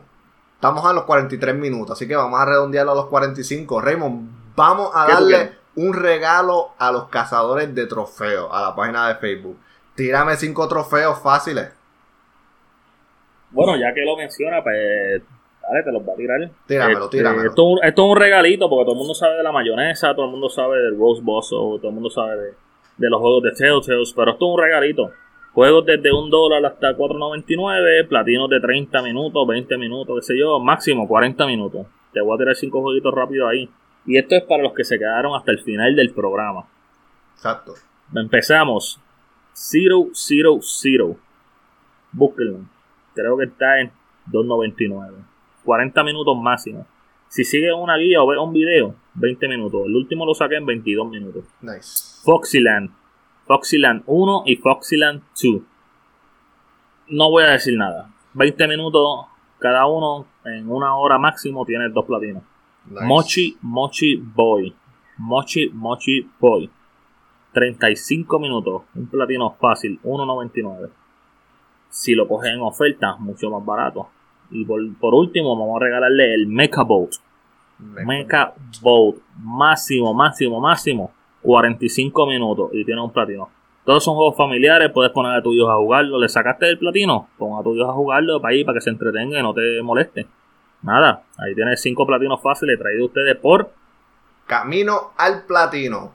estamos 0.55 0.85
a 0.85 0.93
los 0.93 1.05
43 1.05 1.55
minutos, 1.55 1.93
así 1.93 2.09
que 2.09 2.17
vamos 2.17 2.41
a 2.41 2.45
redondearlo 2.45 2.93
a 2.93 2.95
los 2.97 3.07
45. 3.07 3.81
Raymond, 3.81 4.29
vamos 4.57 4.91
a 4.95 5.07
darle 5.07 5.53
un 5.77 5.95
regalo 5.95 6.71
a 6.79 6.91
los 6.91 7.09
cazadores 7.09 7.73
de 7.75 7.87
trofeos 7.87 8.49
a 8.53 8.63
la 8.63 8.75
página 8.75 9.09
de 9.09 9.15
Facebook. 9.17 9.57
Tírame 9.95 10.37
cinco 10.37 10.67
trofeos 10.67 11.21
fáciles. 11.21 11.73
Bueno, 13.51 13.77
ya 13.77 13.95
que 13.95 14.05
lo 14.05 14.17
menciona, 14.17 14.63
pues 14.63 15.23
dale, 15.63 15.83
te 15.85 15.93
los 15.93 16.03
va 16.03 16.13
a 16.13 16.17
tirar. 16.17 16.51
Tíramelo, 16.67 17.05
este, 17.05 17.19
tíramelo. 17.19 17.51
Esto, 17.51 17.83
es 17.83 17.95
un 17.97 18.17
regalito 18.17 18.69
porque 18.69 18.85
todo 18.85 18.95
el 18.95 18.99
mundo 18.99 19.15
sabe 19.15 19.37
de 19.37 19.43
la 19.43 19.53
mayonesa, 19.53 20.15
todo 20.15 20.27
el 20.27 20.33
mundo 20.33 20.49
sabe 20.49 20.79
del 20.79 20.99
Rose 20.99 21.23
Boss, 21.23 21.51
todo 21.51 21.81
el 21.83 21.95
mundo 21.95 22.11
sabe 22.11 22.37
de, 22.37 22.55
de 22.97 23.11
los 23.11 23.21
juegos 23.21 23.45
de 23.45 23.53
Telltales, 23.53 24.13
pero 24.15 24.33
esto 24.33 24.47
es 24.47 24.53
un 24.55 24.61
regalito. 24.61 25.13
Juegos 25.53 25.87
desde 25.87 26.13
un 26.13 26.31
dólar 26.31 26.65
hasta 26.65 26.97
4.99, 26.97 28.09
platinos 28.09 28.49
de 28.49 28.61
30 28.61 29.03
minutos, 29.03 29.47
20 29.47 29.79
minutos, 29.79 30.17
qué 30.21 30.23
sé 30.23 30.39
yo, 30.39 30.61
máximo 30.61 31.09
40 31.09 31.47
minutos. 31.47 31.87
Te 32.13 32.21
voy 32.21 32.35
a 32.35 32.39
tirar 32.39 32.55
5 32.55 32.81
jueguitos 32.81 33.15
rápido 33.15 33.49
ahí. 33.49 33.69
Y 34.07 34.17
esto 34.17 34.37
es 34.37 34.43
para 34.45 34.63
los 34.63 34.73
que 34.73 34.85
se 34.85 34.99
quedaron 34.99 35.35
hasta 35.35 35.53
el 35.53 35.59
final 35.61 35.95
del 35.95 36.13
programa. 36.13 36.67
Exacto. 37.35 37.75
Empezamos. 38.15 39.01
Zero, 39.53 40.09
zero, 40.13 40.61
zero. 40.63 41.17
Búsquenlo. 42.13 42.61
Creo 43.15 43.37
que 43.37 43.45
está 43.45 43.81
en 43.81 43.91
2.99. 44.31 45.13
40 45.65 46.05
minutos 46.05 46.37
máximo. 46.41 46.87
Si 47.29 47.45
sigue 47.45 47.73
una 47.73 47.99
guía 47.99 48.23
o 48.23 48.27
ve 48.27 48.39
un 48.39 48.53
video, 48.53 48.95
20 49.15 49.49
minutos. 49.49 49.83
El 49.87 49.97
último 49.97 50.25
lo 50.25 50.35
saqué 50.35 50.57
en 50.57 50.67
22 50.67 51.11
minutos. 51.11 51.45
Nice. 51.61 52.23
Foxyland. 52.25 52.91
Foxyland 53.49 54.03
1 54.07 54.43
y 54.47 54.57
Foxyland 54.57 55.23
2. 55.43 55.63
No 57.09 57.31
voy 57.31 57.45
a 57.45 57.53
decir 57.53 57.77
nada. 57.77 58.11
20 58.35 58.69
minutos 58.69 59.27
cada 59.59 59.87
uno, 59.87 60.27
en 60.45 60.71
una 60.71 60.95
hora 60.97 61.19
máximo 61.19 61.65
tienes 61.65 61.93
dos 61.93 62.05
platinos. 62.05 62.43
Mochi 62.85 63.57
Mochi 63.63 64.17
Boy. 64.17 64.75
Mochi 65.17 65.71
Mochi 65.71 66.31
Boy. 66.39 66.71
35 67.53 68.39
minutos, 68.39 68.83
un 68.95 69.07
platino 69.09 69.51
fácil, 69.59 69.99
1.99. 70.05 70.91
Si 71.89 72.15
lo 72.15 72.29
coges 72.29 72.53
en 72.53 72.61
oferta, 72.61 73.17
mucho 73.17 73.51
más 73.51 73.65
barato. 73.65 74.09
Y 74.51 74.65
por, 74.65 75.15
último, 75.15 75.59
vamos 75.59 75.81
a 75.81 75.85
regalarle 75.85 76.35
el 76.35 76.47
Mecha 76.47 76.83
Boat. 76.83 77.13
Mecha 77.79 78.53
Boat, 78.83 79.17
máximo, 79.39 80.15
máximo, 80.15 80.61
máximo, 80.61 81.11
45 81.43 82.27
minutos 82.27 82.71
y 82.73 82.85
tiene 82.85 83.01
un 83.01 83.13
platino. 83.13 83.51
Todos 83.85 84.05
son 84.05 84.17
juegos 84.17 84.37
familiares, 84.37 84.91
puedes 84.93 85.13
poner 85.13 85.39
a 85.39 85.43
tus 85.43 85.55
hijos 85.55 85.71
a 85.71 85.77
jugarlo. 85.77 86.19
¿Le 86.19 86.29
sacaste 86.29 86.69
el 86.69 86.79
platino? 86.79 87.29
Pon 87.39 87.59
a 87.59 87.63
tus 87.63 87.77
hijos 87.77 87.89
a 87.89 87.93
jugarlo 87.93 88.41
para 88.41 88.53
ahí, 88.53 88.65
para 88.65 88.77
que 88.77 88.83
se 88.83 88.91
entretenga 88.91 89.39
y 89.39 89.43
no 89.43 89.55
te 89.55 89.83
moleste. 89.83 90.27
Nada, 90.83 91.23
ahí 91.39 91.55
tienes 91.55 91.81
5 91.81 92.07
platinos 92.07 92.41
fáciles 92.43 92.79
traídos 92.79 93.09
ustedes 93.09 93.37
por 93.37 93.71
Camino 94.47 95.13
al 95.17 95.45
Platino. 95.45 96.15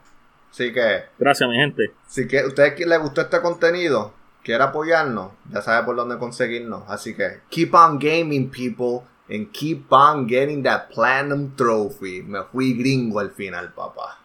Así 0.50 0.72
que. 0.72 1.04
Gracias, 1.18 1.48
mi 1.48 1.56
gente. 1.56 1.92
Si 2.06 2.28
que 2.28 2.40
a 2.40 2.46
ustedes 2.46 2.78
les 2.86 3.00
gustó 3.00 3.22
este 3.22 3.40
contenido, 3.40 4.12
quiere 4.42 4.62
apoyarnos, 4.62 5.32
ya 5.50 5.62
sabe 5.62 5.84
por 5.84 5.96
dónde 5.96 6.18
conseguirnos. 6.18 6.84
Así 6.88 7.16
que, 7.16 7.40
keep 7.48 7.74
on 7.74 7.98
gaming, 7.98 8.50
people. 8.50 9.06
And 9.26 9.50
keep 9.52 9.90
on 9.90 10.28
getting 10.28 10.62
that 10.64 10.90
Platinum 10.92 11.56
Trophy. 11.56 12.22
Me 12.22 12.42
fui 12.52 12.74
gringo 12.74 13.20
al 13.20 13.30
final, 13.30 13.72
papá. 13.72 14.18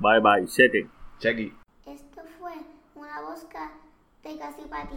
Bye 0.00 0.20
bye. 0.20 0.46
Check 0.46 0.74
it. 0.74 1.52
Esto 1.84 2.22
fue 2.38 2.52
una 2.94 3.20
bosca 3.22 3.72
de 4.22 4.38
casi 4.38 4.62
para 4.68 4.88
ti. 4.88 4.96